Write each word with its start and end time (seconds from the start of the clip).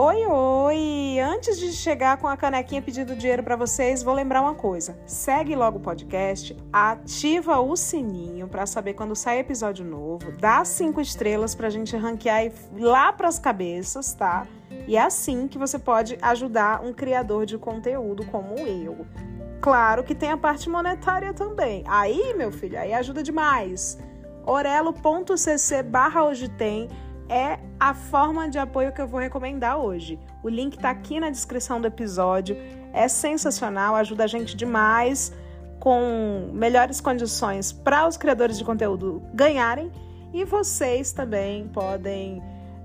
Oi, 0.00 0.24
oi! 0.26 1.18
Antes 1.18 1.58
de 1.58 1.72
chegar 1.72 2.18
com 2.18 2.28
a 2.28 2.36
canequinha 2.36 2.80
pedindo 2.80 3.16
dinheiro 3.16 3.42
para 3.42 3.56
vocês, 3.56 4.00
vou 4.00 4.14
lembrar 4.14 4.42
uma 4.42 4.54
coisa. 4.54 4.96
Segue 5.04 5.56
logo 5.56 5.78
o 5.78 5.80
podcast, 5.80 6.56
ativa 6.72 7.58
o 7.58 7.76
sininho 7.76 8.46
para 8.46 8.64
saber 8.64 8.94
quando 8.94 9.16
sai 9.16 9.40
episódio 9.40 9.84
novo, 9.84 10.30
dá 10.38 10.64
cinco 10.64 11.00
estrelas 11.00 11.56
pra 11.56 11.68
gente 11.68 11.96
ranquear 11.96 12.52
lá 12.78 13.12
pras 13.12 13.40
cabeças, 13.40 14.12
tá? 14.12 14.46
E 14.86 14.96
é 14.96 15.02
assim 15.02 15.48
que 15.48 15.58
você 15.58 15.80
pode 15.80 16.16
ajudar 16.22 16.80
um 16.80 16.92
criador 16.92 17.44
de 17.44 17.58
conteúdo 17.58 18.24
como 18.26 18.56
eu. 18.56 19.04
Claro 19.60 20.04
que 20.04 20.14
tem 20.14 20.30
a 20.30 20.36
parte 20.36 20.70
monetária 20.70 21.34
também. 21.34 21.82
Aí, 21.88 22.34
meu 22.34 22.52
filho, 22.52 22.78
aí 22.78 22.94
ajuda 22.94 23.20
demais. 23.20 23.98
orelo.cc 24.46 25.82
barra 25.82 26.22
hoje 26.22 26.48
tem 26.48 26.88
é 27.28 27.58
a 27.78 27.94
forma 27.94 28.48
de 28.48 28.58
apoio 28.58 28.92
que 28.92 29.00
eu 29.00 29.06
vou 29.06 29.20
recomendar 29.20 29.78
hoje. 29.78 30.18
O 30.42 30.48
link 30.48 30.76
está 30.76 30.90
aqui 30.90 31.20
na 31.20 31.30
descrição 31.30 31.80
do 31.80 31.86
episódio. 31.86 32.56
É 32.92 33.06
sensacional, 33.08 33.94
ajuda 33.94 34.24
a 34.24 34.26
gente 34.26 34.56
demais 34.56 35.32
com 35.78 36.50
melhores 36.52 37.00
condições 37.00 37.72
para 37.72 38.06
os 38.06 38.16
criadores 38.16 38.58
de 38.58 38.64
conteúdo 38.64 39.22
ganharem 39.32 39.92
e 40.32 40.44
vocês 40.44 41.12
também 41.12 41.68
podem 41.68 42.42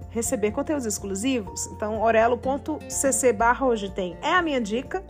receber 0.09 0.51
conteúdos 0.51 0.85
exclusivos. 0.85 1.65
Então, 1.67 2.01
orelo.cc 2.01 3.33
barra 3.33 3.65
hoje 3.65 3.89
tem 3.89 4.15
é 4.21 4.33
a 4.33 4.41
minha 4.41 4.61
dica. 4.61 5.03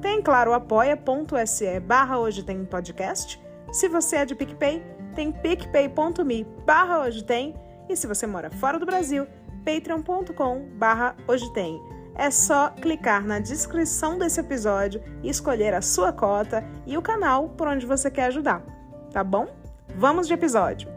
Tem, 0.00 0.22
claro, 0.22 0.52
apoia.se 0.52 1.80
barra 1.80 2.18
hoje 2.18 2.42
tem 2.42 2.64
podcast. 2.64 3.40
Se 3.72 3.88
você 3.88 4.16
é 4.16 4.24
de 4.24 4.34
PicPay, 4.34 4.82
tem 5.14 5.32
picpay.me 5.32 6.46
barra 6.64 7.00
hoje 7.00 7.24
tem 7.24 7.54
e 7.92 7.96
se 7.96 8.06
você 8.06 8.26
mora 8.26 8.50
fora 8.50 8.78
do 8.78 8.86
Brasil, 8.86 9.26
patreon.com 9.64 10.68
barra 10.76 11.16
hoje 11.26 11.52
tem. 11.52 11.80
É 12.14 12.30
só 12.30 12.70
clicar 12.70 13.24
na 13.24 13.38
descrição 13.38 14.18
desse 14.18 14.40
episódio 14.40 15.02
e 15.22 15.30
escolher 15.30 15.74
a 15.74 15.82
sua 15.82 16.12
cota 16.12 16.64
e 16.86 16.96
o 16.96 17.02
canal 17.02 17.48
por 17.50 17.66
onde 17.68 17.86
você 17.86 18.10
quer 18.10 18.26
ajudar, 18.26 18.62
tá 19.12 19.24
bom? 19.24 19.48
Vamos 19.96 20.26
de 20.26 20.34
episódio! 20.34 20.88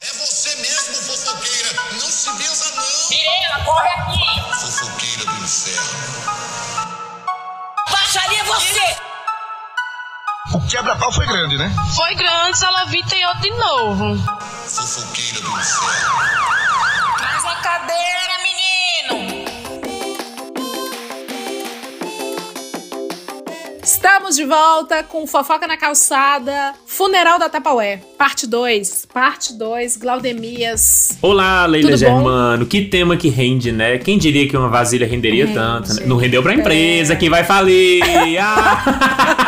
É 0.00 0.06
você 0.06 0.56
mesmo, 0.60 0.94
fofoqueira! 0.94 1.70
Não 1.92 2.00
se 2.00 2.30
benza, 2.36 2.74
não! 2.76 3.08
Mirela, 3.10 3.64
corre 3.64 3.88
aqui! 3.88 4.20
Fofoqueira 4.60 5.24
do 5.24 5.44
inferno! 5.44 5.98
Baixaria 7.90 8.44
você! 8.44 9.07
O 10.54 10.60
quebra-pau 10.68 11.12
foi 11.12 11.26
grande, 11.26 11.56
né? 11.58 11.70
Foi 11.94 12.14
grande, 12.14 12.58
Salavi 12.58 13.02
tem 13.08 13.26
outro 13.26 13.42
de 13.42 13.50
novo. 13.50 14.16
Fofoqueira 14.66 15.40
do 15.40 15.48
inferno! 15.48 17.16
Traz 17.16 17.44
a 17.44 17.54
cadeira, 17.56 18.34
menino! 18.42 19.48
Estamos 23.82 24.36
de 24.36 24.44
volta 24.44 25.02
com 25.02 25.26
Fofoca 25.26 25.66
na 25.66 25.76
Calçada, 25.76 26.74
Funeral 26.86 27.38
da 27.38 27.48
Tapaué, 27.48 28.00
parte 28.18 28.46
2. 28.46 29.06
Parte 29.12 29.52
2, 29.54 29.96
Glaudemias. 29.96 31.16
Olá, 31.22 31.64
Leila 31.66 31.90
Tudo 31.90 32.00
bom? 32.00 32.06
Germano. 32.06 32.66
Que 32.66 32.82
tema 32.82 33.16
que 33.16 33.28
rende, 33.28 33.72
né? 33.72 33.98
Quem 33.98 34.18
diria 34.18 34.48
que 34.48 34.56
uma 34.56 34.68
vasilha 34.68 35.06
renderia 35.06 35.46
Rende. 35.46 35.58
tanto? 35.58 35.94
né? 35.94 36.02
Não 36.06 36.16
rendeu 36.16 36.42
pra 36.42 36.54
empresa, 36.54 37.16
quem 37.16 37.28
vai 37.30 37.44
falir? 37.44 38.02
Ah! 38.40 39.44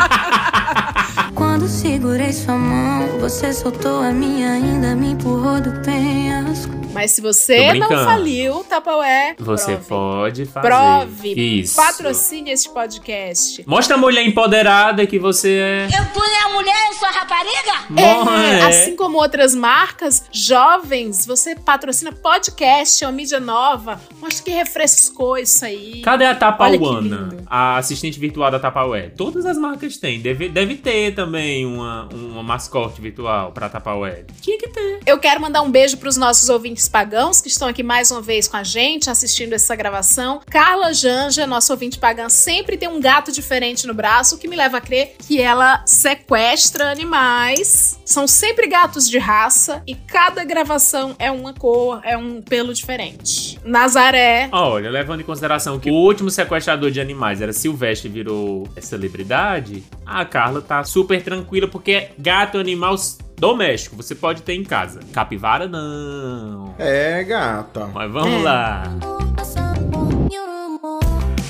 Segurei 2.01 2.33
sua 2.33 2.57
mão, 2.57 3.19
você 3.19 3.53
soltou 3.53 4.01
a 4.01 4.11
minha, 4.11 4.53
ainda 4.53 4.95
me 4.95 5.11
empurrou 5.11 5.61
do 5.61 5.71
penhasco. 5.83 6.80
Mas 6.93 7.11
se 7.11 7.21
você 7.21 7.73
não 7.73 7.87
faliu, 7.87 8.63
Tapaué, 8.65 9.35
Você 9.39 9.73
prove. 9.75 9.87
pode 9.87 10.45
fazer. 10.45 10.67
Prove, 10.67 11.59
Isso. 11.61 11.75
patrocine 11.75 12.51
este 12.51 12.69
podcast. 12.69 13.63
Mostra 13.65 13.95
a 13.95 13.97
mulher 13.97 14.25
empoderada 14.25 15.05
que 15.07 15.17
você 15.17 15.49
é. 15.53 15.85
Eu 15.87 16.05
tu 16.13 16.21
é 16.21 16.43
a 16.45 16.49
mulher, 16.49 16.87
eu 16.89 16.93
sou 16.95 17.07
a 17.07 17.11
rapariga? 17.11 17.85
Bom, 17.89 18.29
é. 18.33 18.61
Assim 18.63 18.95
como 18.95 19.17
outras 19.17 19.55
marcas, 19.55 20.25
jovens, 20.31 21.25
você 21.25 21.55
patrocina 21.55 22.11
podcast, 22.11 23.03
é 23.03 23.07
uma 23.07 23.13
mídia 23.13 23.39
nova. 23.39 23.99
Mostra 24.19 24.43
que 24.43 24.51
refrescou 24.51 25.37
isso 25.37 25.63
aí. 25.63 26.01
Cadê 26.01 26.25
a 26.25 26.35
Tapauana? 26.35 27.37
A 27.47 27.77
assistente 27.77 28.19
virtual 28.19 28.51
da 28.51 28.59
Tapaué. 28.59 29.09
Todas 29.15 29.45
as 29.45 29.57
marcas 29.57 29.97
têm. 29.97 30.19
Deve, 30.19 30.49
deve 30.49 30.75
ter 30.75 31.15
também 31.15 31.65
uma, 31.65 32.09
uma 32.13 32.43
mascote 32.43 32.99
virtual 33.01 33.51
pra 33.53 33.69
Tapaué. 33.69 34.25
Tinha 34.41 34.57
que 34.57 34.67
ter. 34.67 34.99
Eu 35.05 35.17
quero 35.19 35.39
mandar 35.41 35.61
um 35.61 35.71
beijo 35.71 35.97
para 35.97 36.09
os 36.09 36.17
nossos 36.17 36.49
ouvintes 36.49 36.80
pagãos 36.87 37.41
que 37.41 37.47
estão 37.47 37.67
aqui 37.67 37.83
mais 37.83 38.11
uma 38.11 38.21
vez 38.21 38.47
com 38.47 38.57
a 38.57 38.63
gente, 38.63 39.09
assistindo 39.09 39.53
essa 39.53 39.75
gravação. 39.75 40.41
Carla 40.49 40.93
Janja, 40.93 41.47
nosso 41.47 41.71
ouvinte 41.71 41.97
pagã, 41.97 42.29
sempre 42.29 42.77
tem 42.77 42.89
um 42.89 42.99
gato 42.99 43.31
diferente 43.31 43.85
no 43.87 43.93
braço, 43.93 44.35
o 44.35 44.37
que 44.37 44.47
me 44.47 44.55
leva 44.55 44.77
a 44.77 44.81
crer 44.81 45.15
que 45.19 45.39
ela 45.41 45.83
sequestra 45.85 46.91
animais. 46.91 47.99
São 48.05 48.27
sempre 48.27 48.67
gatos 48.67 49.09
de 49.09 49.17
raça 49.17 49.81
e 49.87 49.95
cada 49.95 50.43
gravação 50.43 51.15
é 51.17 51.31
uma 51.31 51.53
cor, 51.53 52.01
é 52.03 52.17
um 52.17 52.41
pelo 52.41 52.73
diferente. 52.73 53.59
Nazaré. 53.63 54.49
Olha, 54.51 54.89
levando 54.89 55.21
em 55.21 55.23
consideração 55.23 55.79
que 55.79 55.89
o 55.89 55.93
último 55.93 56.29
sequestrador 56.29 56.91
de 56.91 56.99
animais 56.99 57.41
era 57.41 57.53
Silvestre 57.53 58.09
virou 58.09 58.67
celebridade, 58.79 59.83
a 60.05 60.25
Carla 60.25 60.61
tá 60.61 60.83
super 60.83 61.21
tranquila 61.21 61.67
porque 61.67 61.91
é 61.91 62.11
gato 62.17 62.57
animal 62.57 62.95
doméstico. 63.41 63.95
Você 63.95 64.13
pode 64.13 64.43
ter 64.43 64.53
em 64.53 64.63
casa. 64.63 64.99
Capivara 65.11 65.67
não. 65.67 66.75
É, 66.77 67.23
gata. 67.23 67.87
Mas 67.87 68.11
vamos 68.11 68.39
É. 68.39 68.43
lá. 68.43 68.83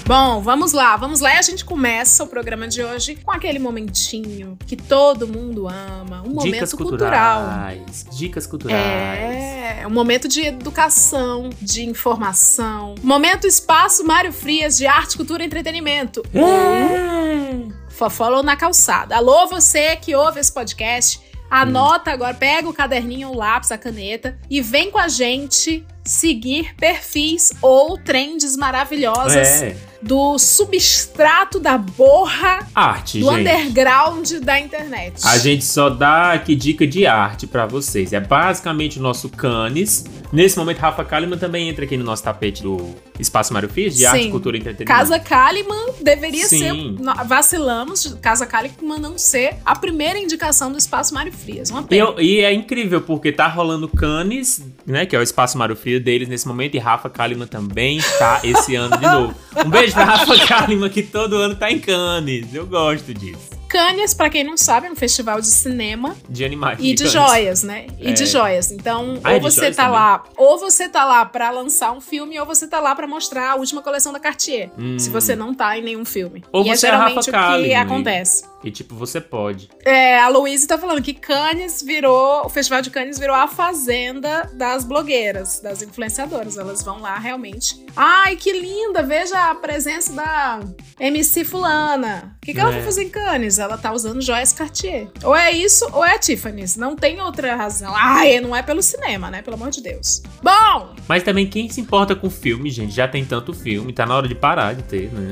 Bom, 0.07 0.41
vamos 0.41 0.73
lá, 0.73 0.97
vamos 0.97 1.21
lá 1.21 1.35
e 1.35 1.37
a 1.37 1.41
gente 1.41 1.63
começa 1.63 2.21
o 2.23 2.27
programa 2.27 2.67
de 2.67 2.83
hoje 2.83 3.15
com 3.23 3.31
aquele 3.31 3.59
momentinho 3.59 4.57
que 4.67 4.75
todo 4.75 5.25
mundo 5.25 5.69
ama, 5.69 6.21
um 6.25 6.31
momento 6.31 6.51
Dicas 6.53 6.73
cultural. 6.73 7.41
culturais. 7.43 8.05
Dicas 8.11 8.45
culturais. 8.47 8.81
É, 8.81 9.83
um 9.87 9.89
momento 9.89 10.27
de 10.27 10.41
educação, 10.41 11.49
de 11.61 11.85
informação. 11.85 12.95
Momento 13.01 13.47
Espaço 13.47 14.03
Mário 14.05 14.33
Frias 14.33 14.77
de 14.77 14.85
Arte, 14.85 15.15
Cultura 15.15 15.43
e 15.43 15.45
Entretenimento. 15.45 16.21
Ou 16.33 17.71
Fofollow 17.87 18.43
na 18.43 18.57
Calçada. 18.57 19.15
Alô, 19.15 19.47
você 19.47 19.95
que 19.95 20.13
ouve 20.13 20.41
esse 20.41 20.51
podcast, 20.51 21.21
anota 21.51 22.11
agora, 22.11 22.33
pega 22.33 22.69
o 22.69 22.73
caderninho, 22.73 23.29
o 23.29 23.35
lápis, 23.35 23.71
a 23.71 23.77
caneta 23.77 24.37
e 24.49 24.61
vem 24.61 24.89
com 24.89 24.97
a 24.97 25.07
gente 25.07 25.85
seguir 26.03 26.73
perfis 26.75 27.51
ou 27.61 27.97
trends 27.97 28.55
maravilhosas 28.55 29.61
É. 29.61 29.90
do 30.01 30.37
substrato 30.39 31.59
da 31.59 31.77
borra 31.77 32.67
Arte, 32.73 33.19
do 33.19 33.25
gente. 33.31 33.39
underground 33.41 34.31
da 34.43 34.59
internet. 34.59 35.21
A 35.25 35.37
gente 35.37 35.63
só 35.63 35.89
dá 35.89 36.31
aqui 36.33 36.55
dica 36.55 36.87
de 36.87 37.05
arte 37.05 37.45
pra 37.47 37.65
vocês. 37.65 38.11
É 38.13 38.19
basicamente 38.19 38.99
o 38.99 39.01
nosso 39.01 39.29
Canis. 39.29 40.05
Nesse 40.31 40.57
momento, 40.57 40.79
Rafa 40.79 41.03
Kalimann 41.03 41.37
também 41.37 41.69
entra 41.69 41.83
aqui 41.85 41.97
no 41.97 42.03
nosso 42.03 42.23
tapete 42.23 42.63
do 42.63 42.95
Espaço 43.19 43.53
Mário 43.53 43.67
Frias, 43.69 43.95
de 43.95 44.05
Arte, 44.05 44.23
Sim. 44.23 44.31
Cultura 44.31 44.55
e 44.57 44.59
Entretenimento. 44.59 44.97
Casa 44.99 45.19
Kalimann 45.19 45.93
deveria 46.01 46.47
Sim. 46.47 46.97
ser. 46.97 47.25
Vacilamos 47.27 48.17
Casa 48.21 48.45
Kalimann 48.45 48.99
não 48.99 49.17
ser 49.17 49.55
a 49.65 49.75
primeira 49.77 50.17
indicação 50.17 50.71
do 50.71 50.77
Espaço 50.77 51.13
Mário 51.13 51.31
Frias. 51.33 51.69
Uma 51.69 51.81
E, 51.81 51.85
pena. 51.85 52.03
eu- 52.05 52.21
e 52.21 52.39
é 52.39 52.53
incrível, 52.53 53.01
porque 53.01 53.31
tá 53.31 53.47
rolando 53.47 53.87
Cannes, 53.87 54.63
né? 54.85 55.05
Que 55.05 55.15
é 55.15 55.19
o 55.19 55.21
espaço 55.21 55.57
Mário 55.57 55.75
Frio 55.75 55.99
deles 56.01 56.27
nesse 56.29 56.47
momento, 56.47 56.75
e 56.75 56.79
Rafa 56.79 57.09
Kalimann 57.09 57.47
também 57.47 57.97
está 57.97 58.39
esse 58.43 58.73
ano 58.75 58.97
de 58.97 59.05
novo. 59.11 59.35
Um 59.65 59.69
beijo 59.69 59.90
pra 59.91 60.03
Rafa 60.03 60.45
Kalimann, 60.47 60.89
que 60.89 61.03
todo 61.03 61.37
ano 61.37 61.55
tá 61.55 61.71
em 61.71 61.79
Cannes. 61.79 62.53
Eu 62.53 62.65
gosto 62.65 63.13
disso. 63.13 63.60
Cannes, 63.71 64.13
pra 64.13 64.29
quem 64.29 64.43
não 64.43 64.57
sabe, 64.57 64.87
é 64.87 64.91
um 64.91 64.95
festival 64.95 65.39
de 65.39 65.47
cinema 65.47 66.15
De 66.27 66.43
animais. 66.43 66.77
e 66.81 66.93
de 66.93 67.03
Cannes. 67.05 67.11
joias, 67.13 67.63
né? 67.63 67.87
E 67.99 68.09
É. 68.09 68.11
de 68.11 68.25
joias. 68.25 68.69
Então, 68.71 69.19
Ah, 69.23 69.31
é 69.31 69.33
ou 69.35 69.39
de 69.39 69.45
você 69.45 69.71
tá 69.71 69.83
também? 69.85 69.91
lá, 69.99 70.23
ou 70.37 70.59
você 70.59 70.89
tá 70.89 71.05
lá 71.05 71.23
pra 71.25 71.49
lançar 71.51 71.91
um 71.93 72.01
filme, 72.01 72.37
ou 72.39 72.45
você 72.45 72.67
tá 72.67 72.79
lá 72.81 72.93
pra 72.95 73.07
mostrar 73.07 73.51
a 73.51 73.55
última 73.55 73.81
coleção 73.81 74.11
da 74.11 74.19
Cartier. 74.19 74.69
Hum. 74.77 74.99
Se 74.99 75.09
você 75.09 75.35
não 75.35 75.53
tá 75.53 75.77
em 75.77 75.81
nenhum 75.83 76.03
filme. 76.03 76.43
Ou 76.51 76.65
e 76.65 76.69
é 76.69 76.75
você 76.75 76.87
é 76.87 76.89
geralmente 76.91 77.15
Rafa 77.15 77.21
o 77.21 77.23
que 77.25 77.31
Kalimann 77.31 77.69
e- 77.71 77.73
acontece. 77.75 78.51
E 78.63 78.69
tipo, 78.69 78.93
você 78.93 79.19
pode. 79.19 79.69
É, 79.83 80.19
a 80.19 80.27
Luísa 80.27 80.67
tá 80.67 80.77
falando 80.77 81.01
que 81.01 81.13
Cannes 81.15 81.81
virou, 81.81 82.45
o 82.45 82.49
Festival 82.49 82.81
de 82.83 82.91
Cannes 82.91 83.17
virou 83.17 83.35
a 83.35 83.47
fazenda 83.47 84.47
das 84.53 84.83
blogueiras, 84.85 85.59
das 85.61 85.81
influenciadoras. 85.81 86.57
Elas 86.57 86.83
vão 86.83 86.99
lá 87.01 87.17
realmente. 87.17 87.83
Ai, 87.95 88.35
que 88.35 88.51
linda! 88.53 89.01
Veja 89.01 89.49
a 89.49 89.55
presença 89.55 90.13
da 90.13 90.59
MC 90.99 91.43
Fulana. 91.43 92.35
O 92.37 92.45
que, 92.45 92.53
que 92.53 92.59
ela 92.59 92.69
É. 92.69 92.73
vai 92.73 92.83
fazer 92.83 93.03
em 93.03 93.09
Cannes? 93.09 93.57
Ela 93.63 93.77
tá 93.77 93.91
usando 93.93 94.21
joias 94.21 94.51
Cartier. 94.53 95.07
Ou 95.23 95.35
é 95.35 95.51
isso, 95.51 95.87
ou 95.93 96.03
é 96.05 96.15
a 96.15 96.19
Tiffany's. 96.19 96.75
Não 96.75 96.95
tem 96.95 97.21
outra 97.21 97.55
razão. 97.55 97.93
Ai, 97.95 98.39
não 98.39 98.55
é 98.55 98.61
pelo 98.61 98.81
cinema, 98.81 99.29
né? 99.29 99.41
Pelo 99.41 99.55
amor 99.55 99.69
de 99.69 99.81
Deus. 99.81 100.21
Bom, 100.41 100.93
Mas 101.07 101.23
também 101.23 101.47
quem 101.47 101.69
se 101.69 101.79
importa 101.81 102.15
com 102.15 102.29
filme, 102.29 102.69
gente? 102.69 102.93
Já 102.93 103.07
tem 103.07 103.23
tanto 103.25 103.53
filme, 103.53 103.93
tá 103.93 104.05
na 104.05 104.15
hora 104.15 104.27
de 104.27 104.35
parar 104.35 104.73
de 104.73 104.83
ter, 104.83 105.11
né? 105.13 105.31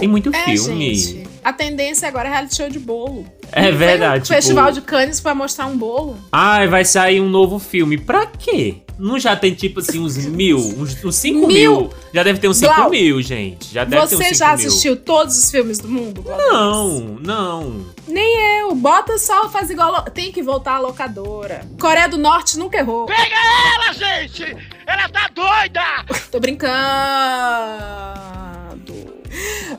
Tem 0.00 0.08
muito 0.08 0.30
é, 0.34 0.44
filme. 0.44 0.94
gente. 0.94 1.28
A 1.44 1.52
tendência 1.52 2.06
agora 2.06 2.28
é 2.28 2.32
reality 2.32 2.56
show 2.56 2.68
de 2.68 2.78
bolo. 2.78 3.26
É 3.50 3.70
Não 3.70 3.78
verdade, 3.78 4.20
um 4.20 4.22
tipo- 4.22 4.34
Festival 4.34 4.70
de 4.72 4.80
Cannes 4.80 5.20
pra 5.20 5.34
mostrar 5.34 5.66
um 5.66 5.76
bolo. 5.76 6.16
Ai, 6.30 6.68
vai 6.68 6.84
sair 6.84 7.20
um 7.20 7.28
novo 7.28 7.58
filme. 7.58 7.98
Pra 7.98 8.26
quê? 8.26 8.76
Não 9.02 9.18
já 9.18 9.34
tem 9.34 9.52
tipo 9.52 9.80
assim 9.80 9.98
uns 9.98 10.16
mil, 10.16 10.56
uns, 10.56 11.04
uns 11.04 11.16
cinco 11.16 11.48
Mil? 11.48 11.80
mil. 11.80 11.90
Já 12.14 12.22
deve 12.22 12.38
ter 12.38 12.46
uns 12.46 12.56
cinco 12.58 12.88
mil, 12.88 13.20
gente. 13.20 13.74
Já 13.74 13.82
deve 13.84 14.06
ter 14.06 14.14
uns 14.14 14.22
Você 14.22 14.32
já 14.32 14.46
mil. 14.46 14.54
assistiu 14.54 14.96
todos 14.96 15.36
os 15.36 15.50
filmes 15.50 15.80
do 15.80 15.88
mundo? 15.88 16.24
Não, 16.24 17.00
não. 17.20 17.84
Nem 18.06 18.60
eu. 18.60 18.76
Bota 18.76 19.18
só, 19.18 19.48
faz 19.48 19.70
igual. 19.70 20.02
Tem 20.04 20.30
que 20.30 20.40
voltar 20.40 20.76
à 20.76 20.78
locadora. 20.78 21.66
Coreia 21.80 22.08
do 22.08 22.16
Norte 22.16 22.56
nunca 22.56 22.78
errou. 22.78 23.06
Pega 23.06 23.34
ela, 23.34 23.92
gente! 23.92 24.56
Ela 24.86 25.08
tá 25.08 25.28
doida! 25.34 25.82
Tô 26.30 26.38
brincando. 26.38 26.72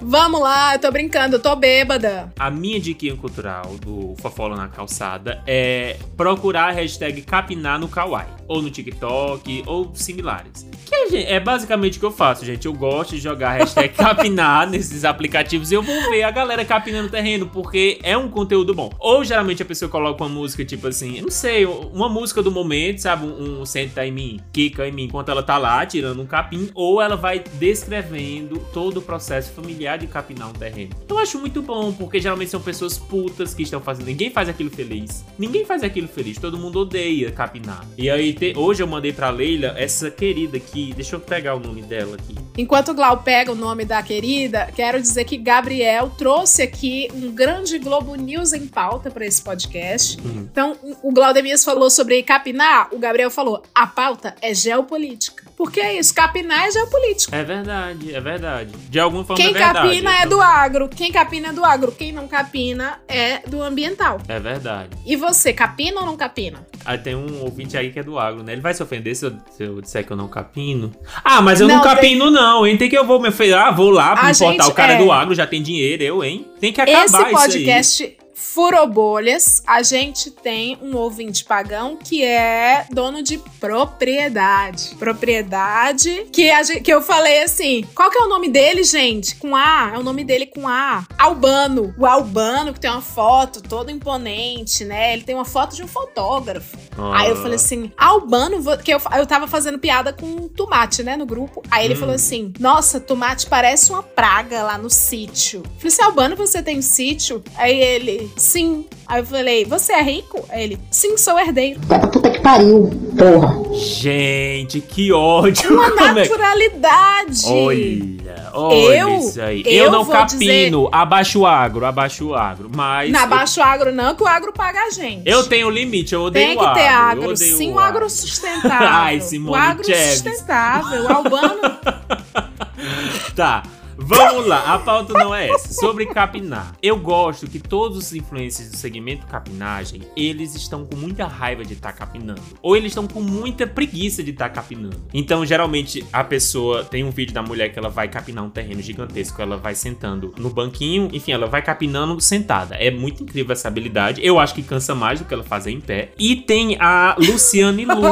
Vamos 0.01 0.41
lá, 0.41 0.75
eu 0.75 0.79
tô 0.79 0.91
brincando, 0.91 1.35
eu 1.37 1.39
tô 1.39 1.55
bêbada. 1.55 2.33
A 2.37 2.49
minha 2.51 2.79
diquinha 2.79 3.15
cultural 3.15 3.75
do 3.81 4.15
Fofola 4.21 4.55
na 4.55 4.67
Calçada 4.67 5.41
é 5.47 5.97
procurar 6.17 6.69
a 6.69 6.71
hashtag 6.71 7.21
capinar 7.21 7.79
no 7.79 7.87
Kawaii. 7.87 8.27
Ou 8.47 8.61
no 8.61 8.69
TikTok, 8.69 9.63
ou 9.65 9.91
similares. 9.93 10.67
Que 10.85 11.09
gente, 11.09 11.27
é 11.27 11.39
basicamente 11.39 11.97
o 11.97 11.99
que 11.99 12.05
eu 12.05 12.11
faço, 12.11 12.45
gente. 12.45 12.65
Eu 12.65 12.73
gosto 12.73 13.11
de 13.11 13.21
jogar 13.21 13.53
hashtag 13.53 13.93
capinar 13.95 14.69
nesses 14.69 15.05
aplicativos 15.05 15.71
e 15.71 15.75
eu 15.75 15.81
vou 15.81 15.95
ver 16.09 16.23
a 16.23 16.31
galera 16.31 16.63
capinando 16.63 17.09
terreno, 17.09 17.47
porque 17.47 17.99
é 18.03 18.17
um 18.17 18.29
conteúdo 18.29 18.73
bom. 18.73 18.91
Ou 18.99 19.23
geralmente 19.23 19.61
a 19.61 19.65
pessoa 19.65 19.89
coloca 19.89 20.23
uma 20.23 20.29
música, 20.29 20.63
tipo 20.63 20.87
assim, 20.87 21.17
eu 21.17 21.23
não 21.23 21.31
sei, 21.31 21.65
uma 21.65 22.09
música 22.09 22.41
do 22.43 22.51
momento, 22.51 22.99
sabe? 22.99 23.25
Um, 23.25 23.61
um 23.61 23.65
senta 23.65 24.05
em 24.05 24.11
mim, 24.11 24.39
quica 24.51 24.87
em 24.87 24.91
mim, 24.91 25.03
enquanto 25.03 25.29
ela 25.29 25.41
tá 25.41 25.57
lá 25.57 25.85
tirando 25.85 26.21
um 26.21 26.25
capim, 26.25 26.69
ou 26.73 27.01
ela 27.01 27.15
vai 27.15 27.39
descrevendo 27.39 28.59
todo 28.73 28.97
o 28.97 29.01
processo 29.01 29.51
familiar 29.51 29.97
de 29.97 30.07
capinar 30.07 30.49
um 30.49 30.53
terreno. 30.53 30.91
Eu 31.07 31.17
acho 31.17 31.39
muito 31.39 31.61
bom, 31.61 31.91
porque 31.91 32.19
geralmente 32.19 32.51
são 32.51 32.61
pessoas 32.61 32.97
putas 32.97 33.53
que 33.53 33.63
estão 33.63 33.79
fazendo. 33.79 34.07
Ninguém 34.07 34.29
faz 34.29 34.49
aquilo 34.49 34.69
feliz. 34.69 35.23
Ninguém 35.37 35.65
faz 35.65 35.83
aquilo 35.83 36.07
feliz. 36.07 36.37
Todo 36.37 36.57
mundo 36.57 36.79
odeia 36.79 37.31
capinar. 37.31 37.85
E 37.97 38.09
aí, 38.09 38.32
te- 38.33 38.53
hoje 38.57 38.81
eu 38.83 38.87
mandei 38.87 39.11
pra 39.13 39.29
Leila 39.29 39.73
essa 39.77 40.09
querida 40.11 40.57
aqui. 40.57 40.93
Deixa 40.95 41.15
eu 41.15 41.19
pegar 41.19 41.55
o 41.55 41.59
nome 41.59 41.81
dela 41.81 42.15
aqui. 42.15 42.35
Enquanto 42.57 42.89
o 42.89 42.93
Glau 42.93 43.17
pega 43.23 43.51
o 43.51 43.55
nome 43.55 43.83
da 43.85 44.01
querida, 44.03 44.69
quero 44.75 45.01
dizer 45.01 45.25
que 45.25 45.37
Gabriel 45.37 46.09
trouxe 46.17 46.61
aqui 46.61 47.07
um 47.13 47.31
grande 47.31 47.77
Globo 47.79 48.15
News 48.15 48.53
em 48.53 48.67
pauta 48.67 49.09
para 49.09 49.25
esse 49.25 49.41
podcast. 49.41 50.17
Uhum. 50.23 50.47
Então, 50.51 50.77
o 51.01 51.11
Glaudemias 51.11 51.63
falou 51.63 51.89
sobre 51.89 52.21
capinar, 52.23 52.89
o 52.91 52.99
Gabriel 52.99 53.31
falou: 53.31 53.63
a 53.73 53.87
pauta 53.87 54.35
é 54.41 54.53
geopolítica. 54.53 55.43
Porque 55.55 55.79
é 55.79 55.97
isso, 55.97 56.13
capinar 56.13 56.65
é 56.67 56.71
geopolítica. 56.71 57.35
É 57.35 57.43
verdade, 57.43 58.13
é 58.13 58.19
verdade. 58.19 58.71
De 58.89 58.99
alguma 58.99 59.23
forma 59.23 59.41
Quem 59.41 59.51
é 59.51 59.53
verdade. 59.53 59.73
capina 59.87 60.11
é 60.11 60.17
Então, 60.17 60.29
do 60.29 60.41
agro, 60.41 60.89
quem 60.89 61.11
capina 61.11 61.47
é 61.49 61.53
do 61.53 61.63
agro, 61.63 61.91
quem 61.91 62.11
não 62.11 62.27
capina 62.27 62.99
é 63.07 63.39
do 63.47 63.61
ambiental. 63.61 64.19
É 64.27 64.39
verdade. 64.39 64.89
E 65.05 65.15
você, 65.15 65.53
capina 65.53 66.01
ou 66.01 66.05
não 66.05 66.17
capina? 66.17 66.65
Aí 66.83 66.97
tem 66.97 67.15
um 67.15 67.41
ouvinte 67.43 67.77
aí 67.77 67.91
que 67.91 67.99
é 67.99 68.03
do 68.03 68.17
agro, 68.19 68.22
né? 68.31 68.53
Ele 68.53 68.61
vai 68.61 68.73
se 68.73 68.81
ofender 68.81 69.15
se 69.15 69.25
eu, 69.25 69.33
se 69.51 69.63
eu 69.63 69.81
disser 69.81 70.05
que 70.05 70.11
eu 70.11 70.17
não 70.17 70.27
capino. 70.27 70.91
Ah, 71.23 71.41
mas 71.41 71.59
eu 71.59 71.67
não, 71.67 71.75
Não, 71.75 71.83
capino, 71.83 72.31
não, 72.31 72.65
hein? 72.65 72.77
Tem 72.77 72.89
que 72.89 72.97
eu 72.97 73.05
vou 73.05 73.19
me 73.19 73.29
ofender. 73.29 73.57
Ah, 73.57 73.71
vou 73.71 73.89
lá 73.89 74.15
pra 74.15 74.31
importar 74.31 74.67
o 74.67 74.73
cara 74.73 74.93
é. 74.93 74.97
do 74.97 75.11
agro, 75.11 75.35
já 75.35 75.45
tem 75.47 75.61
dinheiro, 75.61 76.03
eu, 76.03 76.23
hein? 76.23 76.47
Tem 76.59 76.71
que 76.71 76.79
acabar 76.79 77.05
Esse 77.05 77.15
isso 77.15 77.25
aí. 77.25 77.31
podcast 77.31 78.17
furou 78.35 78.85
bolhas. 78.87 79.63
A 79.65 79.81
gente 79.81 80.29
tem 80.29 80.77
um 80.81 80.95
ouvinte 80.95 81.43
pagão 81.43 81.97
que 81.97 82.23
é 82.23 82.85
dono 82.91 83.23
de 83.23 83.39
propriedade. 83.59 84.95
Propriedade 84.99 86.27
que, 86.31 86.49
a 86.51 86.61
gente- 86.61 86.81
que 86.81 86.93
eu 86.93 87.01
falei 87.01 87.43
assim: 87.43 87.83
qual 87.95 88.11
que 88.11 88.17
é 88.17 88.21
o 88.21 88.27
nome 88.29 88.49
dele, 88.49 88.83
gente? 88.83 89.35
Com 89.35 89.55
A. 89.55 89.91
É 89.95 89.97
o 89.97 90.03
nome 90.03 90.23
dele 90.23 90.45
com 90.45 90.67
A. 90.67 91.03
Albano. 91.17 91.93
O 91.97 92.05
Albano, 92.05 92.73
que 92.73 92.79
tem 92.79 92.91
uma 92.91 93.01
foto 93.01 93.61
toda 93.61 93.91
imponente, 93.91 94.83
né? 94.85 95.13
Ele 95.13 95.23
tem 95.23 95.33
uma 95.35 95.45
foto 95.45 95.75
de 95.75 95.83
um 95.83 95.87
fotógrafo. 95.87 96.77
Ah. 96.97 97.21
Aí 97.21 97.29
eu 97.29 97.35
falei 97.37 97.55
assim, 97.55 97.91
Albano, 97.97 98.61
que 98.77 98.93
eu, 98.93 99.01
eu 99.17 99.25
tava 99.25 99.47
fazendo 99.47 99.77
piada 99.79 100.13
com 100.13 100.47
tomate, 100.47 101.03
né, 101.03 101.15
no 101.17 101.25
grupo. 101.25 101.61
Aí 101.71 101.85
ele 101.85 101.93
Hum. 101.95 101.97
falou 101.97 102.15
assim, 102.15 102.53
nossa, 102.59 102.99
tomate 102.99 103.47
parece 103.47 103.91
uma 103.91 104.03
praga 104.03 104.63
lá 104.63 104.77
no 104.77 104.89
sítio. 104.89 105.59
Eu 105.65 105.71
falei 105.79 105.87
assim, 105.93 106.03
Albano, 106.03 106.35
você 106.35 106.61
tem 106.61 106.81
sítio? 106.81 107.43
Aí 107.57 107.77
ele, 107.79 108.31
sim. 108.37 108.85
Aí 109.07 109.21
eu 109.21 109.25
falei, 109.25 109.65
você 109.65 109.93
é 109.93 110.01
rico? 110.01 110.43
Aí 110.49 110.63
ele, 110.63 110.79
sim, 110.91 111.17
sou 111.17 111.37
herdeiro. 111.39 111.79
Vai 111.83 111.99
pra 111.99 112.07
puta 112.09 112.29
que 112.29 112.39
pariu, 112.39 112.89
porra. 113.17 113.63
Gente, 113.75 114.79
que 114.81 115.11
ódio. 115.11 115.73
Uma 115.73 115.87
é- 115.87 116.13
naturalidade. 116.13 117.45
Olha, 117.47 118.49
olha 118.53 118.95
Eu- 118.99 119.17
isso 119.19 119.41
aí. 119.41 119.63
Eu, 119.65 119.85
eu 119.85 119.91
não 119.91 120.05
capino, 120.05 120.89
abaixo 120.91 121.39
o 121.41 121.45
agro, 121.45 121.85
abaixo 121.85 122.27
o 122.27 122.35
agro. 122.35 122.69
Mas. 122.73 123.11
Na 123.11 123.25
Baixo 123.25 123.61
Agro 123.61 123.91
não, 123.91 124.13
que 124.15 124.23
o 124.23 124.27
agro 124.27 124.53
paga 124.53 124.79
a 124.83 124.89
gente. 124.91 125.23
Eu 125.27 125.43
tenho 125.47 125.69
limite, 125.69 126.13
eu 126.13 126.21
odeio 126.23 126.47
Tem 126.49 126.57
o 126.57 126.61
agro. 126.61 126.73
Eu 126.83 126.95
agro, 126.95 127.37
sim, 127.37 127.71
o 127.71 127.75
o 127.75 127.79
agro 127.79 128.09
sustentável. 128.09 128.87
Ai, 128.87 129.17
o 129.17 129.21
Simone 129.21 129.57
agro 129.57 129.85
Chaves. 129.85 130.13
sustentável. 130.13 131.03
O 131.03 131.11
Albano 131.13 131.59
Tá. 133.35 133.63
Vamos 133.97 134.47
lá, 134.47 134.73
a 134.73 134.79
pauta 134.79 135.13
não 135.13 135.33
é 135.33 135.49
essa. 135.49 135.73
Sobre 135.73 136.05
capinar. 136.07 136.73
Eu 136.81 136.97
gosto 136.97 137.47
que 137.47 137.59
todos 137.59 137.97
os 137.97 138.13
influencers 138.13 138.71
do 138.71 138.77
segmento 138.77 139.25
capinagem, 139.27 140.01
eles 140.15 140.55
estão 140.55 140.85
com 140.85 140.95
muita 140.95 141.27
raiva 141.27 141.63
de 141.63 141.73
estar 141.73 141.93
capinando. 141.93 142.41
Ou 142.61 142.75
eles 142.75 142.91
estão 142.91 143.07
com 143.07 143.21
muita 143.21 143.67
preguiça 143.67 144.23
de 144.23 144.31
estar 144.31 144.49
capinando. 144.49 144.97
Então, 145.13 145.45
geralmente, 145.45 146.05
a 146.11 146.23
pessoa 146.23 146.83
tem 146.83 147.03
um 147.03 147.11
vídeo 147.11 147.33
da 147.33 147.41
mulher 147.41 147.69
que 147.69 147.79
ela 147.79 147.89
vai 147.89 148.07
capinar 148.07 148.43
um 148.43 148.49
terreno 148.49 148.81
gigantesco. 148.81 149.41
Ela 149.41 149.57
vai 149.57 149.75
sentando 149.75 150.33
no 150.37 150.49
banquinho, 150.49 151.09
enfim, 151.13 151.31
ela 151.31 151.47
vai 151.47 151.61
capinando 151.61 152.19
sentada. 152.19 152.75
É 152.75 152.89
muito 152.89 153.23
incrível 153.23 153.53
essa 153.53 153.67
habilidade. 153.67 154.25
Eu 154.25 154.39
acho 154.39 154.55
que 154.55 154.63
cansa 154.63 154.95
mais 154.95 155.19
do 155.19 155.25
que 155.25 155.33
ela 155.33 155.43
fazer 155.43 155.71
em 155.71 155.79
pé. 155.79 156.11
E 156.17 156.35
tem 156.35 156.77
a 156.79 157.15
Luciane 157.17 157.85
Lu. 157.85 158.03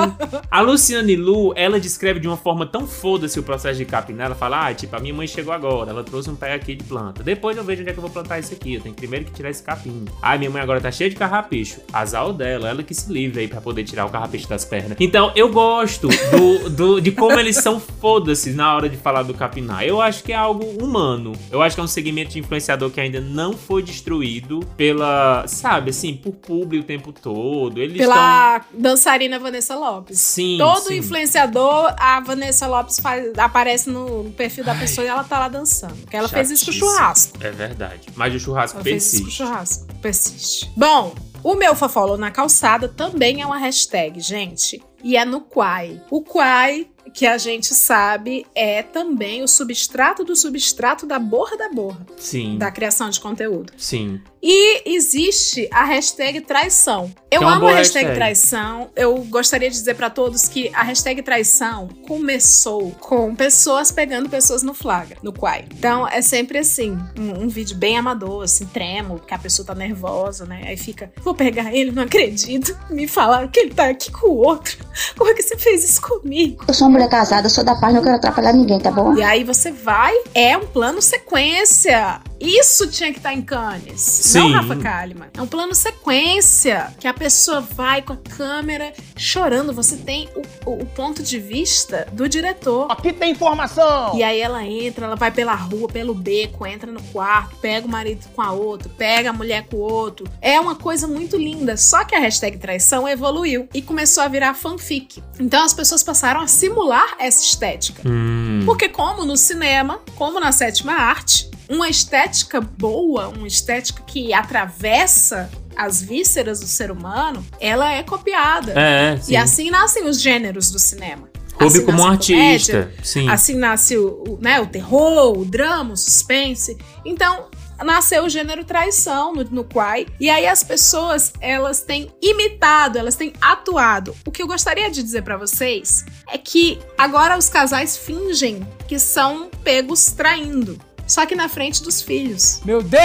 A 0.50 0.62
Luciane 0.62 1.16
Lu, 1.16 1.54
ela 1.56 1.80
descreve 1.80 2.20
de 2.20 2.28
uma 2.28 2.38
forma 2.38 2.66
tão 2.66 2.86
foda-se 2.86 3.40
o 3.40 3.44
processo 3.44 3.78
de 3.78 3.86
capinar. 3.86 4.28
Ela 4.28 4.36
fala, 4.36 4.68
ah, 4.68 4.74
tipo, 4.74 4.96
a 4.96 5.00
minha 5.00 5.14
mãe 5.14 5.28
chegou 5.28 5.54
agora, 5.54 5.81
ela 5.90 6.04
trouxe 6.04 6.30
um 6.30 6.36
pé 6.36 6.54
aqui 6.54 6.76
de 6.76 6.84
planta. 6.84 7.24
Depois 7.24 7.58
eu 7.58 7.64
vejo 7.64 7.82
onde 7.82 7.90
é 7.90 7.94
que 7.94 8.00
eu 8.00 8.04
vou 8.04 8.12
plantar 8.12 8.40
isso 8.40 8.54
aqui. 8.54 8.76
Eu 8.76 8.82
tenho 8.82 8.94
primeiro 8.96 9.26
que 9.26 9.32
tirar 9.32 9.50
esse 9.50 9.64
capim. 9.64 10.06
Ah, 10.22 10.38
minha 10.38 10.50
mãe 10.50 10.62
agora 10.62 10.80
tá 10.80 10.92
cheia 10.92 11.10
de 11.10 11.16
carrapicho. 11.16 11.80
Azar 11.92 12.32
dela, 12.34 12.70
ela 12.70 12.84
que 12.84 12.94
se 12.94 13.12
livre 13.12 13.40
aí 13.42 13.48
pra 13.48 13.60
poder 13.62 13.84
tirar 13.84 14.06
o 14.06 14.10
carrapicho 14.10 14.48
das 14.48 14.64
pernas. 14.64 14.98
Então, 15.00 15.32
eu 15.36 15.50
gosto 15.50 16.08
do, 16.08 16.70
do- 16.70 17.02
de 17.02 17.12
como 17.12 17.40
eles 17.40 17.56
são 17.58 17.80
foda-se 17.80 18.52
na 18.52 18.76
hora 18.76 18.88
de 18.90 18.98
falar 18.98 19.24
do 19.24 19.34
capinar. 19.34 19.84
Eu 19.84 20.00
acho 20.02 20.24
que 20.24 20.32
é 20.32 20.36
algo 20.36 20.64
humano. 20.84 21.34
Eu 21.50 21.62
acho 21.62 21.76
que 21.76 21.80
é 21.80 21.84
um 21.84 21.88
segmento 21.88 22.32
de 22.32 22.40
influenciador 22.40 22.90
que 22.92 23.00
ainda 23.00 23.20
não 23.20 23.54
foi 23.54 23.82
destruído 23.82 24.60
pela, 24.78 25.46
sabe, 25.48 25.90
assim, 25.90 26.14
por 26.16 26.34
público 26.34 26.84
o 26.84 26.88
tempo 26.88 27.12
todo. 27.12 27.80
Eles 27.82 27.98
pela 27.98 28.62
dançarina 28.74 29.40
Vanessa 29.40 29.76
Lopes. 29.76 30.20
Sim, 30.20 30.58
Todo 30.60 30.88
sim. 30.88 30.98
influenciador, 30.98 31.94
a 31.98 32.20
Vanessa 32.20 32.68
Lopes 32.68 33.00
faz- 33.00 33.38
aparece 33.38 33.90
no 33.90 34.32
perfil 34.38 34.64
da 34.64 34.76
pessoa 34.76 35.06
e 35.06 35.10
ela 35.10 35.24
tá 35.24 35.40
lá 35.40 35.48
dançando. 35.48 35.61
Porque 36.02 36.16
ela 36.16 36.28
fez 36.28 36.52
isso 36.52 36.66
com 36.66 36.72
Chatíssimo. 36.72 36.92
churrasco. 36.98 37.38
É 37.42 37.52
verdade. 37.52 38.08
Mas 38.16 38.34
o 38.36 38.40
churrasco 38.40 38.78
Ela 38.78 38.84
fez 38.84 39.04
isso 39.04 39.12
com 39.12 39.22
o 39.22 39.26
persiste. 39.26 39.44
churrasco. 39.44 39.96
Persiste. 40.02 40.72
Bom, 40.76 41.16
o 41.44 41.56
meu 41.56 41.76
Fofolo 41.76 42.18
na 42.18 42.32
calçada 42.32 42.88
também 42.88 43.42
é 43.42 43.46
uma 43.46 43.58
hashtag, 43.58 44.20
gente. 44.20 44.82
E 45.04 45.18
é 45.18 45.26
no 45.26 45.42
Quai. 45.42 46.02
O 46.12 46.22
Quai, 46.22 46.88
que 47.14 47.26
a 47.26 47.38
gente 47.38 47.74
sabe, 47.74 48.46
é 48.54 48.84
também 48.84 49.42
o 49.44 49.48
substrato 49.48 50.24
do 50.24 50.36
substrato 50.36 51.06
da 51.08 51.18
borra 51.18 51.58
da 51.58 51.70
borra. 51.70 52.06
Sim. 52.18 52.58
Da 52.58 52.70
criação 52.70 53.10
de 53.10 53.20
conteúdo. 53.20 53.74
Sim. 53.78 54.22
E 54.42 54.90
existe 54.96 55.70
a 55.72 55.86
hashtag 55.86 56.42
traição. 56.42 57.12
Eu 57.30 57.44
é 57.44 57.46
amo 57.46 57.68
a 57.68 57.74
hashtag, 57.74 58.08
hashtag. 58.08 58.16
traição. 58.16 58.90
Eu 58.96 59.16
gostaria 59.26 59.70
de 59.70 59.76
dizer 59.78 59.96
pra 59.96 60.10
todos 60.10 60.48
que 60.48 60.70
a 60.74 60.84
hashtag 60.84 61.22
traição 61.22 61.88
começou 62.08 62.92
com 63.00 63.36
pessoas 63.36 63.92
pegando 63.92 64.30
pessoas 64.30 64.64
no 64.64 64.74
flagra, 64.74 65.18
no 65.22 65.32
quai. 65.32 65.66
Então 65.78 66.08
é 66.08 66.22
sempre 66.22 66.58
assim, 66.58 66.98
um, 67.18 67.44
um 67.44 67.48
vídeo 67.48 67.78
bem 67.78 67.98
amador, 67.98 68.44
assim, 68.44 68.66
tremo, 68.66 69.20
que 69.20 69.34
a 69.34 69.38
pessoa 69.38 69.66
tá 69.66 69.76
nervosa, 69.76 70.46
né? 70.46 70.64
Aí 70.66 70.76
fica, 70.76 71.12
vou 71.22 71.36
pegar 71.36 71.74
ele, 71.74 71.92
não 71.92 72.04
acredito. 72.04 72.76
Me 72.90 73.08
falaram 73.08 73.48
que 73.48 73.60
ele 73.60 73.74
tá 73.74 73.90
aqui 73.90 74.12
com 74.12 74.28
o 74.28 74.38
outro. 74.38 74.78
Como 75.16 75.30
é 75.30 75.34
que 75.34 75.44
você 75.44 75.58
fez 75.58 75.84
isso 75.84 76.02
comigo? 76.02 76.66
Eu 76.68 76.74
sou 76.74 76.88
uma 76.88 76.94
mulher 76.94 77.10
casada, 77.10 77.48
sou 77.48 77.64
da 77.64 77.76
paz, 77.76 77.94
não 77.94 78.02
quero 78.02 78.16
atrapalhar 78.16 78.54
ninguém, 78.54 78.80
tá 78.80 78.92
bom? 78.92 79.16
E 79.16 79.22
aí 79.22 79.44
você 79.44 79.72
vai, 79.72 80.14
é 80.34 80.58
um 80.58 80.66
plano 80.66 81.02
sequência. 81.02 82.20
Isso 82.40 82.88
tinha 82.88 83.12
que 83.12 83.20
estar 83.20 83.34
em 83.34 83.42
Cannes. 83.42 84.02
Sim. 84.32 84.40
Não 84.40 84.52
Rafa 84.62 84.76
Kalimann. 84.76 85.30
É 85.34 85.42
um 85.42 85.48
plano 85.48 85.74
sequência. 85.76 86.94
Que 87.00 87.08
a 87.08 87.14
pessoa 87.14 87.62
vai 87.62 88.02
com 88.02 88.14
a 88.14 88.18
câmera 88.18 88.94
chorando. 89.18 89.74
Você 89.74 89.96
tem 89.98 90.30
o, 90.36 90.70
o- 90.70 90.82
o 90.82 90.86
ponto 90.86 91.22
de 91.24 91.40
vista 91.40 92.08
do 92.12 92.28
diretor. 92.28 92.92
Aqui 92.92 93.14
tem 93.14 93.32
informação! 93.32 94.18
E 94.18 94.24
aí 94.24 94.40
ela 94.40 94.64
entra, 94.66 95.06
ela 95.06 95.16
vai 95.16 95.32
pela 95.32 95.54
rua, 95.54 95.88
pelo 95.88 96.14
beco, 96.14 96.66
entra 96.66 96.92
no 96.92 97.02
quarto, 97.04 97.56
pega 97.58 97.86
o 97.86 97.90
marido 97.90 98.26
com 98.36 98.42
a 98.42 98.52
outra, 98.52 98.90
pega 98.98 99.30
a 99.30 99.34
mulher 99.34 99.68
com 99.68 99.78
o 99.78 99.80
outro. 99.80 100.26
É 100.42 100.60
uma 100.60 100.76
coisa 100.76 101.08
muito 101.08 101.38
linda. 101.38 101.78
Só 101.78 102.04
que 102.04 102.16
a 102.16 102.20
hashtag 102.20 102.58
traição 102.58 103.08
evoluiu 103.08 103.68
e 103.74 103.82
começou 103.82 104.24
a 104.24 104.28
virar 104.28 104.54
fanfic. 104.54 105.22
Então 105.40 105.64
as 105.64 105.74
pessoas 105.74 106.04
passaram 106.04 106.42
a 106.42 106.48
simular 106.48 107.16
essa 107.20 107.44
estética. 107.44 108.02
Hum. 108.08 108.62
Porque, 108.66 108.88
como 108.90 109.26
no 109.26 109.36
cinema, 109.38 110.00
como 110.16 110.40
na 110.40 110.52
sétima 110.52 110.94
arte, 110.94 111.50
uma 111.72 111.88
estética 111.88 112.60
boa, 112.60 113.30
uma 113.30 113.48
estética 113.48 114.04
que 114.06 114.34
atravessa 114.34 115.50
as 115.76 116.02
vísceras 116.02 116.60
do 116.60 116.68
ser 116.68 116.92
humano, 116.92 117.46
ela 117.60 117.94
é 117.94 118.04
copiada. 118.04 118.74
É. 118.74 119.20
E 119.28 119.38
assim 119.38 119.72
nascem 119.72 120.06
os 120.06 120.20
gêneros 120.20 120.70
do 120.70 120.78
cinema. 120.78 121.30
Coube 121.54 121.78
Assim 121.78 121.86
como 121.86 122.02
um 122.02 122.08
nasce 122.08 122.34
a 122.34 122.36
comédia, 122.36 122.80
artista. 122.80 122.94
Sim. 123.04 123.30
Assim 123.30 123.56
nasce 123.56 123.98
o, 123.98 124.24
o, 124.28 124.40
né, 124.42 124.60
o 124.60 124.68
terror, 124.68 125.38
o 125.38 125.46
drama, 125.46 125.94
o 125.94 125.98
suspense. 125.98 126.78
Então, 127.06 127.50
nasceu 127.84 128.26
o 128.26 128.30
gênero 128.30 128.66
traição 128.66 129.34
no, 129.34 129.44
no 129.46 129.64
Quai. 129.64 130.08
E 130.20 130.30
aí 130.30 130.48
as 130.48 130.64
pessoas, 130.64 131.32
elas 131.40 131.82
têm 131.82 132.12
imitado, 132.22 132.98
elas 132.98 133.16
têm 133.16 133.34
atuado. 133.42 134.16
O 134.26 134.32
que 134.32 134.42
eu 134.42 134.48
gostaria 134.48 134.90
de 134.90 135.02
dizer 135.02 135.24
pra 135.24 135.38
vocês 135.38 136.06
é 136.28 136.38
que 136.38 136.80
agora 136.98 137.38
os 137.38 137.48
casais 137.48 137.98
fingem 137.98 138.68
que 138.88 139.00
são 139.00 139.50
pegos 139.64 140.08
traindo. 140.08 140.78
Só 141.12 141.26
que 141.26 141.36
na 141.36 141.50
frente 141.50 141.84
dos 141.84 142.02
filhos. 142.02 142.62
Meu 142.64 142.82
Deus! 142.82 143.02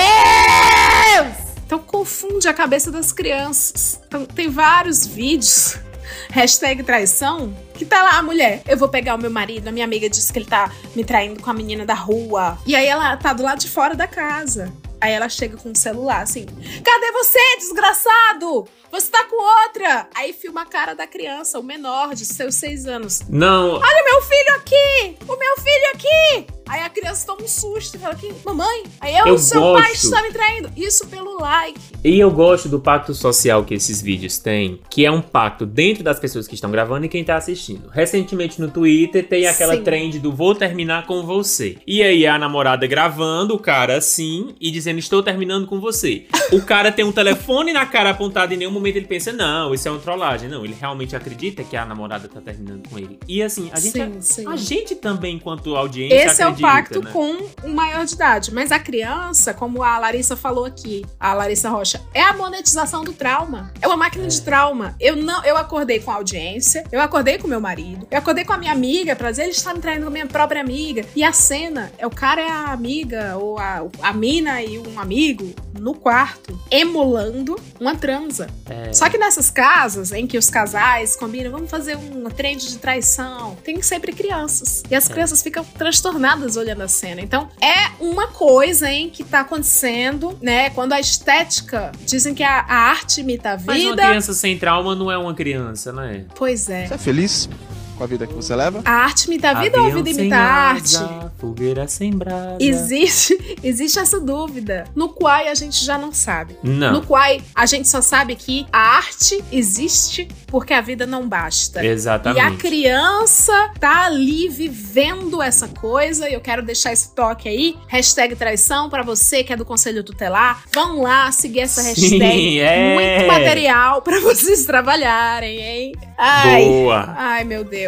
Então 1.66 1.80
confunde 1.80 2.46
a 2.46 2.54
cabeça 2.54 2.92
das 2.92 3.10
crianças. 3.10 4.00
Então 4.06 4.24
tem 4.24 4.48
vários 4.48 5.04
vídeos, 5.04 5.76
hashtag 6.30 6.84
traição, 6.84 7.52
que 7.76 7.84
tá 7.84 8.02
lá 8.02 8.18
a 8.18 8.22
mulher. 8.22 8.62
Eu 8.66 8.76
vou 8.76 8.88
pegar 8.88 9.14
o 9.14 9.18
meu 9.18 9.30
marido, 9.30 9.68
a 9.68 9.72
minha 9.72 9.84
amiga 9.84 10.08
disse 10.08 10.32
que 10.32 10.38
ele 10.38 10.46
tá 10.46 10.72
me 10.94 11.04
traindo 11.04 11.40
com 11.42 11.50
a 11.50 11.54
menina 11.54 11.84
da 11.84 11.94
rua. 11.94 12.58
E 12.66 12.74
aí 12.74 12.86
ela 12.86 13.16
tá 13.16 13.32
do 13.32 13.42
lado 13.42 13.60
de 13.60 13.68
fora 13.68 13.94
da 13.94 14.06
casa. 14.06 14.72
Aí 15.00 15.12
ela 15.12 15.28
chega 15.28 15.56
com 15.58 15.70
o 15.70 15.76
celular 15.76 16.22
assim: 16.22 16.46
Cadê 16.82 17.12
você, 17.12 17.38
desgraçado? 17.58 18.66
Você 18.90 19.10
tá 19.10 19.24
com 19.24 19.36
outra! 19.36 20.08
Aí 20.14 20.32
filma 20.32 20.62
a 20.62 20.64
cara 20.64 20.94
da 20.94 21.06
criança, 21.06 21.58
o 21.58 21.62
menor 21.62 22.14
de 22.14 22.24
seus 22.24 22.54
seis 22.54 22.86
anos. 22.86 23.20
Não, 23.28 23.74
Olha 23.74 24.02
o 24.02 24.04
meu 24.04 24.22
filho 24.22 24.54
aqui! 24.54 25.16
O 25.28 25.36
meu 25.36 25.56
filho 25.56 25.90
aqui! 25.92 26.46
Aí 26.68 26.80
a 26.82 26.88
criança 26.88 27.26
toma 27.26 27.42
um 27.42 27.48
susto 27.48 27.96
e 27.96 28.00
fala 28.00 28.14
aqui, 28.14 28.32
mamãe, 28.44 28.84
aí 29.00 29.16
eu, 29.16 29.26
Eu 29.26 29.38
seu 29.38 29.60
pai 29.74 29.90
gosto. 29.90 30.04
está 30.04 30.22
me 30.22 30.32
traindo. 30.32 30.70
Isso 30.76 31.06
pelo 31.08 31.38
like. 31.38 31.78
E 32.02 32.18
eu 32.18 32.30
gosto 32.30 32.68
do 32.68 32.80
pacto 32.80 33.12
social 33.14 33.64
que 33.64 33.74
esses 33.74 34.00
vídeos 34.00 34.38
têm, 34.38 34.80
que 34.88 35.04
é 35.04 35.10
um 35.10 35.20
pacto 35.20 35.66
dentro 35.66 36.02
das 36.02 36.18
pessoas 36.18 36.48
que 36.48 36.54
estão 36.54 36.70
gravando 36.70 37.06
e 37.06 37.08
quem 37.08 37.22
tá 37.22 37.36
assistindo. 37.36 37.65
Recentemente 37.92 38.60
no 38.60 38.70
Twitter 38.70 39.26
tem 39.26 39.46
aquela 39.46 39.74
Sim. 39.74 39.82
trend 39.82 40.18
do 40.18 40.32
vou 40.32 40.54
terminar 40.54 41.06
com 41.06 41.22
você. 41.22 41.76
E 41.86 42.02
aí 42.02 42.26
a 42.26 42.38
namorada 42.38 42.86
gravando, 42.86 43.54
o 43.54 43.58
cara 43.58 43.96
assim, 43.96 44.54
e 44.60 44.70
dizendo 44.70 44.98
estou 44.98 45.22
terminando 45.22 45.66
com 45.66 45.80
você. 45.80 46.26
O 46.52 46.60
cara 46.62 46.92
tem 46.92 47.04
um 47.04 47.12
telefone 47.12 47.72
na 47.72 47.86
cara 47.86 48.10
apontado 48.10 48.54
em 48.54 48.56
nenhum 48.56 48.70
momento 48.70 48.96
ele 48.96 49.06
pensa, 49.06 49.32
não, 49.32 49.74
isso 49.74 49.88
é 49.88 49.90
uma 49.90 50.00
trollagem. 50.00 50.48
Não, 50.48 50.64
ele 50.64 50.76
realmente 50.78 51.16
acredita 51.16 51.64
que 51.64 51.76
a 51.76 51.84
namorada 51.84 52.28
tá 52.28 52.40
terminando 52.40 52.88
com 52.88 52.98
ele. 52.98 53.18
E 53.26 53.42
assim, 53.42 53.70
a 53.72 53.80
gente, 53.80 53.92
Sim, 53.92 54.20
sim. 54.20 54.48
a 54.48 54.56
gente 54.56 54.94
também, 54.94 55.36
enquanto 55.36 55.76
audiência, 55.76 56.14
Esse 56.14 56.42
é 56.42 56.46
o 56.46 56.50
acredita, 56.50 56.68
pacto 56.68 57.02
né? 57.02 57.10
com 57.10 57.68
o 57.68 57.74
maior 57.74 58.04
de 58.04 58.14
idade. 58.14 58.52
Mas 58.52 58.70
a 58.70 58.78
criança, 58.78 59.52
como 59.54 59.82
a 59.82 59.98
Larissa 59.98 60.36
falou 60.36 60.64
aqui, 60.64 61.04
a 61.18 61.34
Larissa 61.34 61.68
Rocha, 61.68 62.00
é 62.14 62.22
a 62.22 62.32
monetização 62.32 63.04
do 63.04 63.12
trauma. 63.12 63.72
É 63.80 63.86
uma 63.86 63.96
máquina 63.96 64.26
de 64.26 64.40
trauma. 64.42 64.94
Eu 65.00 65.16
não, 65.16 65.44
eu 65.44 65.56
acordei 65.56 66.00
com 66.00 66.10
a 66.10 66.14
audiência, 66.14 66.84
eu 66.92 67.00
acordei 67.00 67.38
com 67.38 67.48
meu 67.48 67.55
marido, 67.60 68.06
eu 68.10 68.18
acordei 68.18 68.44
com 68.44 68.52
a 68.52 68.58
minha 68.58 68.72
amiga 68.72 69.14
pra 69.16 69.30
dizer 69.30 69.42
ele 69.44 69.50
está 69.52 69.72
me 69.74 69.80
traindo 69.80 70.02
com 70.02 70.08
a 70.08 70.12
minha 70.12 70.26
própria 70.26 70.60
amiga. 70.60 71.04
E 71.14 71.22
a 71.24 71.32
cena 71.32 71.90
é 71.98 72.06
o 72.06 72.10
cara 72.10 72.40
e 72.42 72.46
a 72.48 72.64
amiga, 72.72 73.36
ou 73.36 73.58
a, 73.58 73.84
a 74.02 74.12
mina 74.12 74.62
e 74.62 74.78
um 74.78 74.98
amigo 74.98 75.54
no 75.78 75.94
quarto, 75.94 76.58
emulando 76.70 77.56
uma 77.78 77.94
transa. 77.94 78.46
É. 78.68 78.92
Só 78.92 79.08
que 79.10 79.18
nessas 79.18 79.50
casas 79.50 80.12
em 80.12 80.26
que 80.26 80.38
os 80.38 80.48
casais 80.48 81.14
combinam, 81.16 81.50
vamos 81.50 81.70
fazer 81.70 81.96
uma 81.96 82.30
trend 82.30 82.66
de 82.68 82.78
traição, 82.78 83.56
tem 83.62 83.80
sempre 83.82 84.12
crianças. 84.12 84.82
E 84.90 84.94
É. 84.94 84.96
as 84.96 85.06
crianças 85.08 85.42
ficam 85.42 85.64
transtornadas 85.64 86.56
olhando 86.56 86.82
a 86.82 86.88
cena. 86.88 87.20
Então, 87.20 87.48
é 87.60 87.90
uma 88.02 88.28
coisa, 88.28 88.90
hein, 88.90 89.10
que 89.12 89.22
tá 89.24 89.40
acontecendo, 89.40 90.38
né? 90.40 90.70
Quando 90.70 90.92
a 90.92 91.00
estética 91.00 91.92
dizem 92.04 92.34
que 92.34 92.42
a, 92.42 92.60
a 92.60 92.74
arte 92.90 93.20
imita 93.20 93.50
a 93.50 93.58
Mas 93.64 93.82
uma 93.84 93.90
vida. 93.90 94.06
criança 94.06 94.32
sem 94.32 94.58
trauma 94.58 94.94
não 94.94 95.10
é 95.10 95.18
uma 95.18 95.34
criança, 95.34 95.92
né? 95.92 96.24
Pois 96.34 96.68
é. 96.70 96.86
Você 96.86 96.94
é 96.94 96.98
feliz 96.98 97.45
Thanks. 97.46 97.75
Com 97.96 98.04
a 98.04 98.06
vida 98.06 98.26
que 98.26 98.34
você 98.34 98.54
leva? 98.54 98.82
A 98.84 98.90
arte 98.90 99.24
imita 99.26 99.50
a 99.50 99.54
vida 99.62 99.78
ou 99.78 99.84
a 99.84 99.86
Avião 99.88 100.02
vida 100.04 100.14
sem 100.14 100.24
imita 100.26 100.36
a 100.36 100.40
arte? 100.40 100.96
asa, 100.96 101.32
Fogueira 101.38 101.88
sem 101.88 102.10
brasa. 102.12 102.56
Existe, 102.60 103.56
existe 103.62 103.98
essa 103.98 104.20
dúvida. 104.20 104.84
No 104.94 105.08
Quai 105.08 105.48
a 105.48 105.54
gente 105.54 105.84
já 105.84 105.96
não 105.98 106.12
sabe. 106.12 106.56
Não. 106.62 106.92
No 106.94 107.02
Quai 107.02 107.40
a 107.54 107.66
gente 107.66 107.88
só 107.88 108.00
sabe 108.00 108.36
que 108.36 108.66
a 108.72 108.96
arte 108.98 109.42
existe 109.50 110.28
porque 110.46 110.72
a 110.72 110.80
vida 110.80 111.06
não 111.06 111.28
basta. 111.28 111.82
E 111.84 111.88
a 111.88 111.92
Exatamente. 111.92 112.56
criança 112.58 113.70
tá 113.80 114.04
ali 114.06 114.48
vivendo 114.48 115.42
essa 115.42 115.68
coisa. 115.68 116.28
E 116.28 116.34
eu 116.34 116.40
quero 116.40 116.62
deixar 116.62 116.92
esse 116.92 117.14
toque 117.14 117.48
aí. 117.48 117.76
Hashtag 117.88 118.36
traição 118.36 118.88
pra 118.88 119.02
você 119.02 119.42
que 119.42 119.52
é 119.52 119.56
do 119.56 119.64
Conselho 119.64 120.04
Tutelar. 120.04 120.62
Vão 120.72 121.02
lá 121.02 121.30
seguir 121.32 121.60
essa 121.60 121.82
Sim, 121.82 121.88
hashtag. 122.18 122.60
é. 122.60 122.94
Muito 122.94 123.26
material 123.32 124.02
pra 124.02 124.20
vocês 124.20 124.64
trabalharem, 124.64 125.58
hein? 125.60 125.92
Ai, 126.18 126.64
Boa. 126.64 127.14
ai 127.16 127.44
meu 127.44 127.64
Deus. 127.64 127.85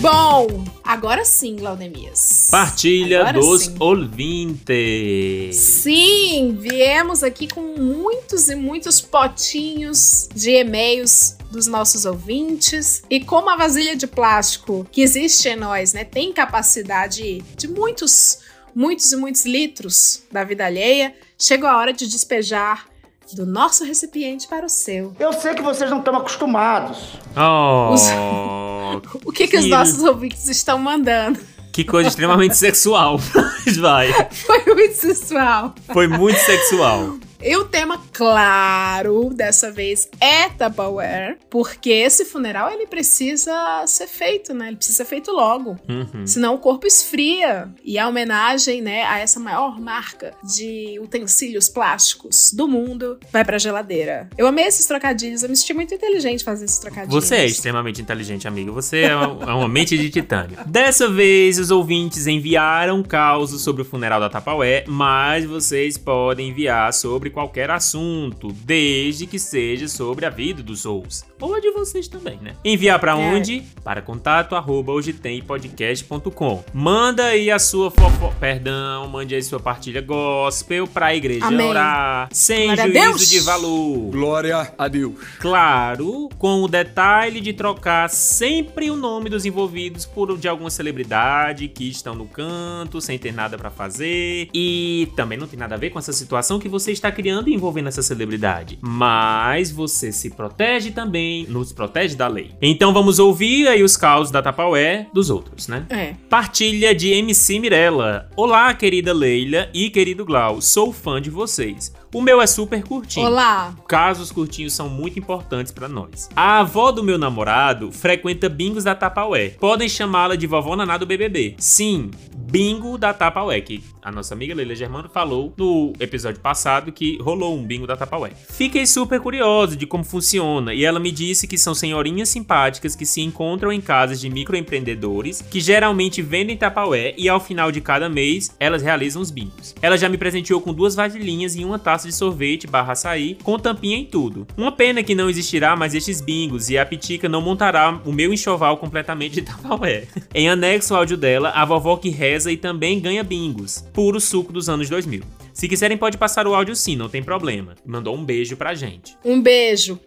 Bom, 0.00 0.64
agora 0.84 1.24
sim, 1.24 1.56
Glaudemias. 1.56 2.48
Partilha 2.50 3.20
Agora 3.20 3.40
dos 3.40 3.62
sim. 3.62 3.74
ouvintes. 3.78 5.56
Sim, 5.56 6.58
viemos 6.60 7.22
aqui 7.22 7.48
com 7.48 7.74
muitos 7.78 8.50
e 8.50 8.54
muitos 8.54 9.00
potinhos 9.00 10.28
de 10.34 10.50
e-mails 10.50 11.38
dos 11.50 11.66
nossos 11.66 12.04
ouvintes. 12.04 13.02
E 13.08 13.20
como 13.20 13.48
a 13.48 13.56
vasilha 13.56 13.96
de 13.96 14.06
plástico 14.06 14.86
que 14.92 15.00
existe 15.00 15.48
em 15.48 15.56
nós, 15.56 15.94
né, 15.94 16.04
tem 16.04 16.34
capacidade 16.34 17.40
de 17.56 17.66
muitos, 17.66 18.40
muitos 18.74 19.10
e 19.10 19.16
muitos 19.16 19.46
litros 19.46 20.24
da 20.30 20.44
vida 20.44 20.66
alheia, 20.66 21.14
chegou 21.38 21.68
a 21.68 21.78
hora 21.78 21.94
de 21.94 22.06
despejar 22.06 22.92
do 23.34 23.44
nosso 23.46 23.84
recipiente 23.84 24.46
para 24.48 24.66
o 24.66 24.68
seu. 24.68 25.14
Eu 25.18 25.32
sei 25.32 25.54
que 25.54 25.62
vocês 25.62 25.90
não 25.90 25.98
estão 25.98 26.16
acostumados. 26.16 27.18
Oh, 27.36 27.94
O 29.24 29.32
que, 29.32 29.46
que 29.48 29.56
os 29.56 29.64
Filho. 29.64 29.76
nossos 29.76 30.02
ouvintes 30.02 30.48
estão 30.48 30.78
mandando? 30.78 31.38
que 31.72 31.82
coisa 31.82 32.08
extremamente 32.08 32.56
sexual. 32.56 33.18
Mas 33.66 33.76
vai. 33.76 34.12
Foi 34.30 34.64
muito 34.74 34.94
sensual. 34.94 35.74
Foi 35.92 36.06
muito 36.06 36.38
sexual. 36.38 37.16
E 37.44 37.54
o 37.58 37.66
tema, 37.66 38.00
claro, 38.10 39.28
dessa 39.34 39.70
vez 39.70 40.08
é 40.18 40.48
Tupperware, 40.48 41.36
porque 41.50 41.90
esse 41.90 42.24
funeral 42.24 42.70
ele 42.70 42.86
precisa 42.86 43.84
ser 43.86 44.06
feito, 44.06 44.54
né? 44.54 44.68
Ele 44.68 44.76
precisa 44.76 44.96
ser 44.96 45.04
feito 45.04 45.30
logo. 45.30 45.76
Uhum. 45.86 46.26
Senão 46.26 46.54
o 46.54 46.58
corpo 46.58 46.86
esfria. 46.86 47.68
E 47.84 47.98
a 47.98 48.08
homenagem, 48.08 48.80
né, 48.80 49.02
a 49.02 49.18
essa 49.18 49.38
maior 49.38 49.78
marca 49.78 50.32
de 50.42 50.98
utensílios 51.02 51.68
plásticos 51.68 52.50
do 52.50 52.66
mundo 52.66 53.18
vai 53.30 53.44
pra 53.44 53.58
geladeira. 53.58 54.26
Eu 54.38 54.46
amei 54.46 54.64
esses 54.64 54.86
trocadilhos, 54.86 55.42
eu 55.42 55.50
me 55.50 55.56
senti 55.56 55.74
muito 55.74 55.92
inteligente 55.92 56.42
fazendo 56.42 56.68
esses 56.68 56.78
trocadilhos. 56.78 57.12
Você 57.12 57.36
é 57.36 57.44
extremamente 57.44 58.00
inteligente, 58.00 58.48
amigo. 58.48 58.72
Você 58.72 59.00
é 59.02 59.14
uma, 59.14 59.50
é 59.50 59.54
uma 59.54 59.68
mente 59.68 59.98
de 59.98 60.08
titânio. 60.08 60.56
Dessa 60.64 61.10
vez, 61.10 61.58
os 61.58 61.70
ouvintes 61.70 62.26
enviaram 62.26 63.02
causos 63.02 63.60
sobre 63.60 63.82
o 63.82 63.84
funeral 63.84 64.18
da 64.18 64.30
Tapaué, 64.30 64.84
mas 64.88 65.44
vocês 65.44 65.98
podem 65.98 66.48
enviar 66.48 66.90
sobre 66.94 67.33
qualquer 67.34 67.70
assunto, 67.70 68.48
desde 68.64 69.26
que 69.26 69.38
seja 69.38 69.88
sobre 69.88 70.24
a 70.24 70.30
vida 70.30 70.62
dos 70.62 70.80
Souls. 70.82 71.26
Ou 71.40 71.54
a 71.54 71.60
de 71.60 71.70
vocês 71.72 72.08
também, 72.08 72.38
né? 72.40 72.54
Enviar 72.64 72.98
pra 72.98 73.12
É. 73.12 73.14
onde? 73.14 73.62
Para 73.82 74.00
contato 74.00 74.54
arroba 74.54 74.92
hoje 74.92 75.12
tem 75.12 75.42
podcast.com. 75.42 76.64
Manda 76.72 77.24
aí 77.26 77.50
a 77.50 77.58
sua 77.58 77.90
fofo... 77.90 78.32
Perdão, 78.40 79.08
mande 79.08 79.34
aí 79.34 79.42
sua 79.42 79.60
partilha 79.60 80.00
gospel 80.00 80.86
pra 80.86 81.14
igreja 81.14 81.46
Amém. 81.46 81.68
orar. 81.68 82.28
Sem 82.32 82.66
Glória 82.66 82.84
juízo 82.84 83.00
Deus. 83.08 83.30
de 83.30 83.40
valor. 83.40 84.10
Glória 84.10 84.72
a 84.78 84.88
Deus. 84.88 85.14
Claro, 85.38 86.28
com 86.38 86.62
o 86.62 86.68
detalhe 86.68 87.40
de 87.40 87.52
trocar 87.52 88.08
sempre 88.08 88.90
o 88.90 88.96
nome 88.96 89.28
dos 89.28 89.44
envolvidos 89.44 90.06
por 90.06 90.30
o 90.30 90.36
de 90.38 90.48
alguma 90.48 90.70
celebridade 90.70 91.68
que 91.68 91.88
estão 91.88 92.14
no 92.14 92.26
canto, 92.26 93.00
sem 93.00 93.18
ter 93.18 93.32
nada 93.32 93.56
pra 93.58 93.70
fazer. 93.70 94.48
E 94.54 95.08
também 95.16 95.36
não 95.38 95.46
tem 95.46 95.58
nada 95.58 95.74
a 95.74 95.78
ver 95.78 95.90
com 95.90 95.98
essa 95.98 96.12
situação 96.12 96.58
que 96.58 96.68
você 96.68 96.92
está 96.92 97.10
criando 97.12 97.48
envolvendo 97.50 97.88
essa 97.88 98.02
celebridade. 98.02 98.78
Mas 98.80 99.70
você 99.70 100.10
se 100.12 100.30
protege 100.30 100.90
também, 100.90 101.23
nos 101.48 101.72
protege 101.72 102.14
da 102.14 102.28
lei. 102.28 102.52
Então 102.60 102.92
vamos 102.92 103.18
ouvir 103.18 103.68
aí 103.68 103.82
os 103.82 103.96
causos 103.96 104.30
da 104.30 104.42
Tapaué 104.42 105.06
dos 105.12 105.30
outros, 105.30 105.68
né? 105.68 105.86
É. 105.88 106.14
Partilha 106.28 106.94
de 106.94 107.12
MC 107.12 107.58
Mirella. 107.58 108.28
Olá, 108.36 108.72
querida 108.74 109.12
Leila 109.12 109.68
e 109.72 109.90
querido 109.90 110.24
Glau, 110.24 110.60
sou 110.60 110.92
fã 110.92 111.20
de 111.20 111.30
vocês. 111.30 111.92
O 112.14 112.20
meu 112.20 112.40
é 112.40 112.46
super 112.46 112.80
curtinho. 112.84 113.26
Olá. 113.26 113.74
Casos 113.88 114.30
curtinhos 114.30 114.72
são 114.72 114.88
muito 114.88 115.18
importantes 115.18 115.72
pra 115.72 115.88
nós. 115.88 116.30
A 116.36 116.60
avó 116.60 116.92
do 116.92 117.02
meu 117.02 117.18
namorado 117.18 117.90
frequenta 117.90 118.48
bingos 118.48 118.84
da 118.84 118.94
Tapaué. 118.94 119.48
Podem 119.48 119.88
chamá-la 119.88 120.36
de 120.36 120.46
vovó 120.46 120.76
Naná 120.76 120.96
do 120.96 121.06
BBB. 121.06 121.56
Sim, 121.58 122.12
bingo 122.36 122.96
da 122.96 123.12
Tapaué, 123.12 123.60
que 123.60 123.82
a 124.00 124.12
nossa 124.12 124.32
amiga 124.32 124.54
Leila 124.54 124.76
Germano 124.76 125.08
falou 125.08 125.52
no 125.56 125.92
episódio 125.98 126.40
passado 126.40 126.92
que 126.92 127.18
rolou 127.20 127.58
um 127.58 127.64
bingo 127.64 127.84
da 127.84 127.96
Tapaué. 127.96 128.30
Fiquei 128.30 128.86
super 128.86 129.18
curioso 129.18 129.74
de 129.74 129.84
como 129.84 130.04
funciona 130.04 130.72
e 130.72 130.84
ela 130.84 131.00
me 131.00 131.10
disse 131.10 131.48
que 131.48 131.58
são 131.58 131.74
senhorinhas 131.74 132.28
simpáticas 132.28 132.94
que 132.94 133.04
se 133.04 133.22
encontram 133.22 133.72
em 133.72 133.80
casas 133.80 134.20
de 134.20 134.30
microempreendedores 134.30 135.42
que 135.42 135.58
geralmente 135.58 136.22
vendem 136.22 136.56
Tapaué 136.56 137.12
e 137.18 137.28
ao 137.28 137.40
final 137.40 137.72
de 137.72 137.80
cada 137.80 138.08
mês 138.08 138.54
elas 138.60 138.82
realizam 138.82 139.20
os 139.20 139.32
bingos. 139.32 139.74
Ela 139.82 139.98
já 139.98 140.08
me 140.08 140.16
presenteou 140.16 140.60
com 140.60 140.72
duas 140.72 140.94
vasilhinhas 140.94 141.56
e 141.56 141.64
uma 141.64 141.78
taça 141.78 142.03
de 142.06 142.14
sorvete 142.14 142.66
barra 142.66 142.92
açaí 142.92 143.36
com 143.42 143.58
tampinha 143.58 143.96
em 143.96 144.04
tudo. 144.04 144.46
Uma 144.56 144.72
pena 144.72 145.02
que 145.02 145.14
não 145.14 145.28
existirá 145.28 145.74
mais 145.76 145.94
estes 145.94 146.20
bingos 146.20 146.70
e 146.70 146.78
a 146.78 146.86
Pitica 146.86 147.28
não 147.28 147.40
montará 147.40 148.00
o 148.04 148.12
meu 148.12 148.32
enxoval 148.32 148.76
completamente 148.76 149.34
de 149.40 149.42
Tapaué. 149.42 150.04
em 150.34 150.48
anexo 150.48 150.94
ao 150.94 151.00
áudio 151.00 151.16
dela, 151.16 151.50
a 151.50 151.64
vovó 151.64 151.96
que 151.96 152.10
reza 152.10 152.50
e 152.50 152.56
também 152.56 153.00
ganha 153.00 153.22
bingos. 153.22 153.84
Puro 153.92 154.20
suco 154.20 154.52
dos 154.52 154.68
anos 154.68 154.88
2000. 154.88 155.22
Se 155.52 155.68
quiserem, 155.68 155.96
pode 155.96 156.18
passar 156.18 156.46
o 156.46 156.54
áudio 156.54 156.74
sim, 156.74 156.96
não 156.96 157.08
tem 157.08 157.22
problema. 157.22 157.74
Mandou 157.86 158.16
um 158.16 158.24
beijo 158.24 158.56
pra 158.56 158.74
gente. 158.74 159.16
Um 159.24 159.40
beijo. 159.40 160.00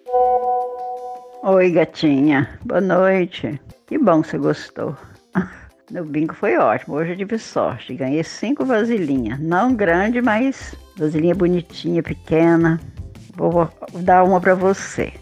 Oi, 1.44 1.72
gatinha. 1.72 2.60
Boa 2.66 2.82
noite. 2.82 3.60
Que 3.86 3.98
bom 3.98 4.22
que 4.22 4.28
você 4.30 4.38
gostou. 4.38 4.98
Meu 5.90 6.04
bingo 6.04 6.34
foi 6.34 6.58
ótimo. 6.58 6.96
Hoje 6.96 7.12
eu 7.12 7.18
tive 7.18 7.40
sorte. 7.40 7.94
Ganhei 7.94 8.24
cinco 8.24 8.66
vasilhinhas. 8.66 9.40
Não 9.40 9.74
grande, 9.74 10.22
mas 10.22 10.76
vasilhinha 10.98 11.36
bonitinha, 11.36 12.04
pequena. 12.04 12.80
Vou 13.36 13.70
dar 14.02 14.24
uma 14.24 14.42
pra 14.42 14.56
você. 14.56 15.14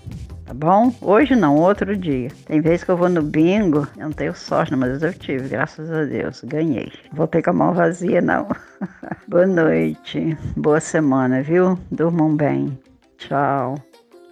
Tá 0.45 0.53
bom? 0.53 0.93
Hoje 1.01 1.35
não, 1.35 1.55
outro 1.55 1.97
dia. 1.97 2.29
Tem 2.45 2.61
vezes 2.61 2.83
que 2.83 2.91
eu 2.91 2.97
vou 2.97 3.09
no 3.09 3.21
bingo, 3.21 3.87
eu 3.97 4.03
não 4.03 4.11
tenho 4.11 4.35
sorte, 4.35 4.75
mas 4.75 5.01
eu 5.01 5.11
tive, 5.11 5.49
graças 5.49 5.91
a 5.91 6.05
Deus. 6.05 6.41
Ganhei. 6.43 6.91
Voltei 7.11 7.41
com 7.41 7.49
a 7.49 7.53
mão 7.53 7.73
vazia, 7.73 8.21
não. 8.21 8.47
Boa 9.27 9.47
noite. 9.47 10.37
Boa 10.55 10.79
semana, 10.79 11.41
viu? 11.41 11.79
Durmam 11.91 12.35
bem. 12.35 12.79
Tchau. 13.17 13.75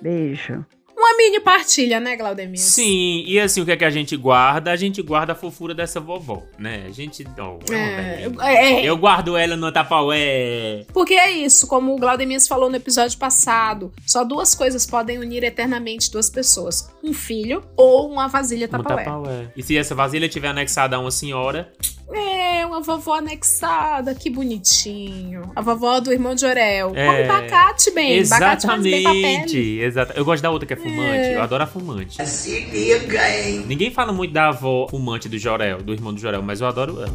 Beijo. 0.02 0.64
Uma 1.04 1.18
mini 1.18 1.42
partilha, 1.42 2.00
né, 2.00 2.16
Glaudemir? 2.16 2.58
Sim, 2.58 3.26
e 3.28 3.38
assim, 3.38 3.60
o 3.60 3.66
que 3.66 3.74
é 3.74 3.76
que 3.76 3.84
a 3.84 3.90
gente 3.90 4.16
guarda? 4.16 4.72
A 4.72 4.76
gente 4.78 5.02
guarda 5.02 5.34
a 5.34 5.36
fofura 5.36 5.76
dessa 5.76 6.00
vovó, 6.00 6.44
né? 6.58 6.86
A 6.88 6.92
gente. 6.92 7.28
Oh, 7.38 7.74
É, 7.74 8.26
eu, 8.26 8.42
é. 8.42 8.86
eu 8.86 8.96
guardo 8.96 9.36
ela 9.36 9.58
no 9.58 9.70
Tapaué. 9.70 10.86
Porque 10.94 11.14
é 11.14 11.30
isso, 11.30 11.68
como 11.68 11.94
o 11.94 12.00
Glaudemir 12.00 12.40
falou 12.48 12.70
no 12.70 12.78
episódio 12.78 13.20
passado, 13.20 13.92
só 14.08 14.24
duas 14.24 14.56
coisas 14.56 14.86
podem 14.86 15.20
unir 15.20 15.44
eternamente 15.44 16.10
duas 16.10 16.30
pessoas: 16.30 16.90
um 17.04 17.12
filho 17.12 17.62
ou 17.76 18.10
uma 18.10 18.30
vasilha 18.30 18.70
tapaué. 18.70 19.04
Tapaué. 19.04 19.52
E 19.58 19.62
se 19.62 19.78
essa 19.78 19.94
vasilha 19.94 20.30
tiver 20.30 20.48
anexada 20.48 20.96
a 20.96 21.00
uma 21.00 21.12
senhora, 21.12 21.70
É, 22.12 22.66
uma 22.66 22.82
vovó 22.82 23.16
anexada, 23.16 24.14
que 24.14 24.30
bonitinho. 24.30 25.52
A 25.56 25.62
vovó 25.62 26.00
do 26.00 26.12
irmão 26.12 26.36
de 26.36 26.46
Orel. 26.46 26.92
É. 26.96 27.06
Come 27.06 27.24
bacate 27.28 27.92
bem, 27.92 28.28
bacate 28.28 28.68
faz 28.68 28.82
bem 28.82 29.04
pra 29.04 29.12
pele. 29.12 29.28
Exatamente. 29.28 29.80
Exata. 29.80 30.14
Eu 30.16 30.26
gosto 30.26 30.44
da 30.44 30.50
outra 30.52 30.68
que 30.68 30.74
é 30.74 30.76
fumante. 30.76 31.30
Eu 31.32 31.42
adoro 31.42 31.64
a 31.64 31.68
fumante. 31.68 32.26
Se 32.28 32.60
liga, 32.66 33.30
hein? 33.30 33.66
Ninguém 33.68 33.92
fala 33.92 34.12
muito 34.12 34.34
da 34.34 34.50
avó 34.50 34.88
fumante 34.90 35.30
do 35.30 35.38
Jorel, 35.38 35.82
do 35.82 35.94
irmão 35.94 36.14
do 36.14 36.20
Jorel, 36.20 36.42
mas 36.42 36.62
eu 36.62 36.68
adoro 36.68 37.00
ela. 37.02 37.14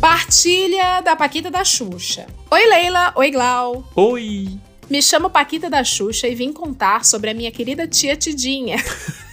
Partilha 0.00 1.02
da 1.02 1.14
Paquita 1.14 1.50
da 1.50 1.64
Xuxa. 1.64 2.26
Oi, 2.50 2.66
Leila. 2.66 3.12
Oi, 3.16 3.30
Glau. 3.30 3.84
Oi! 3.94 4.48
Me 4.88 5.02
chamo 5.02 5.28
Paquita 5.28 5.68
da 5.68 5.84
Xuxa 5.84 6.26
e 6.26 6.34
vim 6.34 6.52
contar 6.52 7.04
sobre 7.04 7.30
a 7.30 7.34
minha 7.34 7.50
querida 7.50 7.86
tia 7.86 8.16
Tidinha. 8.16 8.76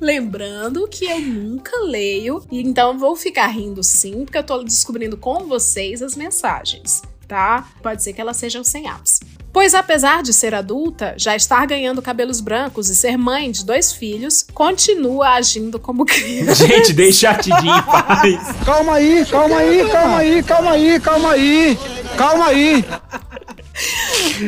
Lembrando 0.00 0.86
que 0.88 1.06
eu 1.06 1.20
nunca 1.20 1.76
leio, 1.80 2.42
e 2.50 2.60
então 2.60 2.98
vou 2.98 3.16
ficar 3.16 3.46
rindo 3.46 3.82
sim, 3.82 4.24
porque 4.24 4.38
eu 4.38 4.44
tô 4.44 4.62
descobrindo 4.62 5.16
com 5.16 5.46
vocês 5.46 6.02
as 6.02 6.14
mensagens, 6.14 7.02
tá? 7.26 7.68
Pode 7.82 8.02
ser 8.02 8.12
que 8.12 8.20
elas 8.20 8.36
sejam 8.36 8.62
sem 8.62 8.88
ápice. 8.88 9.20
Pois 9.52 9.72
apesar 9.72 10.22
de 10.22 10.34
ser 10.34 10.54
adulta, 10.54 11.14
já 11.16 11.34
estar 11.34 11.66
ganhando 11.66 12.02
cabelos 12.02 12.42
brancos 12.42 12.90
e 12.90 12.94
ser 12.94 13.16
mãe 13.16 13.50
de 13.50 13.64
dois 13.64 13.90
filhos, 13.90 14.44
continua 14.52 15.30
agindo 15.30 15.78
como 15.78 16.04
criança. 16.04 16.66
Gente, 16.66 16.92
deixa 16.92 17.30
a 17.30 17.34
Tidinha 17.36 17.78
em 17.78 17.82
paz. 17.82 18.56
Calma 18.66 18.96
aí, 18.96 19.24
calma 19.24 19.56
aí, 19.56 19.88
calma 19.90 20.18
aí, 20.18 20.42
calma 20.42 20.70
aí, 20.72 21.00
calma 21.00 21.30
aí. 21.30 21.78
Calma 22.18 22.46
aí. 22.48 22.84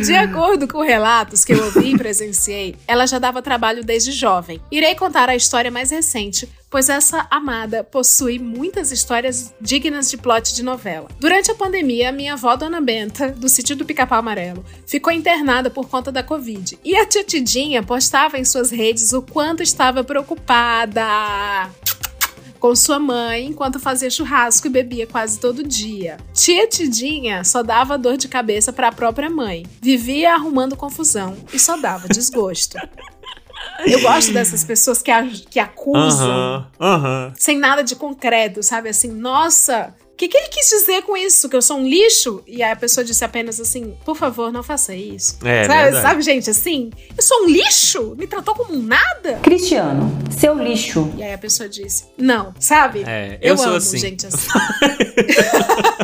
De 0.05 0.15
acordo 0.15 0.67
com 0.67 0.81
relatos 0.81 1.45
que 1.45 1.53
eu 1.53 1.65
ouvi 1.65 1.93
e 1.95 1.99
presenciei, 1.99 2.77
ela 2.87 3.07
já 3.07 3.19
dava 3.19 3.43
trabalho 3.43 3.85
desde 3.85 4.13
jovem. 4.13 4.61
Irei 4.71 4.95
contar 4.95 5.29
a 5.29 5.37
história 5.37 5.71
mais 5.71 5.91
recente, 5.91 6.49
pois 6.71 6.89
essa 6.89 7.27
amada 7.31 7.83
possui 7.85 8.39
muitas 8.39 8.93
histórias 8.93 9.55
dignas 9.61 10.11
de 10.11 10.17
plot 10.17 10.55
de 10.55 10.63
novela. 10.63 11.09
Durante 11.19 11.51
a 11.51 11.55
pandemia, 11.55 12.13
minha 12.13 12.35
avó 12.35 12.57
Dona 12.57 12.81
Benta, 12.81 13.31
do 13.31 13.49
sítio 13.49 13.77
do 13.77 13.85
Pica-Pau 13.85 14.19
Amarelo, 14.19 14.65
ficou 14.87 15.13
internada 15.13 15.71
por 15.71 15.89
conta 15.89 16.13
da 16.13 16.23
Covid. 16.23 16.79
E 16.85 16.97
a 16.97 17.07
tia 17.07 17.25
Tidinha 17.25 17.83
postava 17.83 18.39
em 18.39 18.45
suas 18.45 18.71
redes 18.71 19.13
o 19.13 19.23
quanto 19.23 19.63
estava 19.63 20.05
preocupada 20.05 21.69
com 22.59 22.75
sua 22.75 22.99
mãe 22.99 23.47
enquanto 23.47 23.79
fazia 23.79 24.11
churrasco 24.11 24.67
e 24.67 24.71
bebia 24.71 25.07
quase 25.07 25.39
todo 25.39 25.67
dia. 25.67 26.19
Tia 26.33 26.67
Tidinha 26.69 27.45
só 27.45 27.63
dava 27.63 27.99
dor 27.99 28.17
de 28.17 28.29
cabeça 28.29 28.73
para 28.73 28.89
a 28.89 28.93
própria 28.93 29.31
mãe, 29.31 29.67
vivia 29.81 30.35
arrumando 30.35 30.77
confusão 30.77 31.37
e 31.53 31.59
só 31.59 31.77
dava 31.77 32.09
desgosto. 32.09 32.79
Eu 33.87 34.01
gosto 34.01 34.33
dessas 34.33 34.65
pessoas 34.65 35.01
que, 35.03 35.11
a- 35.11 35.27
que 35.51 35.61
acusam 35.61 36.29
Aham, 36.31 36.67
aham. 36.81 37.33
sem 37.37 37.57
nada 37.59 37.83
de 37.83 37.95
concreto, 37.97 38.63
sabe? 38.63 38.89
Assim, 38.89 39.09
nossa, 39.13 39.95
o 40.13 40.17
que, 40.19 40.27
que 40.27 40.37
ele 40.37 40.49
quis 40.49 40.69
dizer 40.69 41.03
com 41.03 41.17
isso? 41.17 41.49
Que 41.49 41.55
eu 41.55 41.63
sou 41.63 41.77
um 41.79 41.89
lixo? 41.89 42.43
E 42.47 42.61
aí 42.63 42.73
a 42.73 42.77
pessoa 42.77 43.05
disse 43.05 43.25
apenas 43.25 43.61
assim: 43.61 43.95
por 44.05 44.17
favor, 44.17 44.51
não 44.53 44.65
faça 44.65 44.93
isso. 44.95 45.39
É, 45.45 45.65
sabe, 45.65 45.83
verdade. 45.85 46.03
sabe, 46.03 46.23
gente, 46.23 46.51
assim? 46.51 46.91
Eu 47.17 47.23
sou 47.23 47.45
um 47.45 47.47
lixo? 47.47 48.17
Me 48.19 48.27
tratou 48.27 48.53
como 48.55 48.75
um 48.75 48.83
nada? 48.83 49.35
Cristiano, 49.43 50.11
seu 50.37 50.59
lixo. 50.59 51.13
E 51.17 51.23
aí 51.23 51.33
a 51.33 51.39
pessoa 51.39 51.69
disse: 51.69 52.05
não, 52.19 52.53
sabe? 52.59 53.05
É, 53.07 53.39
eu, 53.41 53.57
sou 53.57 53.67
amo 53.69 53.77
assim. 53.77 53.97
gente 53.99 54.27
assim. 54.27 54.49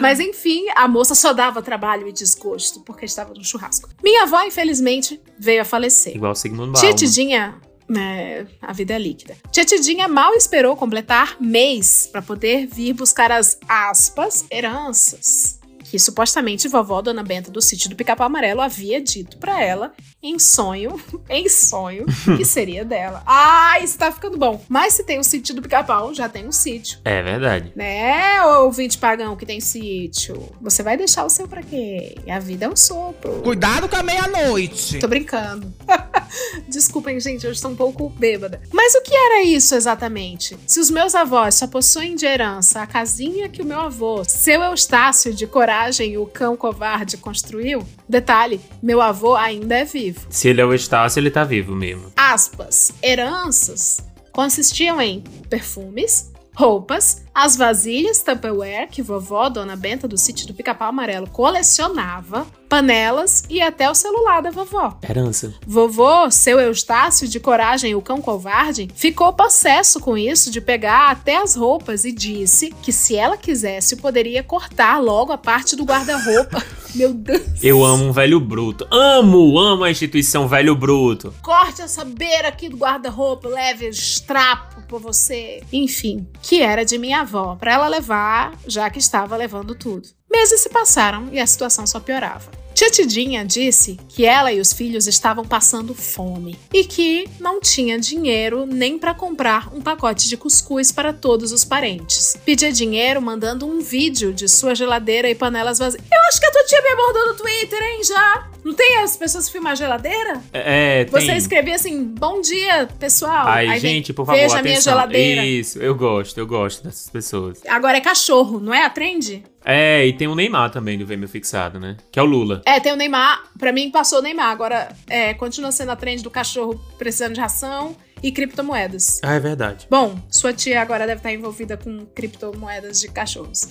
Mas 0.00 0.18
enfim, 0.18 0.66
a 0.74 0.88
moça 0.88 1.14
só 1.14 1.32
dava 1.32 1.62
trabalho 1.62 2.08
e 2.08 2.12
desgosto 2.12 2.80
porque 2.80 3.04
estava 3.04 3.34
no 3.34 3.44
churrasco. 3.44 3.88
Minha 4.02 4.24
avó, 4.24 4.42
infelizmente, 4.42 5.20
veio 5.38 5.62
a 5.62 5.64
falecer. 5.64 6.16
Igual 6.16 6.32
o 6.32 6.34
Sigmund 6.34 6.72
Tia 6.72 6.90
Bauman. 6.90 6.96
Tidinha. 6.96 7.60
É, 7.96 8.46
a 8.62 8.72
vida 8.72 8.94
é 8.94 8.98
líquida. 8.98 9.36
Tia 9.50 9.64
Tidinha 9.64 10.06
mal 10.06 10.32
esperou 10.34 10.76
completar 10.76 11.36
mês 11.40 12.08
para 12.10 12.22
poder 12.22 12.66
vir 12.66 12.92
buscar 12.92 13.32
as 13.32 13.58
aspas 13.68 14.44
heranças 14.50 15.59
que 15.90 15.98
supostamente 15.98 16.68
vovó 16.68 17.02
Dona 17.02 17.24
Benta 17.24 17.50
do 17.50 17.60
sítio 17.60 17.90
do 17.90 17.96
Pica-Pau 17.96 18.26
Amarelo 18.26 18.60
havia 18.60 19.00
dito 19.00 19.36
para 19.38 19.60
ela 19.60 19.92
em 20.22 20.38
sonho, 20.38 21.02
em 21.28 21.48
sonho, 21.48 22.06
que 22.36 22.44
seria 22.44 22.84
dela. 22.84 23.22
Ah, 23.26 23.80
isso 23.82 23.98
tá 23.98 24.12
ficando 24.12 24.38
bom. 24.38 24.64
Mas 24.68 24.94
se 24.94 25.02
tem 25.02 25.18
o 25.18 25.24
sítio 25.24 25.54
do 25.54 25.62
Pica-Pau, 25.62 26.14
já 26.14 26.28
tem 26.28 26.46
um 26.46 26.52
sítio. 26.52 27.00
É 27.04 27.20
verdade. 27.22 27.72
Né, 27.74 28.40
ouvinte 28.44 28.98
pagão 28.98 29.34
que 29.34 29.44
tem 29.44 29.60
sítio? 29.60 30.48
Você 30.60 30.82
vai 30.82 30.96
deixar 30.96 31.24
o 31.24 31.30
seu 31.30 31.48
pra 31.48 31.62
quê? 31.62 32.14
A 32.28 32.38
vida 32.38 32.66
é 32.66 32.68
um 32.68 32.76
sopro. 32.76 33.42
Cuidado 33.42 33.88
com 33.88 33.96
a 33.96 34.02
meia-noite. 34.02 35.00
Tô 35.00 35.08
brincando. 35.08 35.72
Desculpem, 36.68 37.18
gente, 37.18 37.44
eu 37.44 37.50
estou 37.50 37.72
um 37.72 37.76
pouco 37.76 38.08
bêbada. 38.10 38.60
Mas 38.72 38.94
o 38.94 39.02
que 39.02 39.14
era 39.14 39.42
isso 39.42 39.74
exatamente? 39.74 40.56
Se 40.66 40.78
os 40.78 40.88
meus 40.88 41.16
avós 41.16 41.56
só 41.56 41.66
possuem 41.66 42.14
de 42.14 42.26
herança 42.26 42.80
a 42.80 42.86
casinha 42.86 43.48
que 43.48 43.62
o 43.62 43.66
meu 43.66 43.80
avô, 43.80 44.22
seu 44.24 44.62
Eustácio 44.62 45.34
de 45.34 45.46
Coragem, 45.80 46.18
o 46.18 46.26
cão 46.26 46.58
covarde, 46.58 47.16
construiu, 47.16 47.82
detalhe, 48.06 48.60
meu 48.82 49.00
avô 49.00 49.34
ainda 49.34 49.78
é 49.78 49.84
vivo. 49.84 50.26
Se 50.28 50.48
ele 50.48 50.60
é 50.60 50.64
o 50.64 50.74
Estácio, 50.74 51.18
ele 51.18 51.30
tá 51.30 51.42
vivo 51.42 51.74
mesmo. 51.74 52.12
Aspas, 52.14 52.92
heranças 53.02 54.04
consistiam 54.30 55.00
em 55.00 55.24
perfumes, 55.48 56.30
roupas, 56.54 57.24
as 57.34 57.56
vasilhas 57.56 58.22
Tupperware 58.22 58.88
que 58.88 59.02
vovó 59.02 59.48
Dona 59.48 59.76
Benta 59.76 60.06
do 60.08 60.18
sítio 60.18 60.46
do 60.46 60.54
Pica-Pau 60.54 60.88
Amarelo 60.88 61.28
colecionava, 61.28 62.46
panelas 62.68 63.44
e 63.48 63.60
até 63.60 63.90
o 63.90 63.94
celular 63.94 64.40
da 64.40 64.50
vovó. 64.50 64.98
Herança. 65.02 65.54
Vovô, 65.66 66.30
seu 66.30 66.60
Eustácio 66.60 67.26
de 67.26 67.40
Coragem, 67.40 67.94
o 67.94 68.02
cão 68.02 68.20
covarde, 68.20 68.88
ficou 68.94 69.32
possesso 69.32 70.00
com 70.00 70.16
isso 70.16 70.50
de 70.50 70.60
pegar 70.60 71.10
até 71.10 71.36
as 71.36 71.54
roupas 71.54 72.04
e 72.04 72.12
disse 72.12 72.70
que 72.82 72.92
se 72.92 73.16
ela 73.16 73.36
quisesse 73.36 73.96
poderia 73.96 74.42
cortar 74.42 74.98
logo 74.98 75.32
a 75.32 75.38
parte 75.38 75.74
do 75.74 75.84
guarda-roupa 75.84 76.62
Meu 76.94 77.14
Deus. 77.14 77.62
Eu 77.62 77.84
amo 77.84 78.06
um 78.06 78.12
velho 78.12 78.40
bruto. 78.40 78.86
Amo, 78.90 79.58
amo 79.58 79.84
a 79.84 79.90
instituição 79.90 80.48
velho 80.48 80.74
bruto. 80.74 81.32
Corte 81.42 81.82
essa 81.82 82.04
beira 82.04 82.48
aqui 82.48 82.68
do 82.68 82.76
guarda-roupa, 82.76 83.48
leve 83.48 83.88
os 83.88 84.20
trapos 84.20 84.82
pra 84.84 84.98
você. 84.98 85.62
Enfim, 85.72 86.26
que 86.42 86.60
era 86.60 86.84
de 86.84 86.98
minha 86.98 87.19
avó, 87.20 87.56
pra 87.56 87.72
ela 87.72 87.88
levar, 87.88 88.54
já 88.66 88.88
que 88.90 88.98
estava 88.98 89.36
levando 89.36 89.74
tudo. 89.74 90.08
Meses 90.30 90.60
se 90.60 90.68
passaram 90.68 91.28
e 91.32 91.40
a 91.40 91.46
situação 91.46 91.86
só 91.86 92.00
piorava. 92.00 92.50
Tia 92.80 92.90
Tidinha 92.90 93.44
disse 93.44 94.00
que 94.08 94.24
ela 94.24 94.50
e 94.50 94.58
os 94.58 94.72
filhos 94.72 95.06
estavam 95.06 95.44
passando 95.44 95.94
fome 95.94 96.58
e 96.72 96.82
que 96.82 97.28
não 97.38 97.60
tinha 97.60 97.98
dinheiro 97.98 98.64
nem 98.64 98.98
para 98.98 99.12
comprar 99.12 99.68
um 99.74 99.82
pacote 99.82 100.26
de 100.30 100.34
cuscuz 100.34 100.90
para 100.90 101.12
todos 101.12 101.52
os 101.52 101.62
parentes. 101.62 102.38
Pedia 102.42 102.72
dinheiro 102.72 103.20
mandando 103.20 103.66
um 103.66 103.80
vídeo 103.82 104.32
de 104.32 104.48
sua 104.48 104.74
geladeira 104.74 105.28
e 105.28 105.34
panelas 105.34 105.78
vazias. 105.78 106.02
Eu 106.10 106.20
acho 106.30 106.40
que 106.40 106.46
a 106.46 106.50
tua 106.50 106.64
tia 106.64 106.80
me 106.80 106.88
abordou 106.88 107.26
no 107.26 107.34
Twitter, 107.34 107.82
hein, 107.82 108.00
já? 108.02 108.48
Não 108.64 108.72
tem 108.72 108.96
as 108.96 109.14
pessoas 109.14 109.44
que 109.44 109.52
filmam 109.52 109.72
a 109.72 109.74
geladeira? 109.74 110.40
É, 110.50 111.04
tem. 111.04 111.20
Você 111.20 111.32
escrevia 111.32 111.74
assim, 111.74 112.02
bom 112.02 112.40
dia, 112.40 112.88
pessoal. 112.98 113.46
Ai, 113.46 113.68
Aí 113.68 113.78
vem, 113.80 113.96
gente, 113.96 114.14
por 114.14 114.24
favor, 114.24 114.38
Veja 114.38 114.56
a 114.56 114.60
atenção. 114.60 114.62
minha 114.62 114.80
geladeira. 114.80 115.44
Isso, 115.44 115.78
eu 115.78 115.94
gosto, 115.94 116.38
eu 116.38 116.46
gosto 116.46 116.84
dessas 116.84 117.10
pessoas. 117.10 117.60
Agora 117.68 117.98
é 117.98 118.00
cachorro, 118.00 118.58
não 118.58 118.72
é 118.72 118.84
a 118.84 118.90
trend? 118.90 119.42
É, 119.64 120.06
e 120.06 120.12
tem 120.12 120.26
o 120.28 120.34
Neymar 120.34 120.70
também 120.70 120.98
do 120.98 121.06
Vêmeo 121.06 121.28
Fixado, 121.28 121.78
né? 121.78 121.96
Que 122.10 122.18
é 122.18 122.22
o 122.22 122.26
Lula. 122.26 122.62
É, 122.64 122.80
tem 122.80 122.92
o 122.92 122.96
Neymar. 122.96 123.44
Pra 123.58 123.72
mim, 123.72 123.90
passou 123.90 124.18
o 124.18 124.22
Neymar. 124.22 124.50
Agora, 124.50 124.94
é, 125.08 125.34
continua 125.34 125.70
sendo 125.72 125.90
a 125.90 125.96
trend 125.96 126.22
do 126.22 126.30
cachorro 126.30 126.80
precisando 126.98 127.34
de 127.34 127.40
ração 127.40 127.96
e 128.22 128.30
criptomoedas. 128.32 129.20
Ah, 129.22 129.34
é 129.34 129.40
verdade. 129.40 129.86
Bom, 129.90 130.18
sua 130.30 130.52
tia 130.52 130.80
agora 130.80 131.06
deve 131.06 131.20
estar 131.20 131.32
envolvida 131.32 131.76
com 131.76 132.06
criptomoedas 132.06 133.00
de 133.00 133.08
cachorros. 133.08 133.68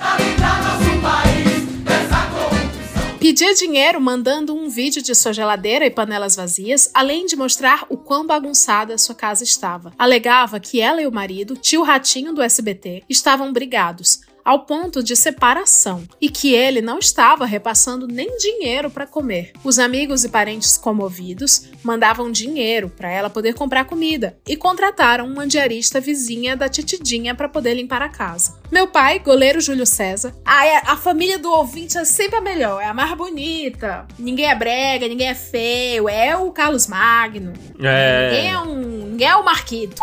Pedia 3.20 3.54
dinheiro 3.54 4.00
mandando 4.00 4.56
um 4.56 4.70
vídeo 4.70 5.04
de 5.04 5.14
sua 5.14 5.34
geladeira 5.34 5.86
e 5.86 5.92
panelas 5.92 6.38
vazias, 6.38 6.90
além 6.94 7.26
de 7.26 7.36
mostrar 7.36 7.86
o 7.90 7.98
quão 7.98 8.26
bagunçada 8.26 8.98
sua 8.98 9.14
casa 9.14 9.44
estava. 9.44 9.92
Alegava 10.00 10.60
que 10.60 10.80
ela 10.80 11.02
e 11.02 11.06
o 11.06 11.12
marido, 11.12 11.56
tio 11.56 11.84
Ratinho 11.84 12.34
do 12.34 12.42
SBT, 12.42 13.04
estavam 13.10 13.52
brigados, 13.52 14.22
ao 14.44 14.66
ponto 14.66 15.04
de 15.04 15.16
separação, 15.16 16.04
e 16.20 16.30
que 16.30 16.54
ele 16.54 16.82
não 16.82 17.00
estava 17.00 17.46
repassando 17.46 18.08
nem 18.08 18.38
dinheiro 18.38 18.90
para 18.90 19.06
comer. 19.08 19.52
Os 19.64 19.80
amigos 19.80 20.24
e 20.24 20.30
parentes 20.30 20.78
comovidos 20.78 21.70
mandavam 21.84 22.32
dinheiro 22.32 22.90
para 22.90 23.10
ela 23.10 23.30
poder 23.30 23.54
comprar 23.54 23.86
comida 23.86 24.38
e 24.48 24.56
contrataram 24.56 25.26
uma 25.28 25.48
diarista 25.48 26.00
vizinha 26.00 26.56
da 26.56 26.68
titidinha 26.70 27.34
para 27.36 27.50
poder 27.50 27.74
limpar 27.74 28.02
a 28.02 28.10
casa. 28.10 28.58
Meu 28.72 28.88
pai, 28.88 29.20
goleiro 29.20 29.60
Júlio 29.60 29.86
César, 29.86 30.34
ah, 30.46 30.66
é- 30.66 30.82
a 30.86 30.96
família 30.96 31.40
do 31.40 31.52
ouvinte 31.52 31.98
é 31.98 32.06
sempre 32.06 32.38
a 32.38 32.42
melhor, 32.42 32.82
é 32.82 32.86
a 32.86 32.94
mais 32.94 33.14
bonita. 33.16 34.08
Ninguém 34.18 34.46
é 34.50 34.56
brega, 34.56 35.08
ninguém 35.08 35.28
é 35.30 35.36
feio, 35.36 36.08
é 36.08 36.36
o 36.38 36.52
Carlos 36.52 36.88
Magno. 36.88 37.54
É. 37.82 38.30
Ninguém 38.30 38.52
é 38.52 38.60
um. 38.60 38.99
O 39.20 39.44
Marquito. 39.44 40.02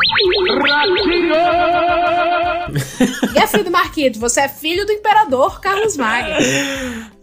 Ninguém 3.23 3.43
é 3.43 3.47
filho 3.47 3.65
do 3.65 3.71
Marquito, 3.71 4.21
você 4.21 4.41
é 4.41 4.49
filho 4.49 4.85
do 4.85 4.93
imperador 4.93 5.61
Carlos 5.61 5.97
Magno. 5.97 6.37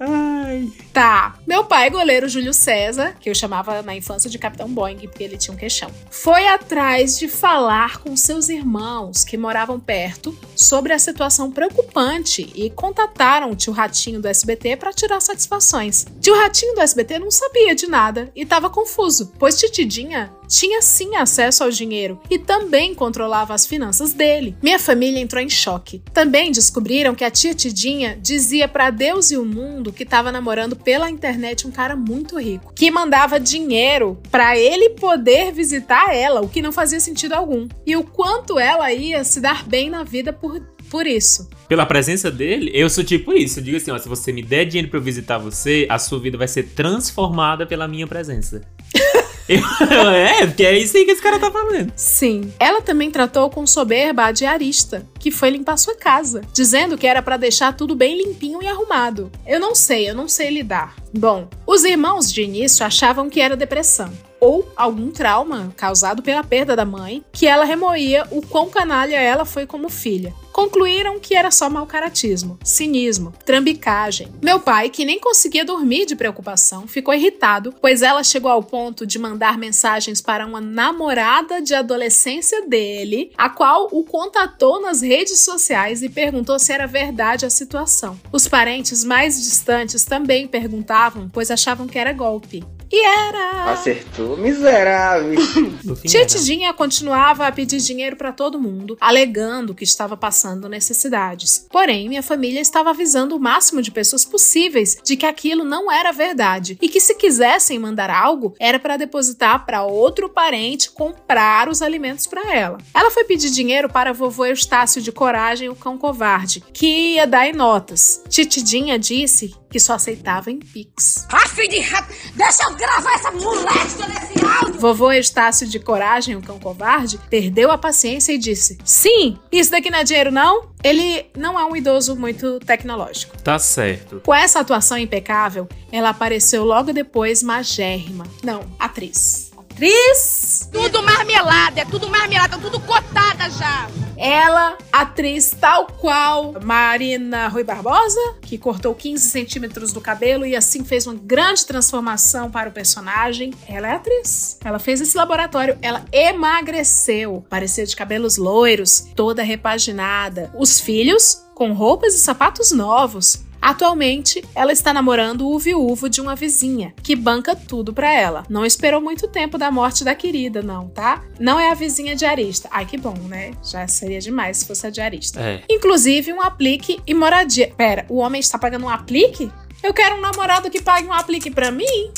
Tá. 0.93 1.39
Meu 1.47 1.63
pai, 1.63 1.89
goleiro 1.89 2.29
Júlio 2.29 2.53
César, 2.53 3.15
que 3.19 3.29
eu 3.29 3.35
chamava 3.35 3.81
na 3.81 3.95
infância 3.95 4.29
de 4.29 4.37
Capitão 4.37 4.67
Boeing, 4.67 5.07
porque 5.07 5.23
ele 5.23 5.37
tinha 5.37 5.53
um 5.53 5.57
queixão, 5.57 5.89
foi 6.11 6.47
atrás 6.47 7.17
de 7.17 7.27
falar 7.27 7.99
com 7.99 8.15
seus 8.15 8.49
irmãos 8.49 9.23
que 9.23 9.37
moravam 9.37 9.79
perto 9.79 10.37
sobre 10.55 10.93
a 10.93 10.99
situação 10.99 11.51
preocupante 11.51 12.51
e 12.55 12.69
contataram 12.69 13.51
o 13.51 13.55
tio 13.55 13.73
Ratinho 13.73 14.21
do 14.21 14.27
SBT 14.27 14.77
para 14.77 14.93
tirar 14.93 15.19
satisfações. 15.19 16.05
Tio 16.21 16.35
Ratinho 16.35 16.75
do 16.75 16.81
SBT 16.81 17.19
não 17.19 17.31
sabia 17.31 17.73
de 17.73 17.87
nada 17.87 18.31
e 18.35 18.43
estava 18.43 18.69
confuso, 18.69 19.33
pois 19.39 19.57
Titidinha 19.57 20.31
tinha 20.47 20.81
sim 20.83 21.15
acesso 21.15 21.63
ao 21.63 21.71
dinheiro 21.71 22.19
e 22.29 22.37
também 22.37 22.93
controlava 22.93 23.55
as 23.55 23.65
finanças 23.65 24.13
dele. 24.13 24.55
Minha 24.61 24.77
família 24.77 25.19
entrou 25.19 25.41
em 25.41 25.49
choque. 25.49 26.03
Também 26.13 26.51
descobriram 26.51 27.15
que 27.15 27.23
a 27.23 27.31
tia 27.31 27.55
Tidinha 27.55 28.17
dizia 28.21 28.67
para 28.67 28.91
Deus 28.91 29.31
e 29.31 29.37
o 29.37 29.45
mundo 29.45 29.82
que 29.91 30.03
estava 30.03 30.31
namorando 30.31 30.75
pela 30.75 31.09
internet 31.09 31.67
um 31.67 31.71
cara 31.71 31.95
muito 31.95 32.39
rico, 32.39 32.73
que 32.73 32.91
mandava 32.91 33.39
dinheiro 33.39 34.21
para 34.31 34.57
ele 34.57 34.91
poder 34.91 35.51
visitar 35.51 36.15
ela, 36.15 36.41
o 36.41 36.49
que 36.49 36.61
não 36.61 36.71
fazia 36.71 36.99
sentido 36.99 37.33
algum. 37.33 37.67
E 37.85 37.95
o 37.95 38.03
quanto 38.03 38.59
ela 38.59 38.91
ia 38.93 39.23
se 39.23 39.41
dar 39.41 39.67
bem 39.67 39.89
na 39.89 40.03
vida 40.03 40.31
por 40.31 40.61
por 40.89 41.07
isso. 41.07 41.49
Pela 41.67 41.87
presença 41.87 42.29
dele, 42.29 42.69
eu 42.71 42.87
sou 42.87 43.03
tipo 43.03 43.33
isso. 43.33 43.57
Eu 43.57 43.63
digo 43.63 43.77
assim, 43.77 43.89
ó, 43.89 43.97
se 43.97 44.07
você 44.07 44.31
me 44.31 44.43
der 44.43 44.65
dinheiro 44.65 44.89
pra 44.89 44.99
eu 44.99 45.03
visitar 45.03 45.39
você, 45.39 45.87
a 45.89 45.97
sua 45.97 46.19
vida 46.19 46.37
vai 46.37 46.47
ser 46.47 46.67
transformada 46.67 47.65
pela 47.65 47.87
minha 47.87 48.05
presença. 48.05 48.61
É, 50.13 50.45
porque 50.45 50.63
é 50.63 50.77
isso 50.77 50.95
aí 50.95 51.05
que 51.05 51.11
esse 51.11 51.21
cara 51.21 51.39
tá 51.39 51.51
falando. 51.51 51.91
Sim. 51.95 52.53
Ela 52.59 52.81
também 52.81 53.11
tratou 53.11 53.49
com 53.49 53.65
soberba 53.65 54.25
a 54.25 54.31
diarista, 54.31 55.05
que 55.19 55.31
foi 55.31 55.49
limpar 55.49 55.77
sua 55.77 55.95
casa, 55.95 56.41
dizendo 56.53 56.97
que 56.97 57.07
era 57.07 57.21
pra 57.21 57.37
deixar 57.37 57.75
tudo 57.75 57.95
bem 57.95 58.17
limpinho 58.17 58.61
e 58.61 58.67
arrumado. 58.67 59.31
Eu 59.45 59.59
não 59.59 59.75
sei, 59.75 60.09
eu 60.09 60.15
não 60.15 60.27
sei 60.27 60.49
lidar. 60.49 60.95
Bom, 61.13 61.47
os 61.65 61.83
irmãos 61.83 62.31
de 62.31 62.41
início 62.41 62.85
achavam 62.85 63.29
que 63.29 63.41
era 63.41 63.55
depressão 63.55 64.11
ou 64.43 64.67
algum 64.75 65.09
trauma 65.09 65.73
causado 65.77 66.21
pela 66.21 66.43
perda 66.43 66.75
da 66.75 66.83
mãe, 66.83 67.23
que 67.31 67.47
ela 67.47 67.63
remoía 67.63 68.27
o 68.29 68.41
quão 68.41 68.69
canalha 68.69 69.15
ela 69.15 69.45
foi 69.45 69.65
como 69.65 69.87
filha. 69.87 70.33
Concluíram 70.53 71.19
que 71.19 71.35
era 71.35 71.49
só 71.49 71.67
mau 71.67 71.87
caratismo, 71.87 72.59
cinismo, 72.63 73.33
trambicagem. 73.43 74.31
Meu 74.39 74.59
pai, 74.59 74.91
que 74.91 75.03
nem 75.03 75.19
conseguia 75.19 75.65
dormir 75.65 76.05
de 76.05 76.15
preocupação, 76.15 76.87
ficou 76.87 77.11
irritado, 77.11 77.73
pois 77.81 78.03
ela 78.03 78.23
chegou 78.23 78.51
ao 78.51 78.61
ponto 78.61 79.05
de 79.05 79.17
mandar 79.17 79.57
mensagens 79.57 80.21
para 80.21 80.45
uma 80.45 80.61
namorada 80.61 81.59
de 81.59 81.73
adolescência 81.73 82.67
dele, 82.67 83.31
a 83.35 83.49
qual 83.49 83.89
o 83.91 84.03
contatou 84.03 84.79
nas 84.79 85.01
redes 85.01 85.39
sociais 85.39 86.03
e 86.03 86.07
perguntou 86.07 86.59
se 86.59 86.71
era 86.71 86.85
verdade 86.85 87.47
a 87.47 87.49
situação. 87.49 88.19
Os 88.31 88.47
parentes 88.47 89.03
mais 89.03 89.41
distantes 89.41 90.05
também 90.05 90.47
perguntavam, 90.47 91.29
pois 91.33 91.49
achavam 91.49 91.87
que 91.87 91.97
era 91.97 92.13
golpe. 92.13 92.63
E 92.95 93.03
era! 93.03 93.71
Acertou, 93.71 94.37
miserável. 94.37 95.33
Tia 96.05 96.27
Tidinha 96.27 96.71
continuava 96.75 97.47
a 97.47 97.51
pedir 97.51 97.79
dinheiro 97.79 98.15
para 98.15 98.31
todo 98.31 98.61
mundo, 98.61 98.95
alegando 99.01 99.73
que 99.73 99.83
estava 99.83 100.15
passando 100.15 100.69
necessidades. 100.69 101.65
Porém, 101.71 102.07
minha 102.07 102.21
família 102.21 102.59
estava 102.59 102.91
avisando 102.91 103.35
o 103.35 103.39
máximo 103.39 103.81
de 103.81 103.89
pessoas 103.89 104.23
possíveis 104.23 104.95
de 105.03 105.17
que 105.17 105.25
aquilo 105.25 105.63
não 105.63 105.91
era 105.91 106.11
verdade 106.11 106.77
e 106.79 106.87
que 106.87 106.99
se 106.99 107.15
quisessem 107.15 107.79
mandar 107.79 108.11
algo, 108.11 108.53
era 108.59 108.77
para 108.77 108.95
depositar 108.95 109.65
para 109.65 109.81
outro 109.81 110.29
parente 110.29 110.91
comprar 110.91 111.69
os 111.69 111.81
alimentos 111.81 112.27
para 112.27 112.53
ela. 112.53 112.77
Ela 112.93 113.09
foi 113.09 113.23
pedir 113.23 113.49
dinheiro 113.49 113.89
para 113.89 114.13
vovô 114.13 114.45
Eustácio 114.45 115.01
de 115.01 115.11
Coragem, 115.11 115.67
o 115.67 115.75
cão 115.75 115.97
covarde, 115.97 116.63
que 116.71 117.15
ia 117.15 117.25
dar 117.25 117.47
em 117.47 117.53
notas. 117.53 118.21
Titidinha 118.29 118.99
disse 118.99 119.55
que 119.73 119.79
só 119.79 119.93
aceitava 119.93 120.51
em 120.51 120.59
Pix. 120.59 121.25
Ah, 121.31 121.47
filho 121.47 121.67
de 121.67 121.79
rato, 121.79 122.13
deixa 122.35 122.63
eu 122.63 122.75
gravar 122.75 123.15
essa 123.15 123.31
moléstia 123.31 124.07
nesse 124.07 124.45
áudio. 124.45 124.79
Vovô 124.79 125.11
Estácio 125.11 125.67
de 125.67 125.79
Coragem, 125.79 126.35
o 126.35 126.43
cão 126.43 126.59
covarde, 126.59 127.17
perdeu 127.27 127.71
a 127.71 127.77
paciência 127.77 128.33
e 128.33 128.37
disse: 128.37 128.77
Sim, 128.85 129.39
isso 129.51 129.71
daqui 129.71 129.89
não 129.89 129.97
é 129.97 130.03
dinheiro, 130.03 130.31
não? 130.31 130.71
Ele 130.83 131.25
não 131.35 131.59
é 131.59 131.65
um 131.65 131.75
idoso 131.75 132.15
muito 132.15 132.59
tecnológico. 132.59 133.35
Tá 133.41 133.57
certo. 133.57 134.21
Com 134.23 134.35
essa 134.35 134.59
atuação 134.59 134.95
impecável, 134.95 135.67
ela 135.91 136.09
apareceu 136.09 136.63
logo 136.63 136.93
depois 136.93 137.41
magérrima. 137.41 138.25
Não, 138.43 138.61
atriz. 138.77 139.42
Atriz! 139.73 140.69
Tudo 140.71 141.01
marmelada, 141.01 141.81
é 141.81 141.85
tudo 141.85 142.07
marmelada, 142.07 142.59
tudo 142.59 142.79
cotada 142.81 143.49
já. 143.49 143.89
Ela, 144.15 144.77
atriz 144.91 145.49
tal 145.59 145.87
qual 145.87 146.53
Marina 146.63 147.47
Rui 147.47 147.63
Barbosa, 147.63 148.19
que 148.43 148.55
cortou 148.55 148.93
15 148.93 149.31
centímetros 149.31 149.91
do 149.91 149.99
cabelo 149.99 150.45
e 150.45 150.55
assim 150.55 150.85
fez 150.85 151.07
uma 151.07 151.15
grande 151.15 151.65
transformação 151.65 152.51
para 152.51 152.69
o 152.69 152.71
personagem. 152.71 153.51
Ela 153.67 153.87
é 153.89 153.95
atriz. 153.95 154.59
Ela 154.63 154.77
fez 154.77 155.01
esse 155.01 155.17
laboratório. 155.17 155.75
Ela 155.81 156.05
emagreceu. 156.11 157.43
Parecia 157.49 157.85
de 157.85 157.95
cabelos 157.95 158.37
loiros, 158.37 159.07
toda 159.15 159.41
repaginada. 159.41 160.53
Os 160.55 160.79
filhos 160.79 161.43
com 161.55 161.73
roupas 161.73 162.13
e 162.13 162.19
sapatos 162.19 162.71
novos. 162.71 163.43
Atualmente, 163.63 164.43
ela 164.53 164.73
está 164.73 164.93
namorando 164.93 165.47
o 165.47 165.57
viúvo 165.57 166.09
de 166.09 166.19
uma 166.19 166.35
vizinha, 166.35 166.93
que 167.01 167.15
banca 167.15 167.55
tudo 167.55 167.93
pra 167.93 168.13
ela. 168.13 168.43
Não 168.49 168.65
esperou 168.65 168.99
muito 168.99 169.25
tempo 169.25 169.57
da 169.57 169.71
morte 169.71 170.03
da 170.03 170.13
querida, 170.13 170.61
não, 170.61 170.89
tá? 170.89 171.23
Não 171.39 171.57
é 171.57 171.71
a 171.71 171.73
vizinha 171.73 172.13
diarista. 172.13 172.67
Ai, 172.69 172.85
que 172.85 172.97
bom, 172.97 173.13
né? 173.29 173.53
Já 173.63 173.87
seria 173.87 174.19
demais 174.19 174.57
se 174.57 174.67
fosse 174.67 174.85
a 174.85 174.89
diarista. 174.89 175.39
É. 175.39 175.63
Inclusive 175.69 176.33
um 176.33 176.41
aplique 176.41 176.99
e 177.07 177.13
moradia. 177.13 177.71
Pera, 177.77 178.05
o 178.09 178.17
homem 178.17 178.41
está 178.41 178.59
pagando 178.59 178.85
um 178.85 178.89
aplique? 178.89 179.49
Eu 179.81 179.93
quero 179.93 180.17
um 180.17 180.21
namorado 180.21 180.69
que 180.69 180.81
pague 180.81 181.07
um 181.07 181.13
aplique 181.13 181.49
pra 181.49 181.71
mim. 181.71 182.11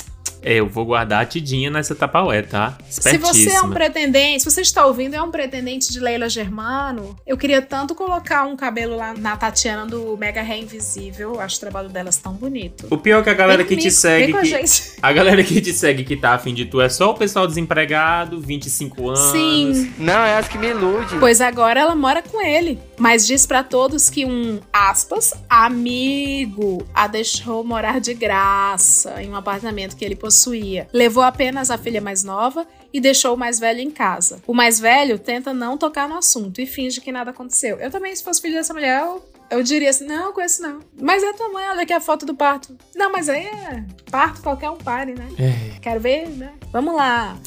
É, 0.48 0.54
eu 0.56 0.70
vou 0.70 0.86
guardar 0.86 1.24
a 1.24 1.26
tidinha 1.26 1.72
nessa 1.72 1.96
tapaué, 1.96 2.44
tá? 2.44 2.78
Se 2.88 3.18
você 3.18 3.50
é 3.50 3.62
um 3.62 3.72
pretendente, 3.72 4.44
se 4.44 4.52
você 4.52 4.62
está 4.62 4.86
ouvindo, 4.86 5.16
é 5.16 5.22
um 5.22 5.32
pretendente 5.32 5.92
de 5.92 6.00
Leila 6.00 6.30
Germano, 6.30 7.16
eu 7.26 7.36
queria 7.36 7.64
tanto 7.64 7.96
colocar 7.96 8.46
um 8.46 8.56
cabelo 8.56 8.96
lá 8.96 9.16
na 9.18 9.36
Tatiana 9.36 9.88
do 9.88 10.16
Mega 10.16 10.44
Ré 10.44 10.60
Invisível. 10.60 11.34
Eu 11.34 11.40
acho 11.42 11.58
o 11.58 11.60
trabalho 11.62 11.90
delas 11.90 12.18
tão 12.18 12.34
bonito. 12.34 12.86
O 12.92 12.98
pior 12.98 13.22
é 13.22 13.24
que 13.24 13.30
a 13.32 13.34
galera 13.34 13.64
Vem 13.64 13.68
que 13.70 13.76
te 13.76 13.80
comigo, 13.90 13.96
segue. 13.96 14.24
vem 14.26 14.32
com 14.34 14.38
a 14.38 14.42
que- 14.44 14.48
gente. 14.50 14.92
a 15.02 15.12
galera 15.14 15.44
que 15.44 15.60
te 15.62 15.74
segue 15.74 16.04
que 16.04 16.16
tá 16.16 16.36
afim 16.36 16.54
de 16.54 16.66
tu 16.66 16.80
é 16.80 16.90
só 16.90 17.10
o 17.10 17.16
pessoal 17.16 17.48
desempregado, 17.48 18.40
25 18.40 19.10
anos. 19.10 19.32
Sim. 19.32 19.92
Não, 19.98 20.14
é 20.24 20.38
as 20.38 20.48
que 20.48 20.60
me 20.60 20.68
ilude. 20.68 21.16
Pois 21.20 21.42
agora 21.42 21.80
ela 21.80 21.96
mora 21.96 22.22
com 22.22 22.40
ele. 22.40 22.80
Mas 22.98 23.26
diz 23.28 23.46
pra 23.46 23.64
todos 23.64 24.10
que 24.10 24.26
um, 24.26 24.60
aspas, 24.72 25.34
amigo 25.50 26.86
a 26.94 27.08
deixou 27.08 27.64
morar 27.64 28.00
de 28.00 28.14
graça 28.14 29.22
em 29.22 29.30
um 29.30 29.36
apartamento 29.36 29.96
que 29.96 30.06
ele 30.06 30.16
possuía. 30.16 30.88
Levou 30.94 31.24
apenas 31.24 31.70
a 31.70 31.78
filha 31.78 32.02
mais 32.02 32.24
nova 32.24 32.66
e 32.94 33.02
deixou 33.02 33.36
o 33.36 33.38
mais 33.38 33.60
velho 33.60 33.82
em 33.82 33.92
casa. 33.92 34.42
O 34.48 34.54
mais 34.54 34.80
velho 34.80 35.20
tenta 35.20 35.54
não 35.54 35.78
tocar 35.78 36.08
no 36.08 36.18
assunto 36.18 36.62
e 36.62 36.66
finge 36.66 37.02
que 37.02 37.12
nada 37.12 37.32
aconteceu. 37.32 37.78
Eu 37.78 37.92
também, 37.92 38.16
se 38.16 38.24
fosse 38.24 38.42
filho 38.42 38.56
dessa 38.56 38.74
mulher, 38.74 39.02
eu, 39.02 39.24
eu 39.52 39.64
diria 39.64 39.90
assim: 39.90 40.06
não, 40.06 40.32
conheço 40.32 40.62
não. 40.62 40.80
Mas 41.00 41.22
é 41.22 41.34
tua 41.34 41.50
mãe, 41.50 41.68
olha 41.70 41.82
aqui 41.82 41.94
a 41.94 42.00
foto 42.00 42.26
do 42.26 42.34
parto. 42.34 42.78
Não, 42.96 43.12
mas 43.12 43.28
aí 43.28 43.48
é 43.48 43.84
parto, 44.10 44.42
qualquer 44.42 44.70
um 44.70 44.78
pare, 44.78 45.14
né? 45.14 45.28
Quero 45.82 46.00
ver, 46.00 46.30
né? 46.30 46.54
Vamos 46.72 46.96
lá. 46.96 47.38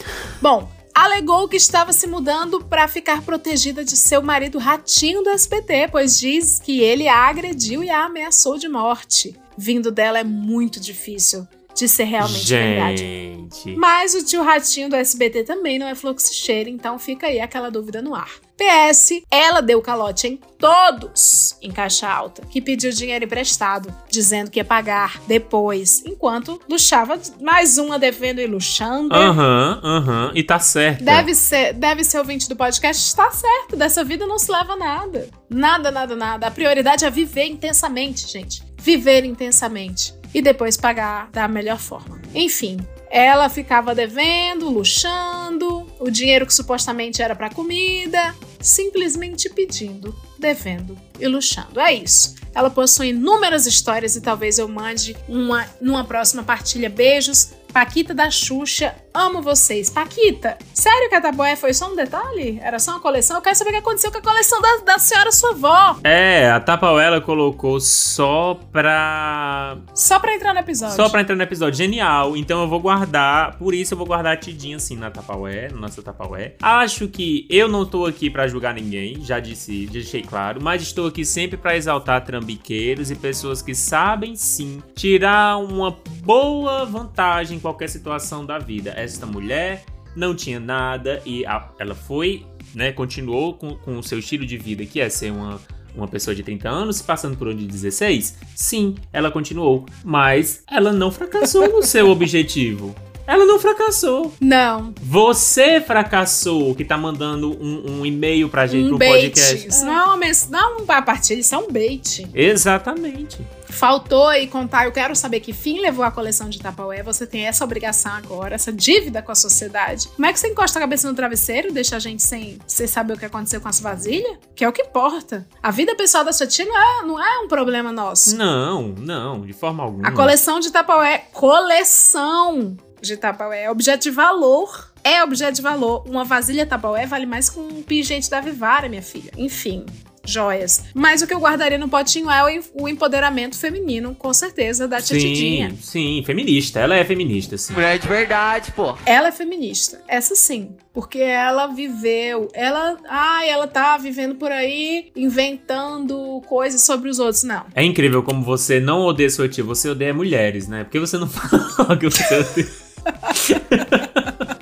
Bom, 0.41 0.69
alegou 1.05 1.49
que 1.49 1.57
estava 1.57 1.93
se 1.93 2.07
mudando 2.07 2.65
para 2.65 2.89
ficar 2.89 3.23
protegida 3.23 3.85
de 3.85 3.97
seu 3.97 4.21
marido 4.23 4.59
ratinho 4.59 5.23
do 5.23 5.31
SBT, 5.31 5.89
pois 5.91 6.19
diz 6.19 6.59
que 6.59 6.81
ele 6.81 7.07
a 7.07 7.17
agrediu 7.17 7.85
e 7.85 7.91
a 7.91 8.05
ameaçou 8.05 8.59
de 8.59 8.69
morte. 8.69 9.37
Vindo 9.57 9.91
dela 9.91 10.19
é 10.19 10.25
muito 10.25 10.81
difícil 10.81 11.47
de 11.75 11.89
ser 11.89 12.05
realmente 12.05 12.49
verdade. 12.49 13.03
Gente. 13.03 13.77
Mas 13.77 14.15
o 14.15 14.25
tio 14.25 14.43
Ratinho 14.43 14.89
do 14.89 14.97
SBT 14.97 15.45
também 15.45 15.79
não 15.79 15.87
é 15.87 15.95
fluxicheiro, 15.95 16.69
então 16.69 16.99
fica 16.99 17.29
aí 17.29 17.41
aquela 17.41 17.71
dúvida 17.71 18.03
no 18.03 18.15
ar. 18.15 18.31
PS, 18.59 19.23
ela 19.31 19.61
deu 19.61 19.81
calote 19.81 20.27
em 20.27 20.37
todos 20.59 21.57
em 21.63 21.71
caixa 21.71 22.09
alta, 22.09 22.43
que 22.51 22.61
pediu 22.61 22.91
dinheiro 22.91 23.25
emprestado, 23.25 23.95
dizendo 24.11 24.51
que 24.51 24.59
ia 24.59 24.65
pagar 24.65 25.21
depois, 25.29 26.03
enquanto 26.05 26.61
luxava 26.69 27.19
mais 27.41 27.79
uma 27.79 27.99
devendo 27.99 28.41
e 28.41 28.47
luxando. 28.47 29.15
Aham, 29.15 29.81
aham. 29.85 30.33
E 30.35 30.43
tá 30.43 30.59
certo. 30.59 31.05
Deve 31.05 31.35
ser, 31.35 31.73
deve 31.73 32.03
ser 32.03 32.19
ouvinte 32.19 32.49
do 32.49 32.57
podcast, 32.57 33.07
está 33.07 33.31
certo. 33.31 33.77
Dessa 33.77 34.03
vida 34.03 34.27
não 34.27 34.39
se 34.39 34.51
leva 34.51 34.77
nada. 34.77 35.29
Nada, 35.49 35.93
nada, 35.93 36.17
nada. 36.17 36.47
A 36.49 36.51
prioridade 36.51 37.05
é 37.05 37.11
viver 37.11 37.47
intensamente, 37.47 38.27
gente. 38.27 38.63
Viver 38.77 39.25
intensamente. 39.25 40.15
E 40.35 40.43
depois 40.43 40.77
pagar 40.77 41.31
da 41.31 41.47
melhor 41.49 41.79
forma. 41.79 42.21
Enfim, 42.35 42.79
ela 43.11 43.49
ficava 43.49 43.95
devendo, 43.95 44.69
luxando, 44.69 45.78
o 45.99 46.11
dinheiro 46.11 46.47
que 46.47 46.55
supostamente 46.55 47.23
era 47.23 47.35
para 47.35 47.51
comida, 47.51 48.35
simplesmente 48.61 49.49
pedindo, 49.49 50.15
devendo 50.39 50.97
e 51.19 51.27
luxando. 51.27 51.81
É 51.81 51.93
isso. 51.93 52.35
Ela 52.55 52.71
possui 52.71 53.09
inúmeras 53.09 53.67
histórias 53.67 54.17
e 54.17 54.21
talvez 54.21 54.59
eu 54.59 54.69
mande 54.69 55.17
uma 55.29 55.67
numa 55.81 56.05
próxima 56.05 56.43
partilha. 56.43 56.89
Beijos. 56.89 57.53
Paquita 57.73 58.15
da 58.15 58.31
Xuxa, 58.31 58.95
amo 59.15 59.43
vocês. 59.43 59.91
Paquita, 59.91 60.57
sério 60.73 61.09
que 61.09 61.15
a 61.15 61.21
Taboé 61.21 61.57
foi 61.57 61.73
só 61.75 61.91
um 61.91 61.97
detalhe? 61.97 62.61
Era 62.63 62.79
só 62.79 62.93
uma 62.93 63.01
coleção? 63.01 63.37
Eu 63.37 63.43
quero 63.43 63.57
saber 63.57 63.71
o 63.71 63.73
que 63.75 63.79
aconteceu 63.79 64.11
com 64.11 64.19
a 64.19 64.23
coleção 64.23 64.61
da, 64.61 64.77
da 64.85 64.99
senhora 64.99 65.33
sua 65.33 65.51
avó. 65.51 65.97
É, 66.05 66.51
a 66.51 66.61
Tapauela 66.61 67.21
colocou 67.21 67.81
só 67.81 68.59
pra. 68.73 69.77
Só 69.95 70.19
pra 70.19 70.35
entrar 70.35 70.55
no 70.55 70.61
episódio. 70.61 70.97
Só 70.97 71.09
pra 71.09 71.21
entrar 71.21 71.37
no 71.37 71.43
episódio. 71.43 71.79
Genial. 71.79 72.37
Então 72.37 72.61
eu 72.63 72.69
vou 72.69 72.81
guardar. 72.81 73.57
Por 73.59 73.75
isso 73.75 73.95
eu 73.95 73.99
vou 73.99 74.07
guardar 74.07 74.35
a 74.35 74.37
tidinha 74.37 74.77
assim 74.77 74.97
na 74.97 75.11
Tapaué, 75.11 75.69
na 75.71 75.79
nossa 75.79 76.03
Tapaué. 76.03 76.55
Acho 76.63 77.09
que 77.09 77.47
eu 77.51 77.69
não 77.69 77.85
tô 77.85 78.07
aqui 78.07 78.31
pra 78.31 78.47
julgar 78.49 78.75
ninguém, 78.75 79.25
já 79.25 79.41
disse, 79.41 79.87
já 79.87 79.93
deixei 79.93 80.23
claro. 80.23 80.61
Mas 80.63 80.83
estou 80.83 81.07
aqui 81.07 81.25
sempre 81.25 81.57
pra 81.57 81.77
exaltar 81.77 82.25
trambiqueiros 82.25 83.11
e 83.11 83.17
pessoas 83.17 83.63
que 83.63 83.75
sabem 83.75 84.37
sim 84.37 84.83
tirar 84.95 85.59
uma 85.59 85.97
boa 86.23 86.85
vantagem 86.85 87.57
em 87.57 87.61
qualquer 87.61 87.89
situação 87.89 88.45
da 88.45 88.59
vida. 88.59 88.91
Esta 89.03 89.27
mulher 89.27 89.85
não 90.17 90.35
tinha 90.35 90.59
nada 90.59 91.23
e 91.25 91.45
a- 91.47 91.71
ela 91.79 91.95
foi, 91.95 92.45
né, 92.75 92.93
continuou 92.93 93.55
com, 93.55 93.75
com 93.77 93.99
o 93.99 94.03
seu 94.03 94.19
estilo 94.19 94.45
de 94.45 94.57
vida, 94.59 94.85
que 94.85 95.01
é 95.01 95.09
ser 95.09 95.31
uma 95.33 95.61
uma 95.97 96.07
pessoa 96.07 96.33
de 96.35 96.45
30 96.45 96.69
anos 96.69 97.03
passando 97.03 97.37
por 97.37 97.49
um 97.49 97.57
de 97.57 97.67
16? 97.67 98.37
Sim, 98.55 98.95
ela 99.13 99.33
continuou, 99.33 99.85
mas 100.05 100.63
ela 100.71 100.93
não 100.93 101.11
fracassou 101.11 101.69
no 101.69 101.83
seu 101.83 102.09
objetivo. 102.13 102.95
Ela 103.29 103.45
não 103.45 103.59
fracassou. 103.59 104.33
Não. 104.41 104.95
Você 105.03 105.83
fracassou 105.83 106.75
que 106.75 106.83
tá 106.83 106.97
mandando 106.97 107.51
um, 107.63 107.99
um 108.01 108.07
e-mail 108.07 108.49
pra 108.49 108.67
gente 108.67 108.87
Um 108.87 108.89
pro 108.89 108.99
bait. 108.99 109.29
podcast. 109.29 109.69
Isso 109.69 109.85
não 109.85 109.93
é 109.93 110.05
uma 110.05 110.17
mens... 110.17 110.49
não 110.49 110.59
é 110.59 110.83
uma 110.83 111.03
partilha, 111.03 111.39
isso 111.39 111.55
é 111.55 111.59
um 111.59 111.71
bait. 111.71 112.27
Exatamente. 112.33 113.47
Faltou 113.69 114.27
aí 114.29 114.47
contar, 114.47 114.87
eu 114.87 114.93
quero 114.93 115.15
saber 115.15 115.41
que 115.41 115.53
fim 115.53 115.79
levou 115.79 116.03
a 116.03 116.11
coleção 116.11 116.49
de 116.49 116.59
Tapaué. 116.59 117.03
Você 117.03 117.27
tem 117.27 117.47
essa 117.47 117.63
obrigação 117.63 118.13
agora, 118.13 118.55
essa 118.55 118.73
dívida 118.73 119.21
com 119.21 119.31
a 119.31 119.35
sociedade. 119.35 120.09
Como 120.09 120.25
é 120.25 120.33
que 120.33 120.41
você 120.41 120.49
encosta 120.49 120.79
a 120.79 120.83
cabeça 120.83 121.07
no 121.07 121.15
travesseiro 121.15 121.69
e 121.69 121.73
deixa 121.73 121.97
a 121.97 121.99
gente 121.99 122.23
sem, 122.23 122.59
sem 122.67 122.87
saber 122.87 123.13
o 123.13 123.19
que 123.19 123.27
aconteceu 123.27 123.61
com 123.61 123.69
as 123.69 123.79
vasilhas? 123.79 124.39
Que 124.57 124.65
é 124.65 124.69
o 124.69 124.73
que 124.73 124.81
importa. 124.81 125.47
A 125.63 125.71
vida 125.71 125.95
pessoal 125.95 126.25
da 126.25 126.33
sua 126.33 126.47
tia 126.47 126.65
não 126.65 126.79
é, 126.79 127.07
não 127.07 127.23
é 127.23 127.39
um 127.41 127.47
problema 127.47 127.93
nosso. 127.93 128.35
Não, 128.35 128.89
não, 128.99 129.43
de 129.43 129.53
forma 129.53 129.85
alguma. 129.85 130.09
A 130.09 130.13
coleção 130.13 130.59
de 130.61 130.73
Tapaué, 130.73 131.27
coleção 131.33 132.75
de 133.01 133.17
Tapaué, 133.17 133.65
é 133.65 133.71
objeto 133.71 134.03
de 134.05 134.11
valor. 134.11 134.93
É 135.05 135.23
objeto 135.23 135.55
de 135.57 135.63
valor. 135.63 136.05
Uma 136.07 136.25
vasilha 136.25 136.67
Tapaué 136.67 137.07
vale 137.07 137.27
mais 137.27 137.49
que 137.49 137.59
um 137.59 137.83
pingente 137.83 138.29
da 138.29 138.41
Vivara, 138.41 138.89
minha 138.89 139.01
filha. 139.03 139.31
Enfim, 139.39 139.87
joias. 140.25 140.85
Mas 140.93 141.23
o 141.23 141.27
que 141.27 141.33
eu 141.33 141.39
guardaria 141.39 141.79
no 141.79 141.89
potinho 141.89 142.31
é 142.31 142.45
o 142.45 142.49
em- 142.49 142.63
o 142.75 142.87
empoderamento 142.89 143.57
feminino, 143.57 144.15
com 144.15 144.35
certeza, 144.35 144.87
da 144.87 145.01
tia 145.01 145.19
Tidinha. 145.19 145.71
Sim, 145.71 145.79
sim, 145.81 146.23
feminista. 146.27 146.81
Ela 146.81 146.97
é 146.97 147.05
feminista, 147.05 147.57
sim. 147.57 147.73
Mulher 147.73 147.99
de 147.99 148.07
verdade, 148.07 148.73
pô. 148.73 148.95
Ela 149.07 149.29
é 149.29 149.33
feminista, 149.33 150.03
essa 150.07 150.35
sim, 150.35 150.77
porque 150.93 151.21
ela 151.21 151.69
viveu, 151.69 152.49
ela, 152.53 152.99
ai, 153.09 153.49
ela 153.49 153.67
tá 153.67 153.97
vivendo 153.97 154.35
por 154.35 154.53
aí 154.53 155.11
inventando 155.17 156.43
coisas 156.47 156.83
sobre 156.83 157.09
os 157.09 157.19
outros, 157.19 157.45
não. 157.45 157.65
É 157.75 157.83
incrível 157.83 158.23
como 158.23 158.43
você 158.45 158.79
não 158.81 159.01
odeia 159.03 159.31
sua 159.31 159.49
tia, 159.49 159.65
você 159.65 159.89
odeia 159.89 160.13
mulheres, 160.13 160.69
né? 160.69 160.85
Porque 160.85 160.99
você 161.01 161.17
não 161.17 161.27
fala 161.31 161.97
que 161.97 162.05
você 162.11 162.35
odeia. 162.35 162.88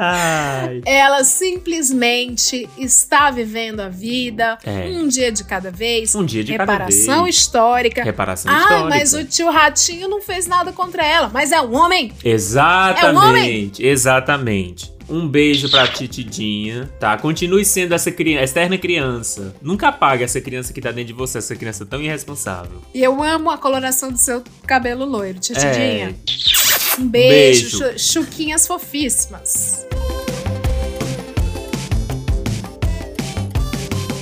Ai. 0.00 0.80
Ela 0.84 1.24
simplesmente 1.24 2.68
está 2.78 3.30
vivendo 3.30 3.80
a 3.80 3.88
vida, 3.88 4.56
É. 4.64 4.88
um 4.90 5.08
dia 5.08 5.32
de 5.32 5.42
cada 5.42 5.70
vez. 5.70 6.14
Um 6.14 6.24
dia 6.24 6.44
de 6.44 6.56
cada 6.56 6.72
reparação 6.72 7.24
vez. 7.24 7.36
histórica. 7.36 8.04
Reparação 8.04 8.52
ah, 8.52 8.58
histórica. 8.60 8.88
mas 8.88 9.14
o 9.14 9.24
tio 9.24 9.50
Ratinho 9.50 10.08
não 10.08 10.20
fez 10.20 10.46
nada 10.46 10.72
contra 10.72 11.04
ela, 11.04 11.28
mas 11.32 11.50
é 11.50 11.60
um 11.60 11.74
homem. 11.74 12.12
Exatamente, 12.24 13.84
exatamente. 13.84 14.96
Um 15.08 15.26
beijo 15.26 15.70
pra 15.70 15.88
Titidinha, 15.88 16.88
tá? 17.00 17.16
Continue 17.16 17.64
sendo 17.64 17.94
essa 17.94 18.12
criança, 18.12 18.44
externa 18.44 18.76
criança. 18.76 19.54
Nunca 19.62 19.88
apague 19.88 20.22
essa 20.22 20.38
criança 20.38 20.70
que 20.70 20.82
tá 20.82 20.90
dentro 20.92 21.06
de 21.08 21.12
você, 21.14 21.38
essa 21.38 21.56
criança 21.56 21.86
tão 21.86 22.02
irresponsável. 22.02 22.82
E 22.92 23.02
eu 23.02 23.22
amo 23.22 23.50
a 23.50 23.56
coloração 23.56 24.12
do 24.12 24.18
seu 24.18 24.44
cabelo 24.66 25.06
loiro, 25.06 25.38
Titidinha. 25.38 26.14
É. 26.14 26.67
Um 26.98 27.06
beijo, 27.08 27.78
Beijo. 27.78 27.98
chu- 27.98 28.12
chuquinhas 28.12 28.66
fofíssimas. 28.66 29.86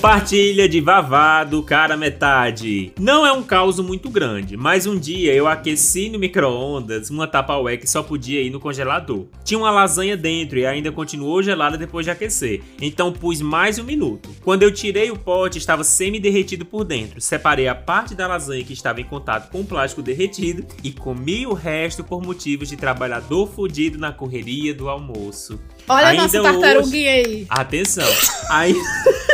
Partilha 0.00 0.68
de 0.68 0.80
vavado, 0.80 1.62
cara 1.62 1.96
metade. 1.96 2.92
Não 3.00 3.26
é 3.26 3.32
um 3.32 3.42
caos 3.42 3.80
muito 3.80 4.10
grande, 4.10 4.56
mas 4.56 4.86
um 4.86 4.96
dia 4.96 5.32
eu 5.34 5.48
aqueci 5.48 6.08
no 6.08 6.18
micro-ondas 6.18 7.10
uma 7.10 7.26
tapaué 7.26 7.76
que 7.76 7.88
só 7.88 8.02
podia 8.02 8.40
ir 8.40 8.50
no 8.50 8.60
congelador. 8.60 9.26
Tinha 9.42 9.58
uma 9.58 9.70
lasanha 9.70 10.16
dentro 10.16 10.58
e 10.58 10.66
ainda 10.66 10.92
continuou 10.92 11.42
gelada 11.42 11.78
depois 11.78 12.04
de 12.04 12.10
aquecer, 12.10 12.62
então 12.80 13.10
pus 13.12 13.40
mais 13.40 13.78
um 13.78 13.84
minuto. 13.84 14.30
Quando 14.44 14.62
eu 14.62 14.72
tirei 14.72 15.10
o 15.10 15.18
pote, 15.18 15.58
estava 15.58 15.82
semi-derretido 15.82 16.64
por 16.64 16.84
dentro. 16.84 17.20
Separei 17.20 17.66
a 17.66 17.74
parte 17.74 18.14
da 18.14 18.28
lasanha 18.28 18.64
que 18.64 18.74
estava 18.74 19.00
em 19.00 19.04
contato 19.04 19.50
com 19.50 19.60
o 19.60 19.64
plástico 19.64 20.02
derretido 20.02 20.64
e 20.84 20.92
comi 20.92 21.46
o 21.46 21.52
resto 21.52 22.04
por 22.04 22.22
motivos 22.22 22.68
de 22.68 22.76
trabalhador 22.76 23.48
fudido 23.48 23.98
na 23.98 24.12
correria 24.12 24.74
do 24.74 24.88
almoço. 24.88 25.58
Olha 25.88 26.06
a 26.06 26.10
Ainda 26.10 26.22
nossa 26.22 26.42
tartaruguinha 26.42 27.10
aí. 27.10 27.46
Atenção. 27.48 28.08
Aí... 28.50 28.74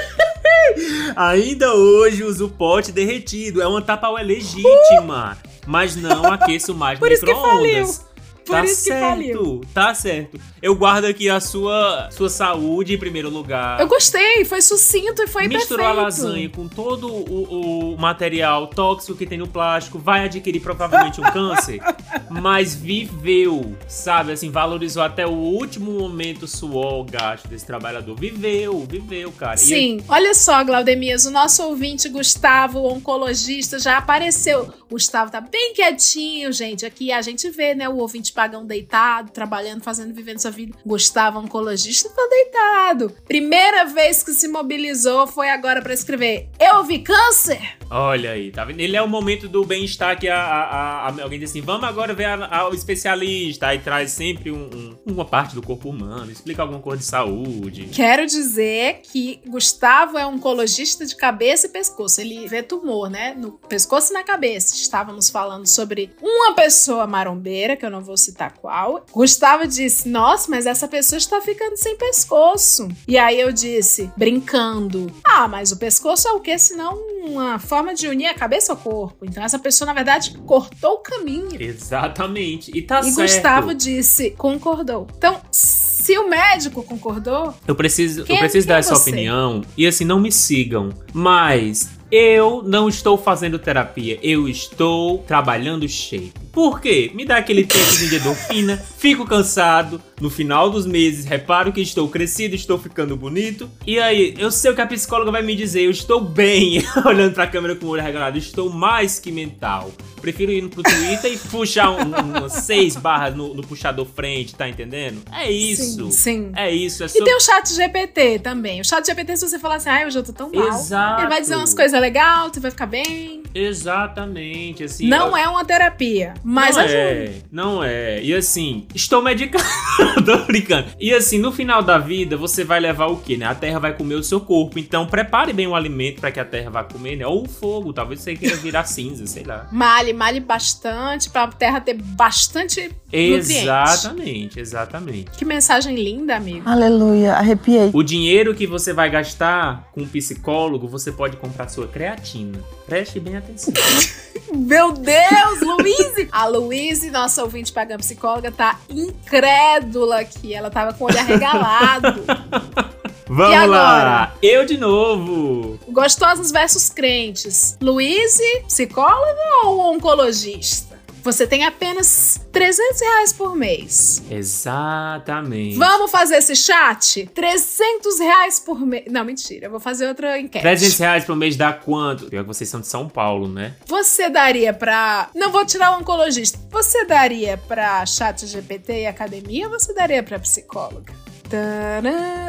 Ainda 1.17 1.75
hoje 1.75 2.25
uso 2.25 2.49
pote 2.49 2.93
derretido. 2.93 3.61
É 3.63 3.67
uma 3.67 3.83
tapaué 3.83 4.23
legítima. 4.23 5.37
Mas 5.67 5.97
não 5.97 6.25
aqueço 6.33 6.75
mais 6.75 6.99
no 6.99 7.09
micro-ondas. 7.09 8.05
Por 8.45 8.53
tá 8.57 8.65
isso 8.65 8.83
que 8.83 8.89
certo, 8.89 9.09
faliu. 9.09 9.61
tá 9.73 9.95
certo. 9.95 10.41
Eu 10.61 10.75
guardo 10.75 11.05
aqui 11.07 11.29
a 11.29 11.41
sua, 11.41 12.09
sua 12.11 12.29
saúde 12.29 12.95
em 12.95 12.99
primeiro 12.99 13.29
lugar. 13.31 13.81
Eu 13.81 13.89
gostei, 13.89 14.45
foi 14.45 14.61
sucinto 14.61 15.23
e 15.23 15.27
foi 15.27 15.49
Misturou 15.49 15.87
a 15.87 15.89
perfeito. 15.95 16.05
lasanha 16.05 16.49
com 16.49 16.69
todo 16.69 17.09
o, 17.09 17.95
o 17.95 17.99
material 17.99 18.67
tóxico 18.67 19.17
que 19.17 19.27
tem 19.27 19.39
no 19.39 19.49
plástico, 19.49 19.99
vai 19.99 20.25
adquirir 20.25 20.61
provavelmente 20.61 21.21
um 21.21 21.25
câncer, 21.25 21.81
mas 22.31 22.75
viveu, 22.75 23.77
sabe? 23.89 24.33
Assim, 24.33 24.51
valorizou 24.51 25.03
até 25.03 25.27
o 25.27 25.31
último 25.31 25.93
momento 25.93 26.45
o 26.45 26.49
suor, 26.49 27.01
o 27.01 27.05
gasto 27.05 27.49
desse 27.49 27.67
trabalhador. 27.67 28.15
Viveu, 28.19 28.87
viveu, 28.89 29.31
cara. 29.33 29.57
Sim, 29.57 30.03
olha 30.09 30.35
só, 30.35 30.63
Glaudemias, 30.65 31.27
o 31.27 31.31
nosso 31.31 31.63
ouvinte 31.65 32.09
Gustavo, 32.09 32.81
o 32.81 32.93
oncologista, 32.93 33.79
já 33.79 33.99
apareceu. 33.99 34.73
Gustavo 34.91 35.31
tá 35.31 35.41
bem 35.41 35.73
quietinho, 35.75 36.53
gente. 36.53 36.85
Aqui 36.85 37.13
a 37.13 37.23
gente 37.23 37.49
vê, 37.51 37.75
né, 37.75 37.89
o 37.89 37.97
ouvinte 37.97 38.32
pagão 38.33 38.67
deitado, 38.67 39.31
trabalhando, 39.31 39.83
fazendo, 39.83 40.15
vivendo 40.15 40.39
sua 40.39 40.51
vida. 40.51 40.77
Gustavo, 40.85 41.39
oncologista, 41.39 42.09
tá 42.09 42.29
deitado. 42.31 43.15
Primeira 43.27 43.85
vez 43.87 44.23
que 44.23 44.33
se 44.33 44.49
mobilizou 44.49 45.27
foi 45.27 45.51
agora 45.51 45.81
pra 45.83 45.95
escrever: 45.95 46.49
Eu 46.59 46.83
vi 46.85 47.01
câncer? 47.01 47.77
Olha 47.95 48.31
aí, 48.33 48.51
tá 48.51 48.65
vendo? 48.65 48.81
Ele 48.81 48.97
é 48.97 49.03
o 49.03 49.09
momento 49.09 49.49
do 49.49 49.65
bem-estar 49.65 50.19
que 50.19 50.27
a, 50.29 50.37
a- 50.41 51.09
a- 51.09 51.23
alguém 51.23 51.39
diz 51.39 51.51
assim: 51.51 51.61
vamos 51.61 51.85
agora 51.85 52.15
ver 52.15 52.27
o 52.71 52.75
especialista. 52.75 53.67
Aí 53.69 53.79
traz 53.79 54.13
sempre 54.13 54.51
um- 54.51 54.97
um- 55.07 55.13
uma 55.13 55.25
parte 55.25 55.55
do 55.55 55.61
corpo 55.63 55.91
humano, 55.91 56.31
explica 56.31 56.63
alguma 56.63 56.81
coisa 56.81 56.99
de 57.01 57.05
saúde. 57.05 57.89
Quero 57.93 58.25
dizer 58.27 59.01
que 59.03 59.41
Gustavo 59.47 60.17
é 60.17 60.25
oncologista 60.27 61.05
de 61.05 61.15
cabeça 61.15 61.67
e 61.67 61.71
pescoço. 61.71 62.21
Ele 62.21 62.47
vê 62.49 62.63
tumor, 62.63 63.11
né? 63.11 63.35
No 63.37 63.53
pescoço 63.69 64.11
e 64.11 64.15
na 64.15 64.23
cabeça. 64.23 64.75
Estávamos 64.75 65.29
falando 65.29 65.67
sobre 65.67 66.11
uma 66.23 66.55
pessoa 66.55 67.07
marombeira, 67.07 67.77
que 67.77 67.85
eu 67.85 67.91
não 67.91 68.01
vou 68.01 68.17
citar 68.17 68.53
qual. 68.55 69.05
Gustavo 69.13 69.67
disse: 69.67 70.09
Nossa, 70.09 70.51
mas 70.51 70.65
essa 70.67 70.89
pessoa 70.89 71.19
está 71.19 71.41
ficando 71.41 71.77
sem 71.77 71.97
pescoço. 71.97 72.89
E 73.07 73.19
aí 73.19 73.39
eu 73.39 73.53
disse, 73.53 74.11
brincando: 74.17 75.13
Ah, 75.25 75.47
mas 75.47 75.73
o 75.73 75.77
pescoço 75.79 76.27
é 76.29 76.33
o 76.33 76.41
que? 76.41 76.57
Senão 76.59 76.97
uma 77.25 77.59
forma 77.59 77.82
de 77.95 78.07
unir 78.09 78.27
a 78.27 78.35
cabeça 78.35 78.73
ao 78.73 78.77
corpo. 78.77 79.25
Então 79.25 79.43
essa 79.43 79.59
pessoa, 79.59 79.87
na 79.87 79.93
verdade, 79.95 80.37
cortou 80.47 80.95
o 80.95 80.99
caminho. 80.99 81.61
Exatamente. 81.61 82.71
E 82.75 82.83
tá 82.83 83.01
e 83.01 83.11
certo. 83.11 83.17
Gustavo 83.33 83.75
disse: 83.75 84.31
concordou. 84.33 85.07
Então, 85.17 85.41
se 85.51 86.17
o 86.19 86.29
médico 86.29 86.83
concordou, 86.83 87.55
Eu 87.67 87.75
preciso, 87.75 88.25
eu 88.29 88.37
é- 88.37 88.39
preciso 88.39 88.67
dar 88.67 88.77
é 88.77 88.79
essa 88.81 88.95
você? 88.95 89.11
opinião. 89.11 89.63
E 89.77 89.87
assim, 89.87 90.05
não 90.05 90.21
me 90.21 90.31
sigam. 90.33 90.91
Mas 91.13 91.89
eu 92.15 92.63
não 92.63 92.91
estou 92.91 93.17
fazendo 93.17 93.59
terapia. 93.59 94.19
Eu 94.23 94.47
estou 94.47 95.19
trabalhando 95.27 95.89
shape. 95.89 96.35
Por 96.53 96.79
quê? 96.83 97.11
Me 97.15 97.25
dá 97.25 97.39
aquele 97.39 97.65
tempo 97.65 97.97
de 97.97 98.15
endorfina, 98.15 98.77
fico 98.99 99.25
cansado. 99.25 99.99
No 100.21 100.29
final 100.31 100.69
dos 100.71 100.87
meses, 100.87 101.25
reparo 101.25 101.73
que 101.73 101.81
estou 101.81 102.07
crescido, 102.09 102.55
estou 102.55 102.79
ficando 102.79 103.17
bonito. 103.17 103.69
E 103.87 103.99
aí, 103.99 104.35
eu 104.39 104.53
sei 104.53 104.71
o 104.71 104.75
que 104.75 104.81
a 104.83 104.87
psicóloga 104.87 105.33
vai 105.33 105.43
me 105.43 105.57
dizer. 105.57 105.81
Eu 105.83 105.91
estou 105.91 106.21
bem, 106.21 106.85
olhando 107.07 107.33
pra 107.33 107.47
câmera 107.47 107.75
com 107.75 107.87
o 107.87 107.89
olho 107.89 108.03
regalado. 108.03 108.37
Estou 108.39 108.69
mais 108.71 109.19
que 109.19 109.33
mental. 109.33 109.91
Prefiro 110.21 110.53
ir 110.53 110.69
pro 110.69 110.83
Twitter 110.83 111.33
e 111.33 111.39
puxar 111.39 111.91
um, 111.91 112.45
um- 112.45 112.49
seis 112.49 112.95
barras 112.95 113.35
no, 113.35 113.53
no 113.55 113.63
puxador 113.67 114.07
frente, 114.07 114.55
tá 114.55 114.69
entendendo? 114.69 115.23
É 115.33 115.51
isso. 115.51 116.05
Sim, 116.05 116.11
sim. 116.13 116.53
É 116.55 116.71
isso. 116.71 117.03
É 117.03 117.07
E 117.07 117.25
tem 117.25 117.35
o 117.37 117.41
chat 117.41 117.73
GPT 117.75 118.39
também. 118.39 118.81
O 118.81 118.85
chat 118.85 119.05
GPT, 119.05 119.39
se 119.39 119.49
você 119.49 119.59
falar 119.59 119.77
assim, 119.77 119.89
ai, 119.89 120.07
hoje 120.07 120.19
eu 120.19 120.23
tô 120.23 120.33
tão 120.33 120.53
mal. 120.53 120.69
Exato. 120.69 121.23
Ele 121.23 121.29
vai 121.31 121.41
dizer 121.41 121.57
umas 121.57 121.75
coisas 121.75 121.99
legais, 122.03 122.53
você 122.53 122.61
vai 122.61 122.71
ficar 122.71 122.87
bem. 122.87 123.43
Exatamente, 123.55 124.85
assim. 124.85 125.09
não 125.09 125.29
eu- 125.29 125.37
é 125.37 125.49
uma 125.49 125.65
terapia, 125.65 126.35
mas 126.43 126.75
não 126.77 126.83
ajuda. 126.85 126.99
é, 126.99 127.35
não 127.51 127.85
é. 127.85 128.23
E 128.23 128.35
assim, 128.35 128.87
estou 128.95 129.23
medicado. 129.23 129.63
Tô 130.25 130.39
brincando. 130.45 130.89
E 130.99 131.13
assim, 131.13 131.39
no 131.39 131.53
final 131.53 131.83
da 131.83 131.99
vida, 131.99 132.37
você 132.37 132.65
vai 132.65 132.81
levar 132.81 133.07
o 133.07 133.17
quê, 133.19 133.37
né? 133.37 133.47
A 133.47 133.55
terra 133.55 133.79
vai 133.79 133.93
comer 133.95 134.15
o 134.15 134.23
seu 134.23 134.41
corpo. 134.41 134.79
Então, 134.79 135.07
prepare 135.07 135.53
bem 135.53 135.67
o 135.67 135.75
alimento 135.75 136.21
para 136.21 136.31
que 136.33 136.41
a 136.41 136.45
terra 136.45 136.71
vá 136.71 136.83
comer, 136.85 137.17
né? 137.17 137.27
Ou 137.27 137.45
o 137.45 137.49
fogo, 137.49 137.93
talvez 137.93 138.21
você 138.21 138.35
queira 138.35 138.57
virar 138.57 138.85
cinza, 138.87 139.27
sei 139.27 139.45
lá. 139.45 139.69
Male, 139.71 140.13
male 140.15 140.41
bastante 140.41 141.29
pra 141.31 141.47
terra 141.49 141.81
ter 141.81 141.95
bastante. 141.95 142.91
Exatamente, 143.13 144.59
exatamente. 144.59 145.31
Que 145.33 145.45
mensagem 145.45 145.95
linda, 145.95 146.37
amigo. 146.37 146.67
Aleluia, 146.69 147.35
arrepiei. 147.35 147.91
O 147.93 148.03
dinheiro 148.03 148.55
que 148.55 148.67
você 148.67 148.93
vai 148.93 149.11
gastar 149.11 149.89
com 149.93 150.01
um 150.03 150.07
psicólogo, 150.09 150.89
você 150.89 151.13
pode 151.13 151.37
comprar 151.37 151.69
sua 151.69 151.87
creatina. 151.93 152.59
Preste 152.87 153.21
bem 153.21 153.37
atenção. 153.37 153.73
Meu 154.55 154.93
Deus, 154.93 155.61
Luíse! 155.61 156.29
A 156.33 156.47
Luíse, 156.47 157.11
nossa 157.11 157.43
ouvinte 157.43 157.73
pagando 157.73 158.01
psicóloga, 158.01 158.51
tá 158.51 158.79
incrédula 158.89 160.21
aqui. 160.21 160.55
Ela 160.55 160.71
tava 160.71 160.93
com 160.93 161.05
o 161.05 161.07
olho 161.07 161.19
arregalado. 161.19 162.25
Vamos 163.29 163.57
agora? 163.57 163.69
lá! 163.69 164.35
Eu 164.43 164.67
de 164.67 164.77
novo! 164.77 165.79
Gostosos 165.89 166.51
versus 166.51 166.91
crentes. 166.91 167.79
Luíse, 167.81 168.63
psicóloga 168.67 169.65
ou 169.65 169.95
oncologista? 169.95 170.92
Você 171.23 171.47
tem 171.47 171.65
apenas 171.65 172.41
300 172.51 173.01
reais 173.01 173.33
por 173.33 173.55
mês. 173.55 174.23
Exatamente. 174.31 175.77
Vamos 175.77 176.11
fazer 176.11 176.37
esse 176.37 176.57
chat? 176.57 177.29
300 177.33 178.19
reais 178.19 178.59
por 178.59 178.81
mês. 178.81 179.05
Não, 179.11 179.25
mentira. 179.25 179.67
Eu 179.67 179.71
vou 179.71 179.81
fazer 179.81 180.09
outra 180.09 180.39
enquete. 180.39 180.63
300 180.63 180.99
reais 180.99 181.25
por 181.25 181.37
mês 181.37 181.57
dá 181.57 181.73
quanto? 181.73 182.27
Pior 182.27 182.43
que 182.43 182.49
vocês 182.49 182.69
são 182.69 182.81
de 182.81 182.89
São 182.89 183.09
Paulo, 183.09 183.49
né? 183.49 183.75
Você 183.87 184.29
daria 184.29 184.73
pra. 184.73 185.31
Não 185.35 185.51
vou 185.51 185.65
tirar 185.65 185.97
o 185.97 186.01
oncologista. 186.01 186.59
Você 186.71 187.05
daria 187.05 187.57
pra 187.57 188.05
chat 188.05 188.47
GPT 188.47 189.03
e 189.03 189.07
academia 189.07 189.67
ou 189.67 189.73
você 189.73 189.95
daria 189.95 190.23
pra 190.23 190.39
psicóloga? 190.39 191.13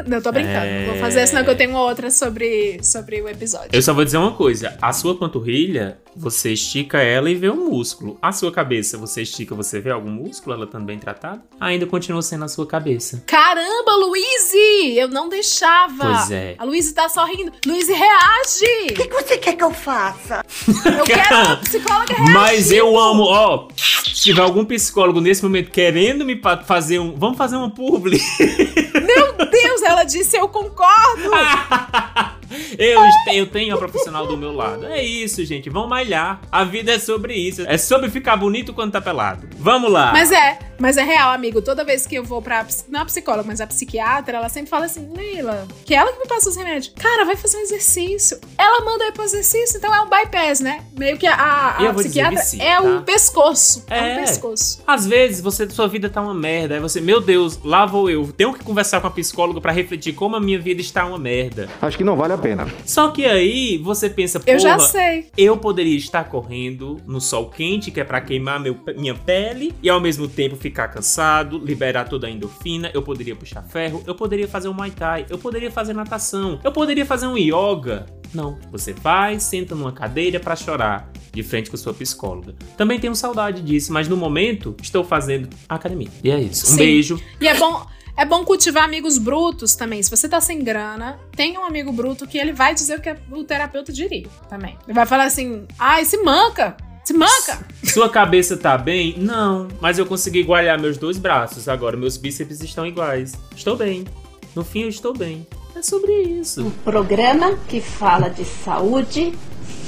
Não, 0.06 0.20
tô 0.22 0.32
brincando. 0.32 0.64
É. 0.64 0.86
Vou 0.86 0.96
fazer 0.96 1.26
senão 1.26 1.44
que 1.44 1.50
eu 1.50 1.56
tenho 1.56 1.70
uma 1.70 1.82
outra 1.82 2.10
sobre, 2.10 2.82
sobre 2.82 3.20
o 3.20 3.28
episódio. 3.28 3.68
Eu 3.72 3.82
só 3.82 3.92
vou 3.92 4.04
dizer 4.04 4.16
uma 4.16 4.32
coisa: 4.32 4.76
a 4.80 4.92
sua 4.94 5.18
panturrilha, 5.18 5.98
você 6.16 6.52
estica 6.52 6.98
ela 6.98 7.30
e 7.30 7.34
vê 7.34 7.48
o 7.48 7.56
músculo. 7.56 8.18
A 8.22 8.32
sua 8.32 8.52
cabeça, 8.52 8.96
você 8.96 9.22
estica, 9.22 9.54
você 9.54 9.80
vê 9.80 9.90
algum 9.90 10.10
músculo, 10.10 10.54
ela 10.54 10.66
também 10.66 10.98
tratada? 10.98 11.42
Ainda 11.60 11.86
continua 11.86 12.22
sendo 12.22 12.44
a 12.44 12.48
sua 12.48 12.66
cabeça. 12.66 13.22
Caramba, 13.26 13.92
Luíse! 13.96 14.96
Eu 14.96 15.08
não 15.08 15.28
deixava. 15.28 16.04
Pois 16.04 16.30
é. 16.30 16.54
A 16.58 16.64
Luíse 16.64 16.92
tá 16.92 17.08
sorrindo. 17.08 17.52
Luíse, 17.66 17.92
reage! 17.92 18.90
O 18.90 18.94
que, 18.94 19.08
você 19.08 19.38
quer 19.38 19.56
que 19.56 19.64
eu 19.64 19.72
faça? 19.72 20.44
Eu 20.68 21.04
quero 21.04 21.34
uma 21.34 21.56
psicóloga 21.56 22.14
reagindo. 22.14 22.32
Mas 22.32 22.70
eu 22.70 22.98
amo, 22.98 23.24
ó. 23.24 23.68
Se 23.76 24.14
tiver 24.14 24.42
algum 24.42 24.64
psicólogo 24.64 25.20
nesse 25.20 25.42
momento 25.42 25.70
querendo 25.70 26.24
me 26.24 26.40
fazer 26.66 26.98
um. 26.98 27.14
Vamos 27.16 27.36
fazer 27.36 27.56
uma 27.56 27.70
publi. 27.70 28.20
Meu 28.38 29.32
Deus, 29.50 29.82
ela 29.82 30.04
disse 30.04 30.36
eu 30.36 30.48
concordo. 30.48 31.30
Eu, 32.78 33.00
eu 33.34 33.46
tenho 33.46 33.74
a 33.74 33.78
profissional 33.78 34.26
do 34.26 34.36
meu 34.36 34.52
lado. 34.52 34.86
É 34.86 35.02
isso, 35.02 35.44
gente. 35.44 35.70
Vamos 35.70 35.88
malhar. 35.88 36.40
A 36.50 36.64
vida 36.64 36.92
é 36.92 36.98
sobre 36.98 37.34
isso. 37.34 37.62
É 37.66 37.78
sobre 37.78 38.10
ficar 38.10 38.36
bonito 38.36 38.72
quando 38.72 38.92
tá 38.92 39.00
pelado. 39.00 39.48
Vamos 39.56 39.90
lá. 39.90 40.12
Mas 40.12 40.30
é, 40.30 40.58
mas 40.78 40.96
é 40.96 41.02
real, 41.02 41.30
amigo. 41.32 41.60
Toda 41.62 41.84
vez 41.84 42.06
que 42.06 42.14
eu 42.16 42.24
vou 42.24 42.40
pra. 42.42 42.66
Não 42.88 43.00
a 43.02 43.04
psicóloga, 43.04 43.44
mas 43.46 43.60
a 43.60 43.66
psiquiatra, 43.66 44.36
ela 44.38 44.48
sempre 44.48 44.70
fala 44.70 44.86
assim: 44.86 45.06
Neila, 45.14 45.66
que 45.84 45.94
é 45.94 45.98
ela 45.98 46.12
que 46.12 46.18
me 46.20 46.26
passa 46.26 46.48
os 46.48 46.56
remédios. 46.56 46.92
Cara, 46.96 47.24
vai 47.24 47.36
fazer 47.36 47.56
um 47.56 47.60
exercício. 47.60 48.38
Ela 48.58 48.84
manda 48.84 49.04
eu 49.04 49.08
ir 49.08 49.12
pro 49.12 49.24
exercício, 49.24 49.76
então 49.78 49.94
é 49.94 50.00
um 50.00 50.08
bypass, 50.08 50.60
né? 50.60 50.84
Meio 50.96 51.16
que 51.18 51.26
a, 51.26 51.34
a- 51.78 51.94
psiquiatra 51.94 52.40
que 52.40 52.46
sim, 52.46 52.60
é 52.62 52.74
tá? 52.76 52.82
o 52.82 53.02
pescoço. 53.02 53.84
É, 53.90 53.98
É. 53.98 54.12
um 54.14 54.20
pescoço. 54.24 54.82
Às 54.86 55.06
vezes 55.06 55.40
você 55.40 55.68
sua 55.70 55.88
vida 55.88 56.08
tá 56.08 56.20
uma 56.20 56.34
merda, 56.34 56.74
aí 56.74 56.80
você, 56.80 57.00
meu 57.00 57.20
Deus, 57.20 57.58
lá 57.64 57.86
vou 57.86 58.08
eu, 58.10 58.30
tenho 58.32 58.52
que 58.52 58.62
conversar 58.64 59.00
com 59.00 59.06
a 59.06 59.10
psicóloga 59.10 59.60
pra 59.60 59.72
refletir 59.72 60.12
como 60.14 60.36
a 60.36 60.40
minha 60.40 60.58
vida 60.58 60.80
está 60.80 61.04
uma 61.04 61.18
merda. 61.18 61.68
Acho 61.80 61.96
que 61.96 62.04
não 62.04 62.16
vale 62.16 62.32
a 62.32 62.38
pena. 62.38 62.66
Só 62.84 63.08
que 63.10 63.24
aí 63.24 63.78
você 63.78 64.08
pensa, 64.10 64.40
Eu 64.46 64.58
já 64.58 64.78
sei. 64.78 65.26
Eu 65.36 65.56
poderia 65.56 65.96
estar 65.96 66.24
correndo 66.24 67.00
no 67.06 67.20
sol 67.20 67.48
quente, 67.50 67.90
que 67.90 68.00
é 68.00 68.04
pra 68.04 68.20
queimar 68.20 68.60
meu- 68.60 68.76
minha 68.96 69.14
pele, 69.14 69.74
e 69.82 69.88
ao 69.88 70.00
mesmo 70.00 70.28
tempo 70.28 70.56
ficar 70.64 70.88
cansado, 70.88 71.58
liberar 71.58 72.08
toda 72.08 72.26
a 72.26 72.30
endorfina. 72.30 72.90
Eu 72.94 73.02
poderia 73.02 73.36
puxar 73.36 73.62
ferro, 73.62 74.02
eu 74.06 74.14
poderia 74.14 74.48
fazer 74.48 74.68
um 74.68 74.72
muay 74.72 74.90
thai, 74.90 75.26
eu 75.28 75.36
poderia 75.36 75.70
fazer 75.70 75.92
natação, 75.92 76.58
eu 76.64 76.72
poderia 76.72 77.04
fazer 77.04 77.26
um 77.26 77.36
yoga. 77.36 78.06
Não, 78.32 78.58
você 78.72 78.94
vai, 78.94 79.38
senta 79.38 79.74
numa 79.74 79.92
cadeira 79.92 80.40
pra 80.40 80.56
chorar 80.56 81.10
de 81.30 81.42
frente 81.42 81.70
com 81.70 81.76
sua 81.76 81.92
psicóloga. 81.92 82.54
Também 82.78 82.98
tenho 82.98 83.14
saudade 83.14 83.60
disso, 83.60 83.92
mas 83.92 84.08
no 84.08 84.16
momento 84.16 84.74
estou 84.82 85.04
fazendo 85.04 85.50
academia. 85.68 86.08
E 86.22 86.30
é 86.30 86.40
isso. 86.40 86.66
Um 86.66 86.70
Sim. 86.70 86.76
beijo. 86.76 87.20
E 87.40 87.46
é 87.46 87.54
bom. 87.54 87.86
É 88.16 88.24
bom 88.24 88.44
cultivar 88.44 88.84
amigos 88.84 89.18
brutos 89.18 89.74
também. 89.74 90.00
Se 90.00 90.08
você 90.08 90.28
tá 90.28 90.40
sem 90.40 90.62
grana, 90.62 91.18
tem 91.36 91.58
um 91.58 91.64
amigo 91.64 91.92
bruto 91.92 92.28
que 92.28 92.38
ele 92.38 92.52
vai 92.52 92.72
dizer 92.72 92.98
o 92.98 93.02
que 93.02 93.14
o 93.32 93.42
terapeuta 93.42 93.92
diria 93.92 94.28
também. 94.48 94.78
Ele 94.84 94.94
vai 94.94 95.04
falar 95.04 95.24
assim: 95.24 95.66
ai, 95.78 96.04
se 96.04 96.16
manca! 96.22 96.76
Se 97.04 97.12
manca! 97.12 97.66
Sua 97.94 98.08
cabeça 98.08 98.56
tá 98.56 98.76
bem? 98.76 99.14
Não, 99.16 99.68
mas 99.80 100.00
eu 100.00 100.04
consegui 100.04 100.40
igualar 100.40 100.80
meus 100.80 100.98
dois 100.98 101.16
braços. 101.16 101.68
Agora 101.68 101.96
meus 101.96 102.16
bíceps 102.16 102.60
estão 102.60 102.84
iguais. 102.84 103.34
Estou 103.54 103.76
bem. 103.76 104.04
No 104.52 104.64
fim 104.64 104.82
eu 104.82 104.88
estou 104.88 105.16
bem. 105.16 105.46
É 105.76 105.80
sobre 105.80 106.10
isso. 106.22 106.72
Programa 106.82 107.56
que 107.68 107.80
fala 107.80 108.28
de 108.28 108.44
saúde 108.44 109.32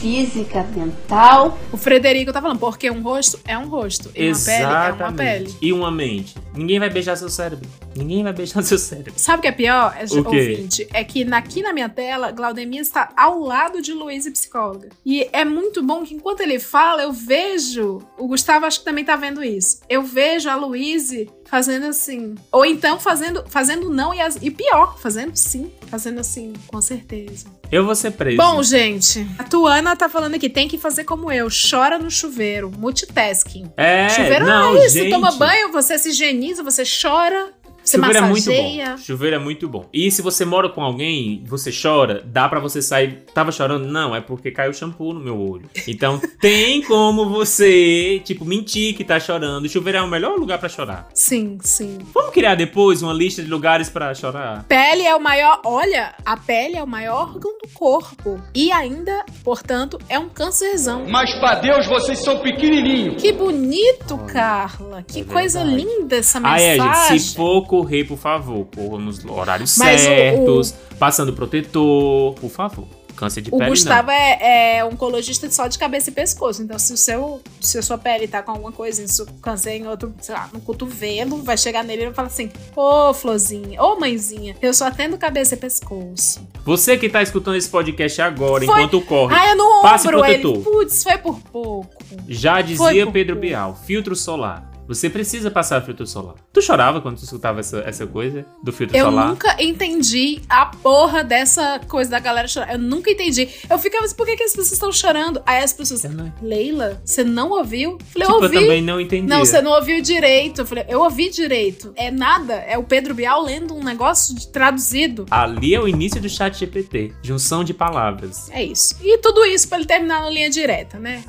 física, 0.00 0.62
mental. 0.74 1.58
O 1.72 1.76
Frederico 1.76 2.32
tá 2.32 2.40
falando, 2.40 2.58
porque 2.58 2.90
um 2.90 3.02
rosto 3.02 3.38
é 3.46 3.56
um 3.56 3.68
rosto. 3.68 4.10
E 4.14 4.28
uma 4.28 4.38
pele 4.38 4.62
é 4.64 4.92
uma 5.04 5.12
pele. 5.12 5.56
E 5.60 5.72
uma 5.72 5.90
mente. 5.90 6.34
Ninguém 6.54 6.78
vai 6.78 6.88
beijar 6.90 7.16
seu 7.16 7.28
cérebro. 7.28 7.68
Ninguém 7.94 8.22
vai 8.22 8.32
beijar 8.32 8.62
seu 8.62 8.78
cérebro. 8.78 9.12
Sabe 9.16 9.38
o 9.38 9.42
que 9.42 9.48
é 9.48 9.52
pior, 9.52 9.94
é, 9.98 10.04
O 10.14 10.18
ouvinte? 10.18 10.86
É 10.92 11.02
que 11.04 11.22
aqui 11.32 11.62
na 11.62 11.72
minha 11.72 11.88
tela, 11.88 12.30
Glaudemir 12.30 12.80
está 12.80 13.10
ao 13.16 13.38
lado 13.40 13.80
de 13.82 13.92
Luiz 13.92 14.26
e 14.26 14.30
psicóloga. 14.30 14.88
E 15.04 15.28
é 15.32 15.44
muito 15.44 15.82
bom 15.82 16.02
que 16.04 16.14
enquanto 16.14 16.40
ele 16.40 16.58
fala, 16.58 17.02
eu 17.02 17.12
vejo. 17.12 18.02
O 18.18 18.26
Gustavo 18.28 18.66
acho 18.66 18.80
que 18.80 18.84
também 18.84 19.04
tá 19.04 19.16
vendo 19.16 19.42
isso. 19.42 19.80
Eu 19.88 20.02
vejo 20.02 20.48
a 20.48 20.56
Luíse 20.56 21.30
fazendo 21.44 21.86
assim. 21.86 22.34
Ou 22.50 22.64
então 22.64 22.98
fazendo, 22.98 23.44
fazendo 23.48 23.88
não 23.90 24.12
e, 24.12 24.20
as- 24.20 24.38
e 24.42 24.50
pior, 24.50 24.98
fazendo 24.98 25.34
sim. 25.36 25.70
Fazendo 25.86 26.20
assim, 26.20 26.52
com 26.66 26.80
certeza. 26.80 27.46
Eu 27.70 27.84
vou 27.84 27.94
ser 27.94 28.12
preso. 28.12 28.36
Bom, 28.36 28.62
gente, 28.62 29.26
a 29.38 29.44
Tuana 29.44 29.96
tá 29.96 30.08
falando 30.08 30.34
aqui, 30.34 30.48
tem 30.48 30.68
que 30.68 30.78
fazer 30.78 31.04
como 31.04 31.30
eu, 31.32 31.48
chora 31.48 31.98
no 31.98 32.10
chuveiro, 32.10 32.70
multitasking. 32.70 33.70
É, 33.76 34.08
chuveiro 34.08 34.46
não, 34.46 34.76
é 34.76 34.86
isso, 34.86 34.94
gente. 34.98 35.10
toma 35.10 35.32
banho, 35.32 35.72
você 35.72 35.98
se 35.98 36.10
higieniza, 36.10 36.62
você 36.62 36.82
chora, 36.84 37.50
você 37.86 37.96
Chuveiro 37.96 38.18
é 38.18 38.20
muito 38.22 38.46
massageia. 38.50 38.90
bom. 38.90 38.96
Chuveiro 38.98 39.36
é 39.36 39.38
muito 39.38 39.68
bom. 39.68 39.86
E 39.92 40.10
se 40.10 40.22
você 40.22 40.44
mora 40.44 40.68
com 40.68 40.82
alguém, 40.82 41.42
você 41.46 41.70
chora, 41.70 42.22
dá 42.26 42.48
pra 42.48 42.60
você 42.60 42.82
sair. 42.82 43.22
Tava 43.32 43.52
chorando? 43.52 43.86
Não, 43.86 44.14
é 44.14 44.20
porque 44.20 44.50
caiu 44.50 44.72
shampoo 44.72 45.12
no 45.12 45.20
meu 45.20 45.38
olho. 45.38 45.68
Então 45.86 46.20
tem 46.40 46.82
como 46.82 47.28
você, 47.28 48.20
tipo, 48.24 48.44
mentir 48.44 48.94
que 48.96 49.04
tá 49.04 49.18
chorando. 49.20 49.68
Chuveiro 49.68 49.98
é 49.98 50.02
o 50.02 50.08
melhor 50.08 50.36
lugar 50.38 50.58
pra 50.58 50.68
chorar. 50.68 51.08
Sim, 51.14 51.58
sim. 51.62 51.98
Vamos 52.12 52.32
criar 52.32 52.54
depois 52.54 53.02
uma 53.02 53.12
lista 53.12 53.42
de 53.42 53.48
lugares 53.48 53.88
pra 53.88 54.14
chorar? 54.14 54.64
Pele 54.64 55.02
é 55.02 55.14
o 55.14 55.20
maior. 55.20 55.60
Olha, 55.64 56.14
a 56.24 56.36
pele 56.36 56.76
é 56.76 56.82
o 56.82 56.86
maior 56.86 57.16
órgão 57.34 57.52
do 57.62 57.68
corpo. 57.72 58.40
E 58.54 58.70
ainda, 58.72 59.24
portanto, 59.44 59.98
é 60.08 60.18
um 60.18 60.28
câncerzão. 60.28 61.06
Mas 61.08 61.32
pra 61.36 61.54
Deus 61.56 61.86
vocês 61.86 62.18
são 62.18 62.38
pequenininhos. 62.40 63.20
Que 63.20 63.32
bonito, 63.32 64.18
Carla. 64.26 65.02
Que 65.06 65.24
coisa 65.24 65.62
linda 65.62 66.16
essa 66.16 66.40
Ah, 66.42 66.60
é, 66.60 66.76
mensagem. 66.76 67.18
gente. 67.18 67.22
Se 67.30 67.36
for 67.36 67.66
correr, 67.82 68.04
por 68.04 68.18
favor, 68.18 68.66
corra 68.74 68.98
nos 68.98 69.24
horários 69.24 69.76
Mas 69.78 70.00
o- 70.00 70.04
certos, 70.04 70.74
passando 70.98 71.32
protetor, 71.32 72.34
por 72.34 72.50
favor. 72.50 72.86
Câncer 73.16 73.40
de 73.40 73.48
O 73.48 73.56
pele 73.56 73.70
Gustavo 73.70 74.08
não. 74.08 74.12
é, 74.12 74.76
é 74.76 74.84
oncologista 74.84 75.50
só 75.50 75.66
de 75.68 75.78
cabeça 75.78 76.10
e 76.10 76.12
pescoço. 76.12 76.62
Então, 76.62 76.78
se 76.78 76.92
o 76.92 76.98
seu, 76.98 77.40
se 77.62 77.78
a 77.78 77.82
sua 77.82 77.96
pele 77.96 78.28
tá 78.28 78.42
com 78.42 78.50
alguma 78.50 78.70
coisa, 78.70 79.02
em 79.02 79.06
seu 79.06 79.24
câncer 79.40 79.70
em 79.70 79.86
outro, 79.86 80.14
sei 80.20 80.34
lá, 80.34 80.50
no 80.52 80.60
cotovelo, 80.60 81.42
vai 81.42 81.56
chegar 81.56 81.82
nele 81.82 82.02
e 82.02 82.04
vai 82.06 82.14
falar 82.14 82.28
assim: 82.28 82.50
Ô, 82.76 83.14
florzinha, 83.14 83.82
ô, 83.82 83.98
mãezinha, 83.98 84.54
eu 84.60 84.74
só 84.74 84.88
atendo 84.88 85.16
cabeça 85.16 85.54
e 85.54 85.56
pescoço. 85.56 86.46
Você 86.66 86.98
que 86.98 87.08
tá 87.08 87.22
escutando 87.22 87.56
esse 87.56 87.70
podcast 87.70 88.20
agora, 88.20 88.66
Foi- 88.66 88.82
enquanto 88.82 89.00
corre, 89.00 89.34
Ah, 89.34 89.50
é 89.52 89.54
no 89.54 89.80
passe 89.80 90.06
ombro. 90.08 90.22
Ele, 90.26 90.38
protetor. 90.42 90.62
putz, 90.74 91.02
foi 91.02 91.16
por 91.16 91.40
pouco. 91.40 91.88
Já 92.28 92.60
dizia 92.60 93.06
Pedro 93.10 93.36
pouco. 93.36 93.48
Bial, 93.48 93.80
filtro 93.86 94.14
solar. 94.14 94.70
Você 94.86 95.10
precisa 95.10 95.50
passar 95.50 95.82
filtro 95.82 96.06
solar. 96.06 96.34
Tu 96.52 96.62
chorava 96.62 97.00
quando 97.00 97.16
tu 97.18 97.24
escutava 97.24 97.60
essa, 97.60 97.78
essa 97.86 98.06
coisa 98.06 98.44
do 98.62 98.72
filtro 98.72 98.96
Eu 98.96 99.06
solar? 99.06 99.28
nunca 99.28 99.62
entendi 99.62 100.40
a 100.48 100.66
porra 100.66 101.22
dessa 101.24 101.80
coisa 101.88 102.10
da 102.10 102.18
galera 102.18 102.46
chorar. 102.48 102.72
Eu 102.72 102.78
nunca 102.78 103.10
entendi. 103.10 103.48
Eu 103.68 103.78
ficava 103.78 104.04
assim, 104.04 104.14
por 104.14 104.26
que, 104.26 104.36
que 104.36 104.42
as 104.44 104.50
pessoas 104.52 104.72
estão 104.72 104.92
chorando? 104.92 105.42
Aí 105.46 105.62
as 105.62 105.72
pessoas, 105.72 106.02
Leila, 106.40 107.00
você 107.04 107.24
não 107.24 107.50
ouviu? 107.50 107.92
Eu 107.92 107.98
falei, 108.06 108.26
Tipo, 108.26 108.30
eu 108.32 108.36
eu 108.38 108.42
ouvi. 108.42 108.54
também 108.60 108.82
não 108.82 109.00
entendi. 109.00 109.26
Não, 109.28 109.40
você 109.44 109.60
não 109.60 109.72
ouviu 109.72 110.00
direito. 110.00 110.60
Eu 110.62 110.66
falei, 110.66 110.84
eu 110.88 111.00
ouvi 111.00 111.30
direito. 111.30 111.92
É 111.96 112.10
nada. 112.10 112.54
É 112.54 112.78
o 112.78 112.82
Pedro 112.84 113.14
Bial 113.14 113.42
lendo 113.42 113.74
um 113.74 113.82
negócio 113.82 114.34
de- 114.34 114.48
traduzido. 114.48 115.26
Ali 115.30 115.74
é 115.74 115.80
o 115.80 115.88
início 115.88 116.20
do 116.20 116.28
chat 116.28 116.56
GPT. 116.58 117.12
Junção 117.22 117.64
de 117.64 117.74
palavras. 117.74 118.48
É 118.50 118.62
isso. 118.62 118.94
E 119.02 119.18
tudo 119.18 119.44
isso 119.44 119.68
pra 119.68 119.78
ele 119.78 119.86
terminar 119.86 120.22
na 120.22 120.30
linha 120.30 120.48
direta, 120.50 120.98
né? 120.98 121.24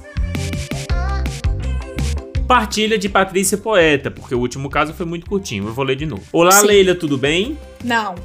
Partilha 2.47 2.97
de 2.97 3.09
Patrícia 3.09 3.57
Poeta, 3.57 4.09
porque 4.09 4.33
o 4.33 4.39
último 4.39 4.69
caso 4.69 4.93
foi 4.93 5.05
muito 5.05 5.25
curtinho. 5.25 5.67
Eu 5.67 5.73
vou 5.73 5.83
ler 5.83 5.97
de 5.97 6.05
novo. 6.05 6.23
Olá, 6.31 6.51
Sim. 6.51 6.67
Leila, 6.67 6.95
tudo 6.95 7.17
bem? 7.17 7.57
Não. 7.83 8.15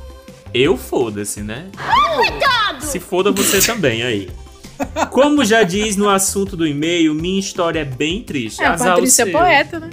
Eu 0.55 0.77
foda-se, 0.77 1.41
né? 1.43 1.67
Coitado! 2.17 2.85
Se 2.85 3.01
foda 3.01 3.33
você 3.33 3.61
também 3.61 4.03
aí. 4.03 4.31
Como 5.11 5.45
já 5.45 5.63
diz 5.65 5.97
no 5.97 6.09
assunto 6.09 6.57
do 6.57 6.67
e-mail, 6.67 7.15
minha 7.15 7.41
história 7.41 7.81
é 7.81 7.85
bem 7.85 8.23
triste. 8.23 8.63
É, 8.63 8.67
a 8.67 8.73
Azar 8.75 8.89
o 8.89 8.91
Patrícia 8.95 9.23
é 9.23 9.25
seu. 9.27 9.33
poeta, 9.33 9.81
né? 9.81 9.91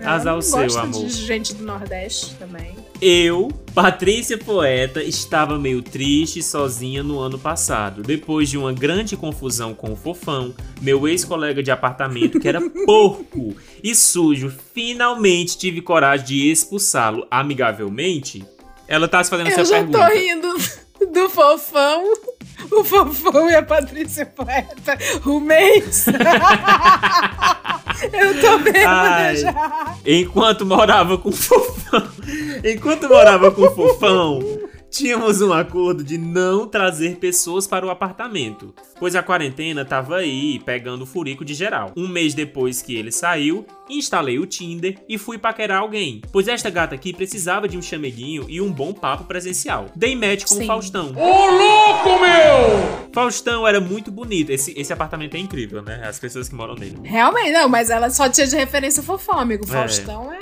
Ela 0.00 0.12
Azar 0.12 0.32
não 0.32 0.38
o 0.38 0.42
seu, 0.42 0.62
gosta 0.62 0.80
amor. 0.80 1.06
de 1.06 1.10
gente 1.26 1.54
do 1.54 1.64
Nordeste 1.64 2.34
também. 2.34 2.79
Eu, 3.00 3.48
Patrícia 3.74 4.36
Poeta, 4.36 5.02
estava 5.02 5.58
meio 5.58 5.80
triste 5.80 6.42
sozinha 6.42 7.02
no 7.02 7.18
ano 7.18 7.38
passado, 7.38 8.02
depois 8.02 8.50
de 8.50 8.58
uma 8.58 8.72
grande 8.74 9.16
confusão 9.16 9.72
com 9.72 9.92
o 9.92 9.96
Fofão, 9.96 10.54
meu 10.82 11.08
ex-colega 11.08 11.62
de 11.62 11.70
apartamento 11.70 12.38
que 12.38 12.46
era 12.46 12.60
porco 12.84 13.56
e 13.82 13.94
sujo. 13.94 14.52
Finalmente 14.74 15.56
tive 15.56 15.80
coragem 15.80 16.26
de 16.26 16.50
expulsá-lo 16.50 17.26
amigavelmente. 17.30 18.44
Ela 18.86 19.08
tá 19.08 19.24
se 19.24 19.30
fazendo 19.30 19.46
Eu 19.48 19.52
essa 19.52 19.64
já 19.64 19.76
pergunta. 19.76 19.98
tô 19.98 20.14
rindo 20.14 20.54
do 21.12 21.30
fofão. 21.30 22.04
O 22.70 22.84
fofão 22.84 23.48
e 23.48 23.54
a 23.54 23.62
Patrícia 23.62 24.26
Poeta. 24.26 24.98
O 25.24 25.40
mês. 25.40 26.04
Eu 28.12 28.40
tô 28.40 28.58
bêbada 28.58 29.34
já. 29.36 29.94
Enquanto 30.06 30.64
morava 30.66 31.18
com 31.18 31.28
o 31.28 31.32
Fofão, 31.32 32.02
enquanto 32.64 33.08
morava 33.08 33.50
com 33.50 33.62
o 33.62 33.70
Fofão, 33.74 34.40
tínhamos 34.90 35.40
um 35.40 35.52
acordo 35.52 36.02
de 36.02 36.18
não 36.18 36.66
trazer 36.66 37.16
pessoas 37.16 37.66
para 37.66 37.86
o 37.86 37.90
apartamento, 37.90 38.74
pois 38.98 39.14
a 39.14 39.22
quarentena 39.22 39.84
tava 39.84 40.16
aí, 40.16 40.58
pegando 40.58 41.02
o 41.02 41.06
furico 41.06 41.44
de 41.44 41.54
geral. 41.54 41.92
Um 41.96 42.08
mês 42.08 42.34
depois 42.34 42.82
que 42.82 42.96
ele 42.96 43.12
saiu, 43.12 43.64
instalei 43.88 44.38
o 44.38 44.46
Tinder 44.46 44.98
e 45.08 45.16
fui 45.16 45.38
paquerar 45.38 45.80
alguém, 45.80 46.20
pois 46.32 46.48
esta 46.48 46.68
gata 46.68 46.94
aqui 46.94 47.12
precisava 47.12 47.68
de 47.68 47.78
um 47.78 47.82
chameguinho 47.82 48.46
e 48.48 48.60
um 48.60 48.70
bom 48.70 48.92
papo 48.92 49.24
presencial. 49.24 49.86
Dei 49.94 50.16
match 50.16 50.44
com 50.44 50.56
o. 50.56 50.66
Faustão. 50.66 51.12
Ô 51.16 51.50
louco, 51.50 52.20
meu! 52.20 53.10
Faustão 53.12 53.66
era 53.66 53.80
muito 53.80 54.10
bonito. 54.10 54.50
Esse, 54.50 54.72
esse 54.78 54.92
apartamento 54.92 55.36
é 55.36 55.38
incrível, 55.38 55.82
né? 55.82 56.02
As 56.06 56.18
pessoas 56.18 56.48
que 56.48 56.54
moram 56.54 56.74
nele. 56.74 56.96
Realmente, 57.02 57.52
não, 57.52 57.68
mas 57.68 57.90
ela 57.90 58.10
só 58.10 58.28
tinha 58.28 58.46
de 58.46 58.56
referência 58.56 59.00
o 59.00 59.04
fofão, 59.04 59.38
amigo. 59.38 59.64
É. 59.64 59.68
Faustão 59.68 60.32
é. 60.32 60.38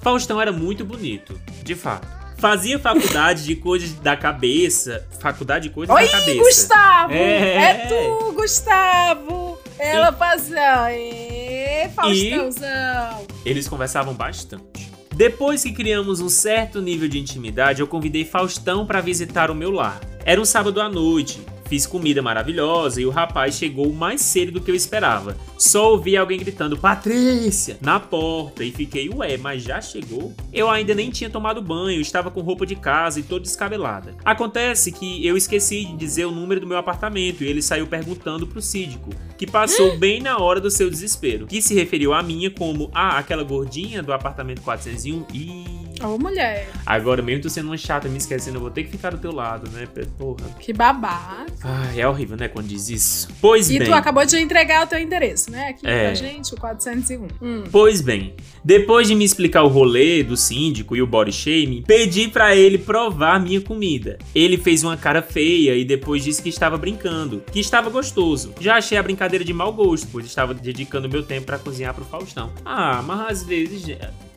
Faustão 0.00 0.40
era 0.40 0.52
muito 0.52 0.84
bonito, 0.84 1.38
de 1.62 1.74
fato. 1.74 2.23
Fazia 2.44 2.78
faculdade 2.78 3.42
de 3.42 3.56
coisas 3.56 3.94
da 3.94 4.14
cabeça. 4.14 5.08
Faculdade 5.18 5.70
de 5.70 5.74
coisas 5.74 5.96
Oi, 5.96 6.04
da 6.04 6.12
cabeça. 6.12 6.38
Gustavo! 6.40 7.14
É. 7.14 7.54
É, 7.54 7.74
tu, 7.86 8.32
Gustavo! 8.34 9.58
Ela 9.78 10.12
fazia. 10.12 10.92
Ê, 10.92 11.88
Faustãozão! 11.96 13.26
Eles 13.46 13.66
conversavam 13.66 14.12
bastante. 14.12 14.92
Depois 15.14 15.62
que 15.62 15.72
criamos 15.72 16.20
um 16.20 16.28
certo 16.28 16.82
nível 16.82 17.08
de 17.08 17.18
intimidade, 17.18 17.80
eu 17.80 17.86
convidei 17.86 18.26
Faustão 18.26 18.84
para 18.84 19.00
visitar 19.00 19.50
o 19.50 19.54
meu 19.54 19.70
lar. 19.70 19.98
Era 20.22 20.38
um 20.38 20.44
sábado 20.44 20.82
à 20.82 20.88
noite. 20.90 21.40
Fiz 21.66 21.86
comida 21.86 22.20
maravilhosa 22.20 23.00
e 23.00 23.06
o 23.06 23.10
rapaz 23.10 23.54
chegou 23.54 23.92
mais 23.92 24.20
cedo 24.20 24.52
do 24.52 24.60
que 24.60 24.70
eu 24.70 24.74
esperava. 24.74 25.36
Só 25.58 25.92
ouvi 25.92 26.16
alguém 26.16 26.38
gritando 26.38 26.76
Patrícia 26.76 27.78
na 27.80 27.98
porta 27.98 28.62
e 28.62 28.70
fiquei, 28.70 29.08
ué, 29.08 29.36
mas 29.36 29.62
já 29.62 29.80
chegou? 29.80 30.34
Eu 30.52 30.70
ainda 30.70 30.94
nem 30.94 31.10
tinha 31.10 31.30
tomado 31.30 31.62
banho, 31.62 32.00
estava 32.00 32.30
com 32.30 32.40
roupa 32.40 32.66
de 32.66 32.76
casa 32.76 33.20
e 33.20 33.22
toda 33.22 33.42
descabelada. 33.42 34.14
Acontece 34.24 34.92
que 34.92 35.26
eu 35.26 35.36
esqueci 35.36 35.84
de 35.84 35.96
dizer 35.96 36.26
o 36.26 36.30
número 36.30 36.60
do 36.60 36.66
meu 36.66 36.76
apartamento 36.76 37.42
e 37.42 37.48
ele 37.48 37.62
saiu 37.62 37.86
perguntando 37.86 38.46
pro 38.46 38.60
síndico, 38.60 39.10
que 39.38 39.46
passou 39.46 39.96
bem 39.98 40.20
na 40.20 40.38
hora 40.38 40.60
do 40.60 40.70
seu 40.70 40.90
desespero, 40.90 41.46
que 41.46 41.62
se 41.62 41.74
referiu 41.74 42.12
a 42.12 42.22
minha 42.22 42.50
como, 42.50 42.90
ah, 42.92 43.18
aquela 43.18 43.42
gordinha 43.42 44.02
do 44.02 44.12
apartamento 44.12 44.60
401 44.62 45.26
e... 45.32 45.84
Ô, 46.02 46.18
mulher, 46.18 46.68
Agora, 46.86 47.22
mesmo 47.22 47.42
tu 47.42 47.50
sendo 47.50 47.66
uma 47.66 47.76
chata 47.76 48.08
me 48.08 48.18
esquecendo, 48.18 48.56
eu 48.56 48.60
vou 48.60 48.70
ter 48.70 48.84
que 48.84 48.90
ficar 48.90 49.10
do 49.10 49.18
teu 49.18 49.32
lado, 49.32 49.70
né? 49.70 49.86
Porra. 50.18 50.44
que 50.58 50.72
babaca. 50.72 51.46
Ai, 51.62 52.00
é 52.00 52.06
horrível, 52.08 52.36
né, 52.36 52.48
quando 52.48 52.66
diz 52.66 52.88
isso. 52.88 53.28
Pois 53.40 53.70
E 53.70 53.78
bem. 53.78 53.88
tu 53.88 53.94
acabou 53.94 54.24
de 54.26 54.36
entregar 54.38 54.84
o 54.84 54.86
teu 54.86 54.98
endereço, 54.98 55.50
né? 55.50 55.68
Aqui 55.68 55.86
É. 55.86 56.06
pra 56.06 56.14
gente, 56.14 56.52
o 56.54 56.56
401. 56.56 57.26
Hum. 57.40 57.64
Pois 57.70 58.00
bem, 58.00 58.34
depois 58.64 59.08
de 59.08 59.14
me 59.14 59.24
explicar 59.24 59.62
o 59.62 59.68
rolê 59.68 60.22
do 60.22 60.36
síndico 60.36 60.94
e 60.94 61.00
o 61.02 61.06
body 61.06 61.32
shaming, 61.32 61.82
pedi 61.86 62.28
pra 62.28 62.54
ele 62.54 62.76
provar 62.78 63.40
minha 63.40 63.60
comida. 63.60 64.18
Ele 64.34 64.56
fez 64.58 64.82
uma 64.84 64.96
cara 64.96 65.22
feia 65.22 65.74
e 65.74 65.84
depois 65.84 66.22
disse 66.22 66.42
que 66.42 66.48
estava 66.48 66.76
brincando, 66.76 67.42
que 67.50 67.60
estava 67.60 67.88
gostoso. 67.88 68.52
Já 68.60 68.76
achei 68.76 68.98
a 68.98 69.02
brincadeira 69.02 69.44
de 69.44 69.52
mau 69.52 69.72
gosto, 69.72 70.06
pois 70.12 70.26
estava 70.26 70.52
dedicando 70.52 71.08
meu 71.08 71.22
tempo 71.22 71.46
pra 71.46 71.58
cozinhar 71.58 71.94
pro 71.94 72.04
Faustão. 72.04 72.52
Ah, 72.64 73.02
mas 73.06 73.40
às 73.40 73.42
vezes 73.44 73.84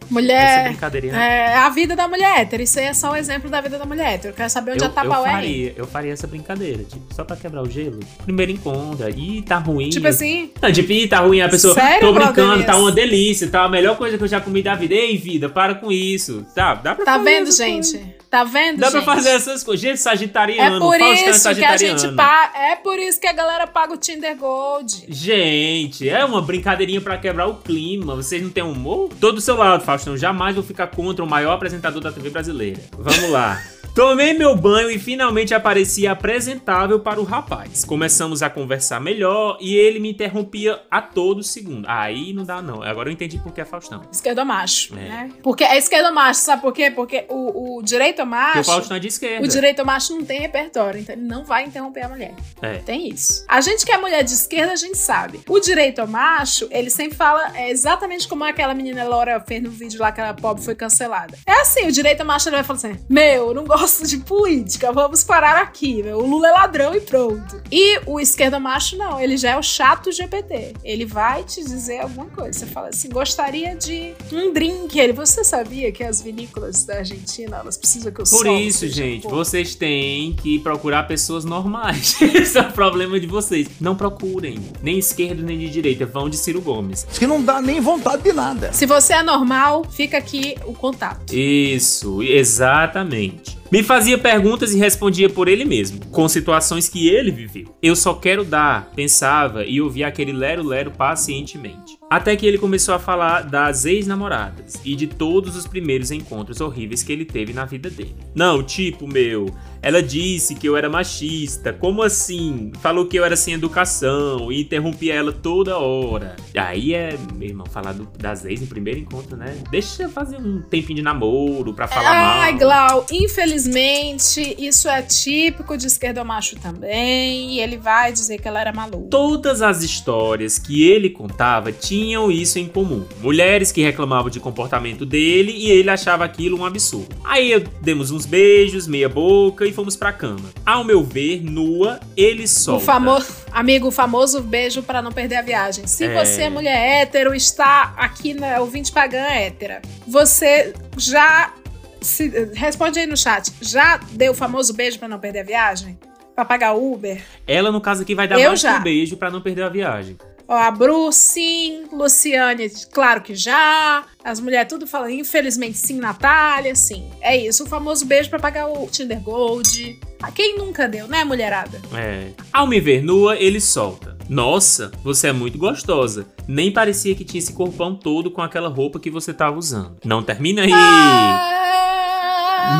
essa 0.07 0.13
Mulher. 0.13 0.63
brincadeirinha 0.69 1.15
É 1.15 1.55
a 1.55 1.69
vida 1.69 1.95
da 1.95 2.07
mulher 2.07 2.41
hétero. 2.41 2.63
Isso 2.63 2.79
aí 2.79 2.85
é 2.85 2.93
só 2.93 3.11
o 3.11 3.15
exemplo 3.15 3.49
da 3.49 3.61
vida 3.61 3.77
da 3.77 3.85
mulher 3.85 4.13
hétero. 4.13 4.33
Eu 4.33 4.37
quero 4.37 4.49
saber 4.49 4.71
onde 4.71 4.83
eu, 4.83 4.87
a 4.87 4.91
Tapaué 4.91 5.29
eu 5.29 5.35
é. 5.35 5.73
eu 5.77 5.87
faria 5.87 6.13
essa 6.13 6.27
brincadeira, 6.27 6.83
tipo, 6.83 7.13
só 7.13 7.23
pra 7.23 7.35
quebrar 7.35 7.61
o 7.61 7.69
gelo. 7.69 7.99
Primeiro 8.23 8.51
encontro, 8.51 9.07
ih, 9.09 9.41
tá 9.41 9.57
ruim. 9.57 9.89
Tipo 9.89 10.07
assim. 10.07 10.51
Não, 10.61 10.71
tipo, 10.71 10.91
ih, 10.91 11.07
tá 11.07 11.19
ruim, 11.19 11.41
a 11.41 11.49
pessoa, 11.49 11.73
Sério, 11.73 12.01
tô 12.01 12.13
brincando, 12.13 12.63
tá 12.63 12.77
uma 12.77 12.91
delícia, 12.91 13.47
tá 13.49 13.63
a 13.63 13.69
melhor 13.69 13.97
coisa 13.97 14.17
que 14.17 14.23
eu 14.23 14.27
já 14.27 14.39
comi 14.39 14.61
da 14.61 14.75
vida. 14.75 14.93
Ei, 14.93 15.17
vida, 15.17 15.49
para 15.49 15.75
com 15.75 15.91
isso, 15.91 16.45
tá? 16.55 16.75
Dá 16.75 16.95
pra 16.95 17.05
Tá 17.05 17.17
vendo, 17.17 17.49
essa 17.49 17.65
gente? 17.65 18.16
Tá 18.29 18.43
vendo, 18.43 18.79
Dá 18.79 18.89
gente? 18.89 19.03
pra 19.03 19.15
fazer 19.15 19.29
essas 19.29 19.63
coisas. 19.63 19.81
Gente, 19.81 19.99
sagitariano. 19.99 20.75
É 20.75 20.79
por 20.79 20.99
Faustão 20.99 21.07
é 21.07 21.29
isso 21.29 21.55
que 21.55 21.63
a 21.65 21.77
gente 21.77 22.07
pa... 22.13 22.51
É 22.55 22.75
por 22.75 22.99
isso 22.99 23.19
que 23.19 23.27
a 23.27 23.33
galera 23.33 23.65
paga 23.65 23.93
o 23.93 23.97
Tinder 23.97 24.35
Gold. 24.35 25.05
Gente, 25.07 26.09
é 26.09 26.23
uma 26.25 26.41
brincadeirinha 26.41 26.99
pra 26.99 27.17
quebrar 27.17 27.47
o 27.47 27.55
clima. 27.55 28.15
Vocês 28.15 28.41
não 28.41 28.49
têm 28.49 28.63
humor? 28.63 29.09
Tô 29.19 29.31
do 29.31 29.39
seu 29.39 29.55
lado, 29.55 29.83
Faustão. 29.83 30.17
Jamais 30.17 30.55
vou 30.55 30.63
ficar 30.63 30.87
contra 30.87 31.23
o 31.23 31.29
maior 31.29 31.53
apresentador 31.53 32.01
da 32.01 32.11
TV 32.11 32.29
brasileira. 32.29 32.79
Vamos 32.97 33.29
lá. 33.29 33.61
Tomei 33.97 34.31
meu 34.31 34.55
banho 34.55 34.91
e 34.91 34.99
finalmente 34.99 35.55
apareci 35.55 36.05
apresentável 36.05 36.99
para 36.99 37.19
o 37.19 37.23
rapaz. 37.23 37.83
Começamos 37.83 38.43
a 38.43 38.49
conversar 38.49 39.01
melhor 39.01 39.57
e 39.59 39.75
ele 39.75 39.99
me 39.99 40.11
interrompia 40.11 40.79
a 40.91 41.01
todo 41.01 41.41
segundo. 41.41 41.83
Aí 41.89 42.31
não 42.31 42.43
dá 42.43 42.61
não. 42.61 42.83
Agora 42.83 43.09
eu 43.09 43.13
entendi 43.13 43.39
por 43.39 43.51
que 43.51 43.59
é 43.59 43.65
Faustão. 43.65 44.03
Esquerdomacho, 44.11 44.93
É. 44.93 44.97
né? 44.97 45.31
Porque 45.41 45.63
é 45.63 45.75
esquerdomacho, 45.79 46.41
sabe 46.41 46.61
por 46.61 46.73
quê? 46.73 46.91
Porque 46.91 47.25
o, 47.27 47.79
o 47.79 47.81
direito 47.81 48.17
Porque 48.17 48.29
macho... 48.29 48.59
o 48.59 48.63
Faustão 48.65 48.97
é 48.97 48.99
de 48.99 49.07
esquerda. 49.07 49.43
O 49.43 49.47
direito 49.47 49.83
macho 49.83 50.15
não 50.15 50.23
tem 50.23 50.41
repertório, 50.41 50.99
então 50.99 51.15
ele 51.15 51.25
não 51.25 51.43
vai 51.43 51.65
interromper 51.65 52.05
a 52.05 52.09
mulher. 52.09 52.35
É. 52.61 52.75
Tem 52.77 53.09
isso. 53.09 53.45
A 53.47 53.61
gente 53.61 53.83
que 53.83 53.91
é 53.91 53.97
mulher 53.97 54.23
de 54.23 54.31
esquerda, 54.31 54.73
a 54.73 54.75
gente 54.75 54.95
sabe. 54.95 55.39
O 55.49 55.59
direito 55.59 56.07
macho, 56.07 56.67
ele 56.69 56.91
sempre 56.91 57.17
fala 57.17 57.51
é 57.57 57.71
exatamente 57.71 58.27
como 58.27 58.43
aquela 58.43 58.75
menina 58.75 59.03
Laura 59.05 59.39
fez 59.39 59.63
no 59.63 59.71
vídeo 59.71 59.99
lá 59.99 60.11
que 60.11 60.21
ela 60.21 60.35
pobre 60.35 60.63
foi 60.63 60.75
cancelada. 60.75 61.35
É 61.47 61.61
assim, 61.61 61.87
o 61.87 61.91
direito 61.91 62.23
macho 62.23 62.47
ele 62.47 62.57
vai 62.57 62.63
falar 62.63 62.77
assim: 62.77 62.95
Meu, 63.09 63.47
eu 63.47 63.53
não 63.55 63.65
gosto 63.65 63.86
de 63.87 64.17
política, 64.17 64.91
vamos 64.91 65.23
parar 65.23 65.61
aqui, 65.61 66.03
meu. 66.03 66.19
O 66.19 66.27
Lula 66.27 66.49
é 66.49 66.51
ladrão 66.51 66.93
e 66.93 67.01
pronto. 67.01 67.61
E 67.71 67.99
o 68.05 68.19
esquerda 68.19 68.59
macho, 68.59 68.97
não, 68.97 69.19
ele 69.19 69.37
já 69.37 69.51
é 69.51 69.57
o 69.57 69.63
chato 69.63 70.11
GPT. 70.11 70.73
Ele 70.83 71.05
vai 71.05 71.43
te 71.43 71.63
dizer 71.63 71.99
alguma 71.99 72.25
coisa. 72.25 72.59
Você 72.59 72.65
fala 72.65 72.89
assim: 72.89 73.09
gostaria 73.09 73.75
de 73.75 74.13
um 74.31 74.51
drink. 74.51 74.97
Ele, 74.99 75.13
você 75.13 75.43
sabia 75.43 75.91
que 75.91 76.03
as 76.03 76.21
vinícolas 76.21 76.83
da 76.85 76.97
Argentina, 76.97 77.57
elas 77.57 77.77
precisam 77.77 78.11
que 78.11 78.21
o 78.21 78.25
Por 78.25 78.47
isso, 78.47 78.87
gente, 78.87 79.27
vocês 79.27 79.75
têm 79.75 80.33
que 80.33 80.59
procurar 80.59 81.03
pessoas 81.03 81.45
normais. 81.45 82.19
Esse 82.21 82.57
é 82.57 82.61
o 82.61 82.71
problema 82.71 83.19
de 83.19 83.27
vocês. 83.27 83.67
Não 83.79 83.95
procurem, 83.95 84.59
nem 84.81 84.99
esquerda 84.99 85.41
nem 85.41 85.57
de 85.57 85.69
direita, 85.69 86.05
vão 86.05 86.29
de 86.29 86.37
Ciro 86.37 86.61
Gomes. 86.61 87.05
Diz 87.09 87.19
que 87.19 87.27
não 87.27 87.41
dá 87.41 87.61
nem 87.61 87.79
vontade 87.79 88.23
de 88.23 88.33
nada. 88.33 88.73
Se 88.73 88.85
você 88.85 89.13
é 89.13 89.23
normal, 89.23 89.85
fica 89.89 90.17
aqui 90.17 90.55
o 90.65 90.73
contato. 90.73 91.33
Isso, 91.33 92.21
exatamente. 92.21 93.56
Me 93.69 93.83
fazia 93.83 94.17
perguntas 94.17 94.73
e 94.73 94.77
respondia 94.77 95.29
por 95.29 95.49
ele 95.49 95.65
mesmo, 95.65 96.05
com 96.07 96.27
situações 96.29 96.87
que 96.87 97.09
ele 97.09 97.31
viveu. 97.31 97.75
Eu 97.81 97.95
só 97.95 98.13
quero 98.13 98.45
dar, 98.45 98.91
pensava 98.95 99.65
e 99.65 99.81
ouvia 99.81 100.07
aquele 100.07 100.31
lero-lero 100.31 100.91
pacientemente. 100.91 101.96
Até 102.09 102.37
que 102.37 102.45
ele 102.45 102.57
começou 102.57 102.95
a 102.95 102.99
falar 102.99 103.41
das 103.41 103.83
ex-namoradas 103.83 104.75
e 104.85 104.95
de 104.95 105.07
todos 105.07 105.57
os 105.57 105.67
primeiros 105.67 106.09
encontros 106.09 106.61
horríveis 106.61 107.03
que 107.03 107.11
ele 107.11 107.25
teve 107.25 107.51
na 107.51 107.65
vida 107.65 107.89
dele. 107.89 108.15
Não, 108.33 108.63
tipo, 108.63 109.05
meu, 109.05 109.53
ela 109.81 110.01
disse 110.01 110.55
que 110.55 110.65
eu 110.69 110.77
era 110.77 110.89
machista, 110.89 111.73
como 111.73 112.01
assim? 112.01 112.71
Falou 112.81 113.07
que 113.07 113.17
eu 113.19 113.25
era 113.25 113.35
sem 113.35 113.55
educação 113.55 114.49
e 114.49 114.61
interrompia 114.61 115.15
ela 115.15 115.33
toda 115.33 115.77
hora. 115.77 116.37
Aí 116.55 116.93
é, 116.93 117.17
meu 117.35 117.49
irmão, 117.49 117.65
falar 117.65 117.91
do- 117.91 118.07
das 118.17 118.45
ex 118.45 118.61
no 118.61 118.67
primeiro 118.67 119.01
encontro, 119.01 119.35
né? 119.35 119.57
Deixa 119.69 120.03
eu 120.03 120.09
fazer 120.09 120.37
um 120.37 120.61
tempinho 120.61 120.95
de 120.95 121.01
namoro 121.01 121.73
pra 121.73 121.89
falar 121.89 122.09
Ai, 122.09 122.51
mal. 122.53 122.59
Glau, 122.59 123.05
infelizmente, 123.11 124.55
isso 124.57 124.87
é 124.87 125.01
típico 125.01 125.77
de 125.77 125.87
esquerdomacho 125.87 126.55
também. 126.55 127.51
E 127.55 127.59
ele 127.59 127.75
vai 127.77 128.13
dizer 128.13 128.39
que 128.39 128.47
ela 128.47 128.61
era 128.61 128.71
maluca. 128.71 129.09
Todas 129.09 129.61
as 129.61 129.83
histórias 129.83 130.57
que 130.57 130.83
ele 130.89 131.09
contava 131.09 131.69
tinham 131.69 131.96
isso 132.31 132.59
em 132.59 132.67
comum. 132.67 133.05
Mulheres 133.21 133.71
que 133.71 133.81
reclamavam 133.81 134.29
de 134.29 134.39
comportamento 134.39 135.05
dele 135.05 135.51
e 135.51 135.69
ele 135.71 135.89
achava 135.89 136.23
aquilo 136.25 136.59
um 136.59 136.65
absurdo. 136.65 137.15
Aí 137.23 137.63
demos 137.81 138.11
uns 138.11 138.25
beijos, 138.25 138.87
meia 138.87 139.09
boca 139.09 139.65
e 139.65 139.73
fomos 139.73 139.95
pra 139.95 140.11
cama. 140.13 140.49
Ao 140.65 140.83
meu 140.83 141.03
ver, 141.03 141.41
nua, 141.43 141.99
ele 142.15 142.43
O 142.43 142.47
solta. 142.47 142.85
famoso, 142.85 143.27
amigo, 143.51 143.87
o 143.87 143.91
famoso 143.91 144.41
beijo 144.41 144.83
pra 144.83 145.01
não 145.01 145.11
perder 145.11 145.35
a 145.37 145.41
viagem. 145.41 145.87
Se 145.87 146.05
É. 146.05 146.25
você 146.25 146.43
é 146.43 146.49
mulher 146.49 147.01
hétero, 147.01 147.33
está 147.33 147.93
aqui 147.97 148.33
na 148.33 148.59
ouvinte 148.59 148.91
pagã 148.91 149.23
hétera, 149.23 149.81
você 150.07 150.73
já 150.97 151.53
se- 152.01 152.51
responde 152.53 152.99
aí 152.99 153.07
no 153.07 153.17
chat. 153.17 153.51
Já 153.61 153.99
deu 154.11 154.31
o 154.31 154.35
famoso 154.35 154.73
beijo 154.73 154.99
pra 154.99 155.07
não 155.07 155.19
perder 155.19 155.39
a 155.39 155.43
viagem? 155.43 155.97
Pra 156.35 156.45
pagar 156.45 156.73
o 156.75 156.93
Uber? 156.93 157.19
Ela, 157.47 157.71
no 157.71 157.81
caso 157.81 158.03
aqui, 158.03 158.13
vai 158.13 158.27
dar 158.27 158.39
Eu 158.39 158.49
mais 158.49 158.61
já. 158.61 158.77
um 158.77 158.83
beijo 158.83 159.17
pra 159.17 159.31
não 159.31 159.41
perder 159.41 159.63
a 159.63 159.69
viagem. 159.69 160.15
Ó, 160.47 160.55
a 160.55 160.71
Bru, 160.71 161.11
sim. 161.11 161.83
Luciane, 161.91 162.69
claro 162.91 163.21
que 163.21 163.35
já. 163.35 164.05
As 164.23 164.39
mulheres 164.39 164.69
tudo 164.69 164.87
falando, 164.87 165.11
infelizmente, 165.11 165.77
sim. 165.77 165.99
Natália, 165.99 166.73
sim. 166.75 167.09
É 167.19 167.35
isso, 167.35 167.63
o 167.63 167.67
famoso 167.67 168.05
beijo 168.05 168.29
pra 168.29 168.39
pagar 168.39 168.67
o 168.67 168.87
Tinder 168.87 169.19
Gold. 169.19 169.99
Ah, 170.21 170.31
Quem 170.31 170.57
nunca 170.57 170.87
deu, 170.87 171.07
né, 171.07 171.23
mulherada? 171.23 171.81
É. 171.93 172.29
Ao 172.51 172.65
me 172.65 172.79
ver 172.79 173.03
nua, 173.03 173.35
ele 173.35 173.59
solta. 173.59 174.17
Nossa, 174.29 174.91
você 175.03 175.27
é 175.27 175.33
muito 175.33 175.57
gostosa. 175.57 176.25
Nem 176.47 176.71
parecia 176.71 177.15
que 177.15 177.23
tinha 177.25 177.39
esse 177.39 177.53
corpão 177.53 177.95
todo 177.95 178.31
com 178.31 178.41
aquela 178.41 178.67
roupa 178.69 178.99
que 178.99 179.09
você 179.09 179.33
tava 179.33 179.57
usando. 179.57 179.97
Não 180.03 180.23
termina 180.23 180.61
aí. 180.63 180.71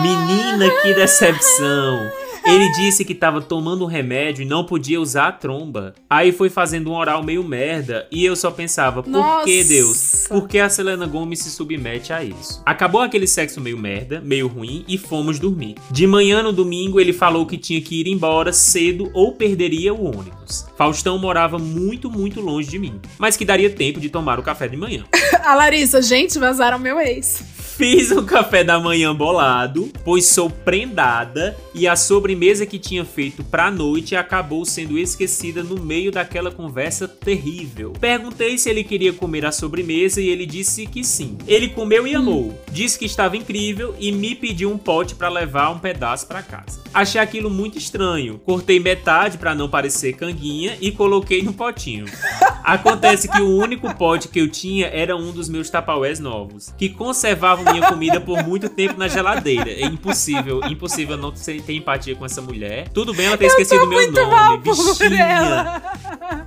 Menina, 0.02 0.70
que 0.82 0.94
decepção. 0.94 2.12
Ele 2.48 2.72
disse 2.72 3.04
que 3.04 3.14
tava 3.14 3.42
tomando 3.42 3.84
um 3.84 3.88
remédio 3.88 4.42
e 4.42 4.46
não 4.46 4.64
podia 4.64 5.02
usar 5.02 5.28
a 5.28 5.32
tromba. 5.32 5.94
Aí 6.10 6.32
foi 6.32 6.50
fazendo 6.50 6.92
um 6.92 6.96
oral 6.96 7.22
meio 7.24 7.44
merda 7.44 8.08
e 8.12 8.26
eu 8.26 8.36
só 8.36 8.50
pensava, 8.50 9.04
por 9.04 9.12
que 9.44 9.58
Nossa. 9.58 9.70
Deus? 9.70 10.28
Por 10.30 10.48
que 10.48 10.60
a 10.60 10.70
Selena 10.70 11.06
Gomes 11.06 11.40
se 11.40 11.52
submete 11.52 12.14
a 12.14 12.24
isso? 12.24 12.62
Acabou 12.66 13.02
aquele 13.02 13.28
sexo 13.28 13.60
meio 13.60 13.78
merda, 13.78 14.22
meio 14.22 14.48
ruim 14.48 14.86
e 14.88 14.98
fomos 14.98 15.40
dormir. 15.40 15.76
De 15.92 16.08
manhã 16.08 16.42
no 16.42 16.54
domingo 16.54 17.00
ele 17.00 17.14
falou 17.14 17.46
que 17.46 17.58
tinha 17.58 17.82
que 17.82 18.00
ir 18.00 18.08
embora 18.08 18.54
cedo 18.54 19.12
ou 19.14 19.34
perderia 19.34 19.94
o 19.94 20.06
ônibus. 20.06 20.66
Faustão 20.78 21.18
morava 21.18 21.60
muito, 21.60 22.10
muito 22.10 22.40
longe 22.40 22.70
de 22.70 22.80
mim, 22.80 23.02
mas 23.18 23.36
que 23.36 23.44
daria 23.46 23.70
tempo 23.70 24.00
de 24.00 24.10
tomar 24.10 24.40
o 24.40 24.44
café 24.44 24.68
de 24.68 24.78
manhã. 24.78 25.04
A 25.44 25.54
Larissa, 25.56 26.02
gente, 26.02 26.40
vazaram 26.40 26.80
meu 26.80 27.00
ex. 27.00 27.67
Fiz 27.78 28.12
um 28.12 28.26
café 28.26 28.64
da 28.64 28.80
manhã 28.80 29.14
bolado, 29.14 29.92
pois 30.04 30.26
sou 30.26 30.50
prendada 30.50 31.56
e 31.76 31.88
a 31.88 31.96
sobremesa 31.96 32.66
que 32.66 32.80
tinha 32.80 33.06
feito 33.06 33.44
pra 33.44 33.70
noite 33.70 34.16
acabou 34.16 34.66
sendo 34.66 34.98
esquecida 34.98 35.62
no 35.62 35.80
meio 35.80 36.12
daquela 36.12 36.50
conversa 36.50 37.08
terrível. 37.08 37.94
Perguntei 38.00 38.58
se 38.58 38.68
ele 38.68 38.84
queria 38.84 39.14
comer 39.14 39.46
a 39.46 39.52
sobremesa 39.52 40.20
e 40.20 40.28
ele 40.28 40.48
disse 40.48 40.88
que 40.88 41.04
sim. 41.04 41.38
Ele 41.48 41.68
comeu 41.68 42.08
e 42.08 42.16
amou. 42.16 42.60
Disse 42.72 42.98
que 42.98 43.06
estava 43.06 43.38
incrível 43.38 43.94
e 44.00 44.12
me 44.12 44.34
pediu 44.34 44.72
um 44.72 44.78
pote 44.80 45.14
pra 45.14 45.30
levar 45.30 45.70
um 45.70 45.78
pedaço 45.78 46.26
pra 46.26 46.42
casa. 46.42 46.82
Achei 46.92 47.22
aquilo 47.22 47.48
muito 47.48 47.78
estranho. 47.78 48.42
Cortei 48.44 48.80
metade 48.80 49.38
pra 49.38 49.54
não 49.54 49.70
parecer 49.70 50.14
canguinha 50.14 50.76
e 50.82 50.92
coloquei 50.92 51.44
no 51.44 51.54
potinho. 51.54 52.06
Acontece 52.64 53.30
que 53.30 53.40
o 53.40 53.56
único 53.56 53.94
pote 53.96 54.28
que 54.28 54.40
eu 54.40 54.50
tinha 54.50 54.88
era 54.88 55.16
um 55.16 55.32
dos 55.32 55.48
meus 55.48 55.70
tapaués 55.70 56.20
novos, 56.20 56.74
que 56.78 56.90
conservavam 56.90 57.67
minha 57.74 57.88
comida 57.88 58.20
por 58.20 58.44
muito 58.44 58.70
tempo 58.70 58.98
na 58.98 59.08
geladeira. 59.08 59.70
É 59.70 59.86
impossível, 59.86 60.62
impossível 60.66 61.18
não 61.18 61.32
ter 61.32 61.62
ter 61.62 61.74
empatia 61.74 62.16
com 62.16 62.26
essa 62.26 62.42
mulher. 62.42 62.90
Tudo 62.90 63.14
bem 63.14 63.28
ela 63.28 63.38
ter 63.38 63.48
esquecido 63.48 63.84
o 63.84 63.88
meu 63.88 64.00
muito 64.00 64.14
nome, 64.14 64.32
mal 64.32 64.60
por 64.60 64.76
bichinha. 64.76 65.24
ela. 65.24 65.82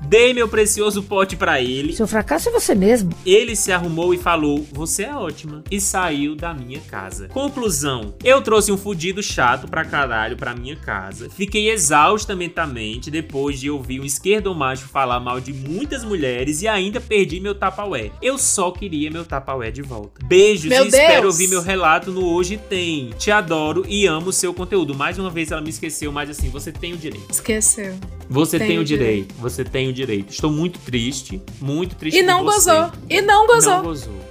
Dei 0.02 0.34
meu 0.34 0.48
precioso 0.48 1.02
pote 1.02 1.36
pra 1.36 1.60
ele. 1.60 1.92
Seu 1.92 2.06
fracasso 2.06 2.48
é 2.48 2.52
você 2.52 2.74
mesmo. 2.74 3.10
Ele 3.24 3.54
se 3.54 3.70
arrumou 3.70 4.12
e 4.12 4.18
falou: 4.18 4.66
Você 4.72 5.04
é 5.04 5.14
ótima. 5.14 5.62
E 5.70 5.80
saiu 5.80 6.34
da 6.34 6.52
minha 6.52 6.80
casa. 6.80 7.28
Conclusão: 7.28 8.14
Eu 8.24 8.42
trouxe 8.42 8.72
um 8.72 8.76
fudido 8.76 9.22
chato 9.22 9.68
pra 9.68 9.84
caralho 9.84 10.36
pra 10.36 10.54
minha 10.54 10.76
casa. 10.76 11.28
Fiquei 11.30 11.70
exausta 11.70 12.34
mentalmente 12.34 13.10
depois 13.10 13.60
de 13.60 13.70
ouvir 13.70 14.00
um 14.00 14.04
esquerdo 14.04 14.54
macho 14.54 14.88
falar 14.88 15.20
mal 15.20 15.40
de 15.40 15.52
muitas 15.52 16.04
mulheres 16.04 16.62
e 16.62 16.68
ainda 16.68 17.00
perdi 17.00 17.40
meu 17.40 17.54
tapaué. 17.54 18.10
Eu 18.20 18.38
só 18.38 18.70
queria 18.70 19.10
meu 19.10 19.24
tapaué 19.24 19.70
de 19.70 19.82
volta. 19.82 20.24
Beijos 20.24 20.68
Meu 20.68 20.84
e 20.84 20.88
espero 20.88 21.09
Deus! 21.10 21.34
ouvir 21.34 21.48
meu 21.48 21.62
relato 21.62 22.10
no 22.10 22.24
Hoje 22.26 22.56
Tem. 22.56 23.10
Te 23.18 23.30
adoro 23.30 23.84
e 23.88 24.06
amo 24.06 24.28
o 24.28 24.32
seu 24.32 24.52
conteúdo. 24.54 24.94
Mais 24.94 25.18
uma 25.18 25.30
vez 25.30 25.50
ela 25.50 25.60
me 25.60 25.70
esqueceu, 25.70 26.10
mas 26.12 26.30
assim, 26.30 26.48
você 26.48 26.70
tem 26.72 26.92
o 26.92 26.96
direito. 26.96 27.30
Esqueceu. 27.30 27.94
Você 28.28 28.58
Tenho 28.58 28.68
tem 28.70 28.78
o 28.78 28.84
direito. 28.84 29.26
direito. 29.26 29.34
Você 29.40 29.64
tem 29.64 29.88
o 29.88 29.92
direito. 29.92 30.30
Estou 30.32 30.50
muito 30.50 30.78
triste, 30.80 31.42
muito 31.60 31.96
triste 31.96 32.18
E 32.18 32.22
não 32.22 32.44
gozou. 32.44 32.90
E 33.08 33.20
não 33.20 33.46
gozou. 33.46 33.76
Não 33.76 33.82
gozou. 33.82 34.30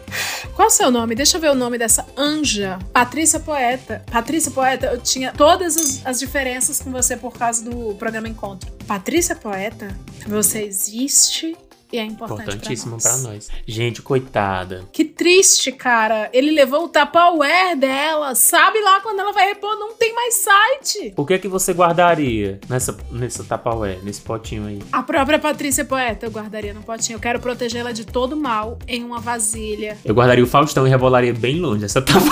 Qual 0.55 0.67
o 0.67 0.71
seu 0.71 0.89
nome? 0.89 1.15
Deixa 1.15 1.37
eu 1.37 1.41
ver 1.41 1.51
o 1.51 1.55
nome 1.55 1.77
dessa 1.77 2.05
anja. 2.17 2.79
Patrícia 2.91 3.39
Poeta. 3.39 4.03
Patrícia 4.11 4.51
Poeta, 4.51 4.87
eu 4.87 4.99
tinha 4.99 5.31
todas 5.31 5.77
as, 5.77 6.05
as 6.05 6.19
diferenças 6.19 6.79
com 6.81 6.91
você 6.91 7.15
por 7.15 7.33
causa 7.33 7.63
do 7.69 7.93
programa 7.95 8.27
Encontro. 8.27 8.69
Patrícia 8.87 9.35
Poeta, 9.35 9.95
você 10.27 10.63
existe 10.63 11.55
e 11.91 11.97
é 11.97 12.05
importante 12.05 12.41
Importantíssimo 12.41 12.97
pra 12.97 13.09
pra 13.09 13.17
nós. 13.19 13.23
nós. 13.23 13.49
Gente, 13.65 14.01
coitada. 14.01 14.85
Que 14.91 15.03
triste, 15.03 15.71
cara. 15.71 16.29
Ele 16.31 16.51
levou 16.51 16.85
o 16.85 16.87
Tupperware 16.87 17.75
dela. 17.77 18.35
Sabe 18.35 18.79
lá 18.81 18.99
quando 19.01 19.19
ela 19.19 19.31
vai 19.31 19.47
repor? 19.49 19.75
Não 19.77 19.93
tem 19.93 20.13
mais 20.13 20.35
site. 20.35 21.13
O 21.17 21.25
que 21.25 21.33
é 21.33 21.37
que 21.37 21.47
você 21.47 21.73
guardaria 21.73 22.59
nessa, 22.69 22.95
nessa 23.11 23.43
tapaué, 23.43 23.97
nesse 24.03 24.21
potinho 24.21 24.67
aí? 24.67 24.79
A 24.91 25.01
própria 25.01 25.39
Patrícia 25.39 25.83
Poeta 25.83 26.25
eu 26.25 26.31
guardaria 26.31 26.73
no 26.73 26.83
potinho. 26.83 27.15
Eu 27.15 27.19
quero 27.19 27.39
protegê-la 27.39 27.91
de 27.91 28.05
todo 28.05 28.35
mal 28.35 28.77
em 28.87 29.03
uma 29.03 29.19
vasilha. 29.19 29.97
Eu 30.05 30.13
guardaria 30.13 30.43
o 30.43 30.47
Faustão 30.47 30.85
e 30.85 30.89
rebolaria 30.89 31.33
bem 31.33 31.59
longe 31.59 31.85
essa 31.85 32.01
tapaué. 32.01 32.29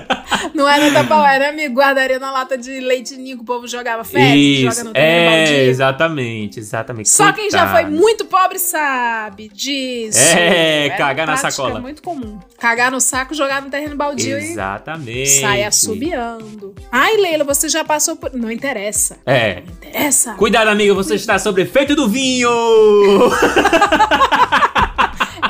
Não 0.54 0.68
era 0.70 0.86
Tupperware, 1.02 1.36
era 1.36 1.50
amigo. 1.50 1.76
Guardaria 1.76 2.20
na 2.20 2.32
lata 2.32 2.58
de 2.58 2.80
leite 2.80 3.16
ninho 3.16 3.38
que 3.38 3.44
o 3.44 3.46
povo 3.46 3.68
jogava 3.68 4.04
festa, 4.04 4.36
Isso, 4.36 4.72
joga 4.76 4.84
no 4.90 4.92
é, 4.98 5.66
exatamente, 5.66 6.60
exatamente. 6.60 7.10
Só 7.10 7.32
quem 7.34 7.50
já 7.50 7.68
foi 7.68 7.84
Coitado. 7.84 7.96
muito 7.96 8.26
pobre 8.26 8.60
sabe 8.60 9.50
disso. 9.50 10.20
É, 10.20 10.86
Era 10.88 10.98
cagar 10.98 11.28
na 11.28 11.38
sacola. 11.38 11.80
muito 11.80 12.02
comum. 12.02 12.40
Cagar 12.60 12.92
no 12.92 13.02
saco, 13.02 13.34
jogar 13.34 13.62
no 13.62 13.70
terreno 13.70 13.96
baldio 13.96 14.38
Exatamente. 14.38 15.22
e 15.24 15.42
sai 15.42 15.64
assobiando. 15.64 16.74
Ai, 16.92 17.18
Leila, 17.18 17.44
você 17.44 17.68
já 17.70 17.84
passou 17.84 18.16
por... 18.16 18.32
Não 18.34 18.52
interessa. 18.52 19.18
É. 19.26 19.60
Interessa. 19.82 20.34
Cuidado, 20.36 20.68
amiga, 20.70 20.94
você 20.94 21.16
está 21.16 21.38
sob 21.40 21.62
efeito 21.62 21.96
do 21.96 22.08
vinho! 22.08 22.50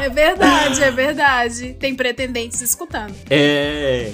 É 0.02 0.10
verdade, 0.10 0.84
é 0.84 0.92
verdade. 0.92 1.78
Tem 1.80 1.96
pretendentes 1.96 2.60
escutando. 2.62 3.16
é. 3.30 4.12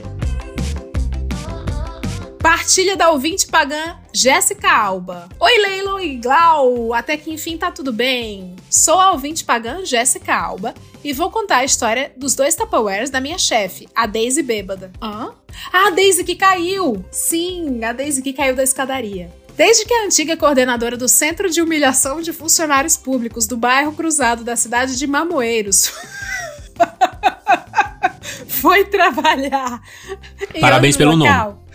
Partilha 2.41 2.95
da 2.95 3.11
ouvinte 3.11 3.47
pagã 3.47 3.97
Jéssica 4.13 4.71
Alba. 4.71 5.27
Oi, 5.37 5.57
Leila, 5.57 5.95
oi, 5.95 6.15
Glau. 6.15 6.93
Até 6.93 7.17
que 7.17 7.31
enfim 7.31 7.57
tá 7.57 7.69
tudo 7.69 7.91
bem. 7.91 8.55
Sou 8.69 8.97
a 8.97 9.11
ouvinte 9.11 9.43
pagã 9.43 9.83
Jéssica 9.83 10.33
Alba 10.33 10.73
e 11.03 11.11
vou 11.11 11.29
contar 11.29 11.57
a 11.57 11.65
história 11.65 12.13
dos 12.15 12.35
dois 12.35 12.55
Tupperwares 12.55 13.09
da 13.09 13.19
minha 13.19 13.37
chefe, 13.37 13.89
a 13.93 14.05
Daisy 14.05 14.41
Bêbada. 14.41 14.89
Hã? 15.01 15.33
Ah, 15.73 15.87
a 15.87 15.89
Daisy 15.89 16.23
que 16.23 16.35
caiu! 16.35 17.03
Sim, 17.11 17.83
a 17.83 17.91
Daisy 17.91 18.21
que 18.21 18.31
caiu 18.31 18.55
da 18.55 18.63
escadaria. 18.63 19.29
Desde 19.57 19.83
que 19.83 19.93
a 19.93 20.05
antiga 20.05 20.37
coordenadora 20.37 20.95
do 20.95 21.09
Centro 21.09 21.49
de 21.49 21.61
Humilhação 21.61 22.21
de 22.21 22.31
Funcionários 22.31 22.95
Públicos 22.95 23.45
do 23.47 23.57
bairro 23.57 23.91
Cruzado 23.91 24.45
da 24.45 24.55
cidade 24.55 24.97
de 24.97 25.05
Mamoeiros 25.05 25.91
foi 28.47 28.85
trabalhar. 28.85 29.81
Parabéns 30.61 30.95
pelo 30.95 31.15
local. 31.15 31.65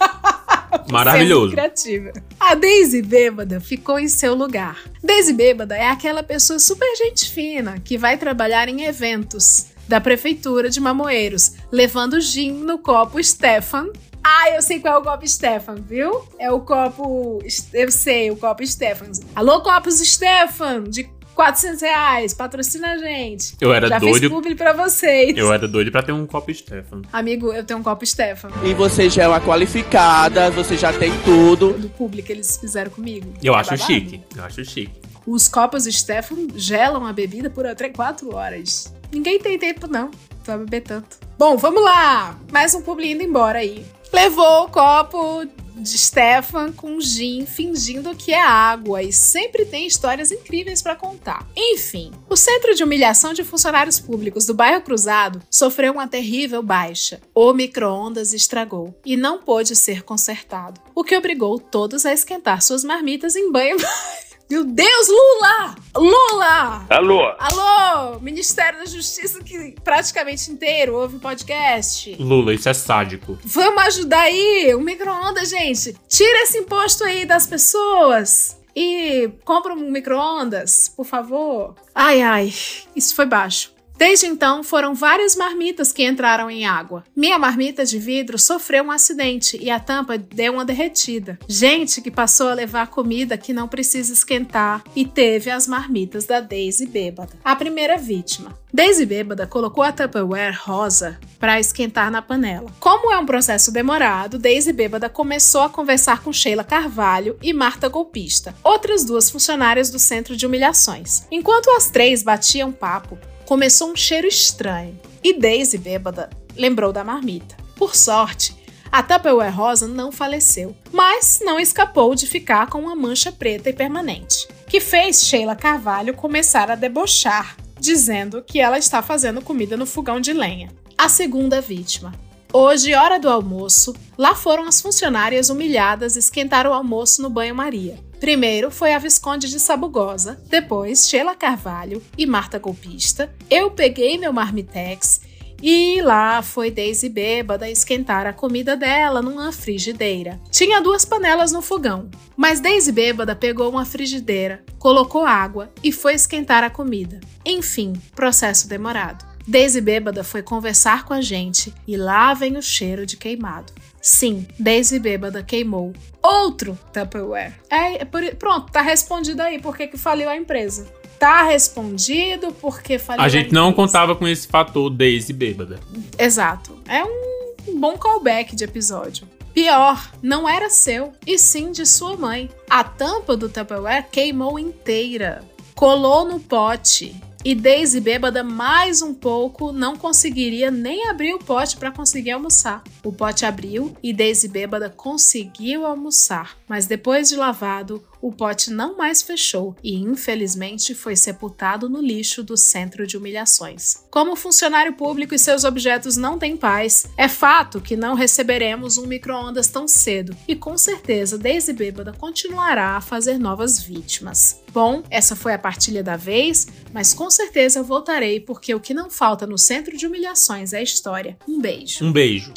Maravilhoso. 0.90 1.52
Criativa. 1.52 2.12
A 2.38 2.54
Daisy 2.54 3.02
Bêbada 3.02 3.60
ficou 3.60 3.98
em 3.98 4.08
seu 4.08 4.34
lugar. 4.34 4.78
Daisy 5.02 5.32
Bêbada 5.32 5.76
é 5.76 5.88
aquela 5.88 6.22
pessoa 6.22 6.58
super 6.58 6.94
gente 6.96 7.30
fina 7.30 7.80
que 7.80 7.96
vai 7.96 8.16
trabalhar 8.16 8.68
em 8.68 8.84
eventos 8.84 9.66
da 9.86 10.00
prefeitura 10.00 10.70
de 10.70 10.80
Mamoeiros, 10.80 11.52
levando 11.70 12.20
gin 12.20 12.52
no 12.52 12.78
copo 12.78 13.22
Stefan. 13.22 13.90
Ah, 14.26 14.50
eu 14.52 14.62
sei 14.62 14.80
qual 14.80 14.94
é 14.94 14.98
o 14.98 15.02
copo 15.02 15.28
Stefan, 15.28 15.74
viu? 15.74 16.26
É 16.38 16.50
o 16.50 16.58
copo. 16.60 17.40
Eu 17.74 17.90
sei, 17.90 18.30
o 18.30 18.36
copo 18.36 18.66
Stefan. 18.66 19.10
Alô, 19.34 19.60
copos 19.60 19.98
Stefan, 19.98 20.84
de 20.84 21.04
400 21.34 21.80
reais, 21.82 22.32
patrocina 22.34 22.92
a 22.92 22.98
gente. 22.98 23.54
Eu 23.60 23.72
era 23.74 23.88
Já 23.88 23.98
doido. 23.98 24.20
fiz 24.20 24.28
publi 24.28 24.54
pra 24.54 24.72
vocês. 24.72 25.36
Eu 25.36 25.52
era 25.52 25.66
doido 25.66 25.90
pra 25.90 26.02
ter 26.02 26.12
um 26.12 26.26
copo 26.26 26.54
Stefan. 26.54 27.02
Amigo, 27.12 27.52
eu 27.52 27.64
tenho 27.64 27.80
um 27.80 27.82
copo 27.82 28.06
Stefan. 28.06 28.50
E 28.64 28.72
você 28.74 29.10
já 29.10 29.24
é 29.24 29.28
uma 29.28 29.40
qualificada, 29.40 30.50
você 30.50 30.76
já 30.76 30.92
tem 30.92 31.10
tudo. 31.24 31.72
Do 31.74 31.88
publi 31.88 32.22
que 32.22 32.32
eles 32.32 32.56
fizeram 32.58 32.90
comigo. 32.90 33.32
Eu 33.42 33.54
É 33.54 33.58
acho 33.58 33.70
babado. 33.70 33.86
chique. 33.86 34.20
Eu 34.36 34.44
acho 34.44 34.64
chique. 34.64 34.92
Os 35.26 35.48
copos 35.48 35.84
Stefan 35.84 36.48
gelam 36.54 37.06
a 37.06 37.12
bebida 37.12 37.48
por 37.50 37.66
até 37.66 37.88
4 37.88 38.34
horas. 38.34 38.92
Ninguém 39.12 39.38
tem 39.38 39.58
tempo, 39.58 39.86
não, 39.86 40.10
pra 40.44 40.58
beber 40.58 40.82
tanto. 40.82 41.16
Bom, 41.38 41.56
vamos 41.56 41.82
lá! 41.82 42.38
Mais 42.52 42.74
um 42.74 42.82
publi 42.82 43.12
indo 43.12 43.22
embora 43.22 43.58
aí. 43.60 43.84
Levou 44.12 44.64
o 44.64 44.68
copo 44.68 45.44
de 45.74 45.98
Stefan 45.98 46.72
com 46.72 47.00
gin, 47.00 47.46
fingindo 47.46 48.14
que 48.14 48.32
é 48.32 48.40
água, 48.40 49.02
e 49.02 49.12
sempre 49.12 49.64
tem 49.64 49.86
histórias 49.86 50.30
incríveis 50.30 50.80
pra 50.80 50.96
contar. 50.96 51.46
Enfim, 51.56 52.12
o 52.28 52.36
Centro 52.36 52.74
de 52.74 52.84
Humilhação 52.84 53.32
de 53.32 53.44
Funcionários 53.44 53.98
Públicos 53.98 54.46
do 54.46 54.54
Bairro 54.54 54.82
Cruzado 54.82 55.42
sofreu 55.50 55.92
uma 55.92 56.08
terrível 56.08 56.62
baixa. 56.62 57.20
O 57.34 57.52
micro-ondas 57.52 58.32
estragou 58.32 58.94
e 59.04 59.16
não 59.16 59.38
pôde 59.38 59.74
ser 59.74 60.02
consertado, 60.02 60.80
o 60.94 61.04
que 61.04 61.16
obrigou 61.16 61.58
todos 61.58 62.06
a 62.06 62.12
esquentar 62.12 62.62
suas 62.62 62.84
marmitas 62.84 63.36
em 63.36 63.50
banho. 63.50 63.76
Meu 64.50 64.62
Deus, 64.62 65.08
Lula! 65.08 65.74
Lula! 65.96 66.86
Alô? 66.90 67.32
Alô, 67.38 68.20
Ministério 68.20 68.78
da 68.78 68.84
Justiça 68.84 69.42
que 69.42 69.74
praticamente 69.82 70.50
inteiro 70.50 70.94
ouve 70.96 71.18
podcast. 71.18 72.14
Lula, 72.20 72.52
isso 72.52 72.68
é 72.68 72.74
sádico. 72.74 73.38
Vamos 73.42 73.82
ajudar 73.84 74.20
aí, 74.20 74.74
o 74.74 74.80
micro-ondas, 74.80 75.48
gente. 75.48 75.96
Tira 76.06 76.42
esse 76.42 76.58
imposto 76.58 77.04
aí 77.04 77.24
das 77.24 77.46
pessoas. 77.46 78.56
E 78.76 79.30
compra 79.44 79.72
um 79.72 79.90
micro-ondas, 79.90 80.88
por 80.94 81.06
favor. 81.06 81.74
Ai, 81.94 82.20
ai, 82.20 82.52
isso 82.94 83.14
foi 83.14 83.24
baixo. 83.24 83.72
Desde 83.96 84.26
então, 84.26 84.64
foram 84.64 84.94
várias 84.94 85.36
marmitas 85.36 85.92
que 85.92 86.04
entraram 86.04 86.50
em 86.50 86.66
água. 86.66 87.04
Minha 87.14 87.38
marmita 87.38 87.84
de 87.84 87.98
vidro 87.98 88.38
sofreu 88.38 88.84
um 88.84 88.90
acidente 88.90 89.56
e 89.60 89.70
a 89.70 89.78
tampa 89.78 90.18
deu 90.18 90.54
uma 90.54 90.64
derretida. 90.64 91.38
Gente 91.48 92.02
que 92.02 92.10
passou 92.10 92.48
a 92.48 92.54
levar 92.54 92.88
comida 92.88 93.38
que 93.38 93.52
não 93.52 93.68
precisa 93.68 94.12
esquentar 94.12 94.82
e 94.96 95.04
teve 95.04 95.50
as 95.50 95.68
marmitas 95.68 96.24
da 96.24 96.40
Daisy 96.40 96.86
bêbada. 96.86 97.32
A 97.44 97.54
primeira 97.54 97.96
vítima. 97.96 98.58
Daisy 98.72 99.06
bêbada 99.06 99.46
colocou 99.46 99.84
a 99.84 99.92
Tupperware 99.92 100.58
rosa 100.60 101.16
para 101.38 101.60
esquentar 101.60 102.10
na 102.10 102.20
panela. 102.20 102.72
Como 102.80 103.12
é 103.12 103.18
um 103.18 103.24
processo 103.24 103.70
demorado, 103.70 104.36
Daisy 104.36 104.72
bêbada 104.72 105.08
começou 105.08 105.62
a 105.62 105.70
conversar 105.70 106.22
com 106.22 106.32
Sheila 106.32 106.64
Carvalho 106.64 107.38
e 107.40 107.52
Marta 107.52 107.88
Golpista, 107.88 108.52
outras 108.64 109.04
duas 109.04 109.30
funcionárias 109.30 109.90
do 109.90 110.00
Centro 110.00 110.36
de 110.36 110.44
Humilhações. 110.44 111.22
Enquanto 111.30 111.70
as 111.70 111.88
três 111.88 112.24
batiam 112.24 112.72
papo, 112.72 113.16
começou 113.46 113.90
um 113.90 113.96
cheiro 113.96 114.26
estranho 114.26 114.98
e 115.22 115.38
Daisy, 115.38 115.78
bêbada, 115.78 116.30
lembrou 116.56 116.92
da 116.92 117.04
marmita. 117.04 117.56
Por 117.76 117.94
sorte, 117.94 118.56
a 118.90 119.02
Tupperware 119.02 119.54
rosa 119.54 119.88
não 119.88 120.12
faleceu, 120.12 120.76
mas 120.92 121.40
não 121.42 121.58
escapou 121.58 122.14
de 122.14 122.26
ficar 122.26 122.68
com 122.68 122.78
uma 122.78 122.94
mancha 122.94 123.32
preta 123.32 123.70
e 123.70 123.72
permanente, 123.72 124.46
que 124.68 124.80
fez 124.80 125.26
Sheila 125.26 125.56
Carvalho 125.56 126.14
começar 126.14 126.70
a 126.70 126.74
debochar, 126.74 127.56
dizendo 127.80 128.42
que 128.42 128.60
ela 128.60 128.78
está 128.78 129.02
fazendo 129.02 129.42
comida 129.42 129.76
no 129.76 129.86
fogão 129.86 130.20
de 130.20 130.32
lenha. 130.32 130.70
A 130.96 131.08
segunda 131.08 131.60
vítima. 131.60 132.12
Hoje, 132.52 132.94
hora 132.94 133.18
do 133.18 133.28
almoço, 133.28 133.92
lá 134.16 134.32
foram 134.32 134.68
as 134.68 134.80
funcionárias 134.80 135.50
humilhadas 135.50 136.14
esquentar 136.14 136.68
o 136.68 136.72
almoço 136.72 137.20
no 137.20 137.28
banho-maria. 137.28 137.98
Primeiro 138.24 138.70
foi 138.70 138.94
a 138.94 138.98
Visconde 138.98 139.50
de 139.50 139.60
Sabugosa, 139.60 140.40
depois 140.48 141.06
Sheila 141.06 141.36
Carvalho 141.36 142.02
e 142.16 142.24
Marta 142.24 142.58
Golpista. 142.58 143.30
Eu 143.50 143.70
peguei 143.70 144.16
meu 144.16 144.32
marmitex 144.32 145.20
e 145.62 146.00
lá 146.00 146.40
foi 146.40 146.70
Daisy 146.70 147.10
bêbada 147.10 147.68
esquentar 147.68 148.26
a 148.26 148.32
comida 148.32 148.78
dela 148.78 149.20
numa 149.20 149.52
frigideira. 149.52 150.40
Tinha 150.50 150.80
duas 150.80 151.04
panelas 151.04 151.52
no 151.52 151.60
fogão, 151.60 152.08
mas 152.34 152.60
Daisy 152.60 152.92
bêbada 152.92 153.36
pegou 153.36 153.68
uma 153.68 153.84
frigideira, 153.84 154.64
colocou 154.78 155.26
água 155.26 155.70
e 155.82 155.92
foi 155.92 156.14
esquentar 156.14 156.64
a 156.64 156.70
comida. 156.70 157.20
Enfim, 157.44 157.92
processo 158.16 158.66
demorado. 158.66 159.22
Daisy 159.46 159.82
bêbada 159.82 160.24
foi 160.24 160.42
conversar 160.42 161.04
com 161.04 161.12
a 161.12 161.20
gente 161.20 161.74
e 161.86 161.94
lá 161.94 162.32
vem 162.32 162.56
o 162.56 162.62
cheiro 162.62 163.04
de 163.04 163.18
queimado. 163.18 163.70
Sim, 164.04 164.46
Daisy 164.58 164.98
bêbada 164.98 165.42
queimou. 165.42 165.94
Outro 166.22 166.78
Tupperware. 166.92 167.54
É, 167.70 168.02
é 168.02 168.04
por- 168.04 168.34
pronto, 168.36 168.70
tá 168.70 168.82
respondido 168.82 169.40
aí 169.40 169.58
por 169.58 169.78
que 169.78 169.96
faliu 169.96 170.28
a 170.28 170.36
empresa. 170.36 170.86
Tá 171.18 171.42
respondido 171.44 172.52
porque 172.60 172.98
faliu 172.98 173.22
A 173.24 173.28
gente 173.30 173.46
empresa. 173.46 173.62
não 173.64 173.72
contava 173.72 174.14
com 174.14 174.28
esse 174.28 174.46
fator 174.46 174.90
Daisy 174.90 175.32
bêbada. 175.32 175.80
Exato. 176.18 176.78
É 176.86 177.02
um 177.02 177.80
bom 177.80 177.96
callback 177.96 178.54
de 178.54 178.64
episódio. 178.64 179.26
Pior, 179.54 180.10
não 180.20 180.46
era 180.46 180.68
seu, 180.68 181.12
e 181.26 181.38
sim 181.38 181.72
de 181.72 181.86
sua 181.86 182.14
mãe. 182.14 182.50
A 182.68 182.84
tampa 182.84 183.34
do 183.36 183.48
Tupperware 183.48 184.06
queimou 184.12 184.58
inteira. 184.58 185.42
Colou 185.74 186.26
no 186.26 186.38
pote. 186.40 187.16
E 187.44 187.54
Daisy 187.54 188.00
bêbada 188.00 188.42
mais 188.42 189.02
um 189.02 189.12
pouco 189.12 189.70
não 189.70 189.98
conseguiria 189.98 190.70
nem 190.70 191.10
abrir 191.10 191.34
o 191.34 191.38
pote 191.38 191.76
para 191.76 191.92
conseguir 191.92 192.30
almoçar. 192.30 192.82
O 193.04 193.12
pote 193.12 193.44
abriu 193.44 193.94
e 194.02 194.14
Daisy 194.14 194.48
bêbada 194.48 194.88
conseguiu 194.88 195.84
almoçar, 195.84 196.56
mas 196.66 196.86
depois 196.86 197.28
de 197.28 197.36
lavado, 197.36 198.02
o 198.24 198.32
pote 198.32 198.70
não 198.70 198.96
mais 198.96 199.20
fechou 199.20 199.76
e 199.84 199.96
infelizmente 199.96 200.94
foi 200.94 201.14
sepultado 201.14 201.90
no 201.90 202.00
lixo 202.00 202.42
do 202.42 202.56
centro 202.56 203.06
de 203.06 203.18
humilhações. 203.18 204.02
Como 204.10 204.34
funcionário 204.34 204.94
público 204.94 205.34
e 205.34 205.38
seus 205.38 205.62
objetos 205.62 206.16
não 206.16 206.38
têm 206.38 206.56
paz, 206.56 207.04
é 207.18 207.28
fato 207.28 207.82
que 207.82 207.98
não 207.98 208.14
receberemos 208.14 208.96
um 208.96 209.06
micro-ondas 209.06 209.68
tão 209.68 209.86
cedo 209.86 210.34
e 210.48 210.56
com 210.56 210.78
certeza 210.78 211.36
Daisy 211.36 211.74
bêbada 211.74 212.14
continuará 212.14 212.96
a 212.96 213.00
fazer 213.02 213.36
novas 213.36 213.78
vítimas. 213.78 214.58
Bom, 214.72 215.02
essa 215.10 215.36
foi 215.36 215.52
a 215.52 215.58
partilha 215.58 216.02
da 216.02 216.16
vez, 216.16 216.66
mas 216.94 217.12
com 217.12 217.30
certeza 217.30 217.80
eu 217.80 217.84
voltarei 217.84 218.40
porque 218.40 218.74
o 218.74 218.80
que 218.80 218.94
não 218.94 219.10
falta 219.10 219.46
no 219.46 219.58
centro 219.58 219.98
de 219.98 220.06
humilhações 220.06 220.72
é 220.72 220.82
história. 220.82 221.36
Um 221.46 221.60
beijo. 221.60 222.02
Um 222.02 222.10
beijo. 222.10 222.54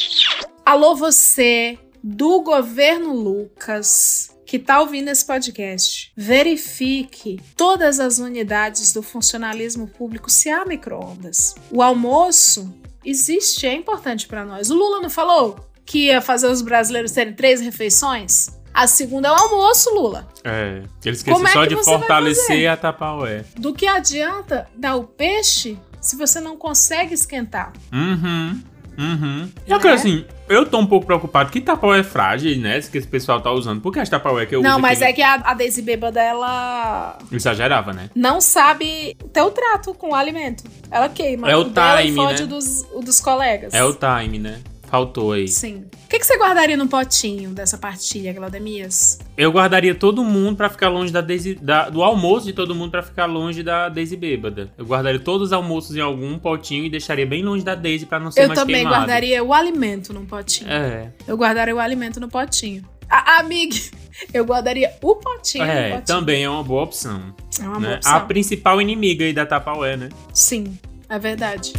Alô 0.66 0.96
você 0.96 1.78
do 2.02 2.42
governo 2.42 3.14
Lucas 3.14 4.37
que 4.48 4.58
tá 4.58 4.80
ouvindo 4.80 5.10
esse 5.10 5.26
podcast, 5.26 6.12
verifique 6.16 7.40
todas 7.56 8.00
as 8.00 8.18
unidades 8.18 8.94
do 8.94 9.04
funcionalismo 9.04 9.88
público 9.88 10.32
se 10.32 10.50
há 10.50 10.66
micro-ondas. 10.66 11.54
O 11.70 11.84
almoço 11.84 12.74
existe, 13.06 13.68
é 13.68 13.74
importante 13.74 14.28
para 14.28 14.44
nós. 14.44 14.72
O 14.72 14.76
Lula 14.76 15.02
não 15.02 15.10
falou? 15.10 15.68
que 15.88 16.08
ia 16.08 16.22
fazer 16.22 16.48
os 16.48 16.62
brasileiros 16.62 17.14
terem 17.14 17.34
três 17.34 17.62
refeições? 17.62 18.50
A 18.74 18.86
segunda 18.86 19.30
é 19.30 19.32
o 19.32 19.36
almoço, 19.36 19.90
Lula. 19.96 20.28
É. 20.44 20.84
Ele 21.04 21.16
esqueceu 21.16 21.34
Como 21.34 21.48
é 21.48 21.52
só 21.52 21.64
que 21.64 21.74
de 21.74 21.84
fortalecer 21.84 22.70
a 22.70 22.78
Tapaué. 22.78 23.44
Do 23.56 23.74
que 23.74 23.88
adianta 23.88 24.68
dar 24.76 24.96
o 24.96 25.04
peixe 25.06 25.80
se 26.00 26.16
você 26.16 26.40
não 26.40 26.58
consegue 26.58 27.14
esquentar? 27.14 27.74
Uhum. 27.92 28.62
Uhum. 28.98 29.50
Eu 29.68 29.80
quero 29.80 29.94
assim, 29.94 30.26
eu 30.50 30.66
tô 30.66 30.80
um 30.80 30.88
pouco 30.88 31.06
preocupado 31.06 31.52
que 31.52 31.62
Tapaué 31.62 32.00
é 32.00 32.04
frágil, 32.04 32.58
né? 32.60 32.82
Que 32.82 32.98
esse 32.98 33.08
pessoal 33.08 33.40
tá 33.40 33.52
usando. 33.52 33.80
Porque 33.80 34.00
as 34.00 34.10
Tapaué 34.10 34.46
que 34.46 34.56
eu 34.56 34.62
não, 34.62 34.72
uso 34.72 34.80
mas 34.82 35.02
aqui 35.02 35.12
é 35.12 35.14
que 35.14 35.22
a, 35.22 35.36
a 35.36 35.54
Daisy 35.54 35.82
bêbada, 35.82 36.22
ela 36.22 37.18
Exagerava, 37.32 37.94
né? 37.94 38.10
não 38.16 38.42
sabe 38.42 39.16
ter 39.32 39.42
o 39.42 39.52
trato 39.52 39.94
com 39.94 40.12
o 40.12 40.16
alimento. 40.16 40.64
Ela 40.90 41.10
queima. 41.10 41.50
É 41.50 41.56
o 41.56 41.62
e 41.62 41.66
time, 41.66 42.16
fode 42.16 42.40
né? 42.40 42.44
o 42.46 42.48
dos, 42.48 42.86
o 42.92 43.02
dos 43.02 43.20
colegas. 43.20 43.74
É 43.74 43.84
o 43.84 43.94
time, 43.94 44.40
né? 44.40 44.62
Faltou 44.90 45.34
aí. 45.34 45.48
Sim. 45.48 45.86
O 46.06 46.08
que, 46.10 46.18
que 46.20 46.26
você 46.26 46.38
guardaria 46.38 46.78
no 46.78 46.88
potinho 46.88 47.50
dessa 47.50 47.78
partilha, 47.78 48.32
Glaudemias? 48.34 49.20
Eu 49.38 49.52
guardaria 49.52 49.94
todo 49.94 50.24
mundo 50.24 50.56
pra 50.56 50.70
ficar 50.70 50.88
longe 50.90 51.12
da 51.12 51.20
Daisy, 51.22 51.56
da- 51.56 51.90
do 51.90 52.02
almoço 52.02 52.46
de 52.46 52.54
todo 52.54 52.74
mundo 52.74 52.92
pra 52.92 53.04
ficar 53.04 53.26
longe 53.26 53.62
da 53.64 53.90
Daisy 53.90 54.16
bêbada. 54.16 54.72
Eu 54.78 54.86
guardaria 54.86 55.20
todos 55.20 55.48
os 55.48 55.54
almoços 55.54 55.96
em 55.96 56.00
algum 56.00 56.40
potinho 56.40 56.86
e 56.86 56.90
deixaria 56.90 57.26
bem 57.26 57.44
longe 57.44 57.64
da 57.66 57.76
Daisy 57.76 58.06
pra 58.06 58.20
não 58.20 58.32
ser 58.32 58.44
Eu 58.44 58.48
mais 58.48 58.60
também 58.60 58.76
queimado. 58.78 58.96
guardaria 58.96 59.44
o 59.44 59.54
alimento 59.54 60.14
num 60.14 60.26
potinho. 60.26 60.70
É. 60.72 61.12
Eu 61.28 61.36
guardaria 61.36 61.76
o 61.76 61.80
alimento 61.80 62.20
no 62.20 62.30
potinho. 62.30 62.84
A, 63.10 63.40
amiga, 63.40 63.76
eu 64.34 64.46
guardaria 64.46 64.92
o 65.02 65.16
potinho 65.16 65.66
no 65.66 65.72
É, 65.72 65.90
potinho. 65.90 66.06
também 66.06 66.44
é 66.46 66.50
uma 66.50 66.64
boa 66.64 66.84
opção. 66.84 67.34
É 67.60 67.64
uma 67.64 67.80
né? 67.80 67.88
boa 67.88 67.96
opção. 67.98 68.16
A 68.16 68.20
principal 68.22 68.82
inimiga 68.82 69.26
aí 69.26 69.34
da 69.34 69.46
Tapaué, 69.46 69.98
né? 69.98 70.10
Sim, 70.34 70.78
é 71.10 71.20
verdade. 71.20 71.74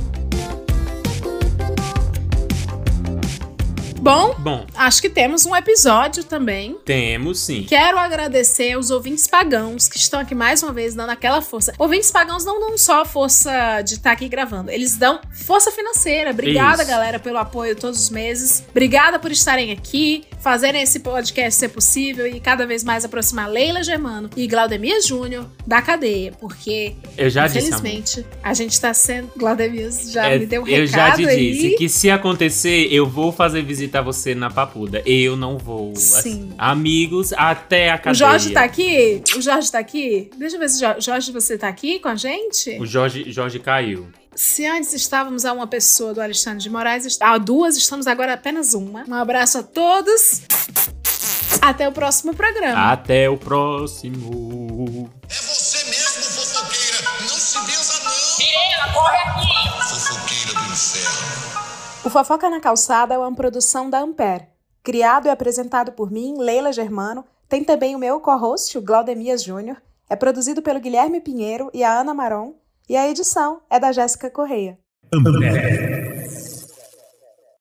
Bom, 4.01 4.35
Bom, 4.39 4.67
acho 4.75 5.03
que 5.03 5.09
temos 5.11 5.45
um 5.45 5.55
episódio 5.55 6.23
também. 6.25 6.77
temos 6.85 7.41
sim. 7.41 7.65
Quero 7.69 7.99
agradecer 7.99 8.73
aos 8.73 8.91
ouvintes 8.91 9.27
pagãos 9.27 9.89
que 9.89 9.97
estão 9.99 10.21
aqui 10.21 10.35
mais 10.35 10.63
uma 10.63 10.73
vez 10.73 10.95
dando 10.95 11.11
aquela 11.11 11.43
força. 11.43 11.73
Ouvintes 11.79 12.11
pagãos 12.11 12.45
não 12.45 12.61
dão 12.61 12.79
só 12.79 13.05
força 13.05 13.83
de 13.83 13.95
estar 13.95 14.13
aqui 14.13 14.29
gravando, 14.29 14.71
eles 14.71 14.97
dão 14.97 15.21
força 15.33 15.71
financeira. 15.73 16.31
Obrigada, 16.31 16.83
Isso. 16.83 16.91
galera, 16.91 17.19
pelo 17.19 17.39
apoio 17.39 17.75
todos 17.77 18.01
os 18.01 18.11
meses. 18.11 18.65
Obrigada 18.71 19.19
por 19.19 19.31
estarem 19.33 19.73
aqui, 19.73 20.25
fazerem 20.41 20.83
esse 20.83 21.01
podcast 21.01 21.59
ser 21.59 21.69
possível 21.69 22.27
e 22.27 22.39
cada 22.41 22.67
vez 22.67 22.85
mais 22.85 23.05
aproximar 23.05 23.49
Leila 23.51 23.83
Germano 23.83 24.31
e 24.37 24.47
Glaudemir 24.47 25.03
Júnior 25.03 25.47
da 25.67 25.83
cadeia, 25.83 26.33
porque 26.41 26.95
Eu 27.17 27.29
já 27.31 27.47
disse, 27.47 27.59
infelizmente 27.59 28.25
a 28.43 28.55
gente 28.55 28.81
tá 28.81 28.95
sendo. 28.95 29.31
Glaudemir 29.37 29.91
já 30.11 30.29
É, 30.29 30.39
me 30.39 30.47
deu 30.47 30.63
um 30.63 30.67
eu 30.67 30.87
já 30.87 31.05
recado 31.07 31.23
te 31.23 31.29
aí. 31.29 31.53
disse 31.53 31.77
que 31.77 31.89
se 31.89 32.11
acontecer, 32.11 32.89
eu 32.93 33.07
vou 33.07 33.33
fazer 33.33 33.63
visitar 33.99 34.03
você 34.03 34.35
na 34.35 34.51
Papuda. 34.51 35.03
Eu 35.05 35.37
não 35.37 35.59
vou. 35.59 35.95
Sim. 35.97 36.55
Amigos, 36.57 37.33
até 37.33 37.91
a 37.91 37.99
cadeia. 37.99 38.13
O 38.13 38.15
Jorge 38.15 38.51
tá 38.53 38.63
aqui? 38.63 39.23
O 39.37 39.41
Jorge 39.41 39.71
tá 39.71 39.79
aqui? 39.79 40.31
Deixa 40.37 40.57
eu 40.57 40.61
ver 40.61 40.69
se 40.69 40.85
o 40.85 41.01
Jorge 41.01 41.33
você 41.33 41.59
tá 41.59 41.69
aqui 41.69 41.99
com 41.99 42.09
a 42.09 42.17
gente. 42.17 42.79
O 42.81 42.87
Jorge, 42.87 43.31
Jorge 43.31 43.59
caiu. 43.59 44.09
Se 44.35 44.65
antes 44.67 44.93
estávamos 44.95 45.45
a 45.45 45.53
uma 45.53 45.67
pessoa 45.67 46.15
do 46.15 46.21
Alexandre 46.21 46.63
de 46.63 46.71
Moraes, 46.71 47.19
a 47.21 47.39
duas, 47.39 47.77
estamos 47.77 48.07
agora 48.07 48.35
apenas 48.35 48.73
uma. 48.73 49.05
Um 49.09 49.15
abraço 49.15 49.59
a 49.59 49.63
todos. 49.63 50.43
Até 51.61 51.89
o 51.89 51.93
próximo 51.93 52.35
programa. 52.35 52.93
Até 52.93 53.29
o 53.29 53.37
próximo. 53.37 55.11
É 55.29 55.35
você 55.35 55.85
mesmo, 55.87 56.23
fofoqueira. 56.23 57.09
Não 57.21 57.29
se 57.29 57.59
benza, 57.67 58.05
não. 58.05 58.39
Mirela, 58.39 58.93
corre 58.95 59.17
aqui! 59.17 59.89
Fofoqueira 59.89 60.61
do 60.61 60.73
inferno. 60.73 61.28
O 62.05 62.11
Fofoca 62.11 62.49
na 62.49 62.61
Calçada 62.61 63.15
é 63.15 63.19
uma 63.19 63.35
produção 63.35 63.91
da 63.91 64.01
Ampere. 64.01 64.47
Criado 64.83 65.27
e 65.27 65.31
apresentado 65.31 65.93
por 65.93 66.11
mim, 66.11 66.37
Leila 66.39 66.73
Germano. 66.73 67.25
Tem 67.49 67.65
também 67.65 67.97
o 67.97 67.99
meu 67.99 68.21
co-host, 68.21 68.79
o 68.79 68.83
Glaudemias 68.83 69.43
Júnior. 69.43 69.83
É 70.09 70.15
produzido 70.15 70.63
pelo 70.63 70.81
Guilherme 70.81 71.21
Pinheiro 71.21 71.71
e 71.75 71.83
a 71.83 72.01
Ana 72.01 72.15
Maron. 72.15 72.55
E 72.89 72.97
a 72.97 73.09
edição 73.09 73.61
é 73.69 73.81
da 73.81 73.93
Jéssica 73.93 74.31
Correia. 74.31 74.79
Amber. 75.13 76.48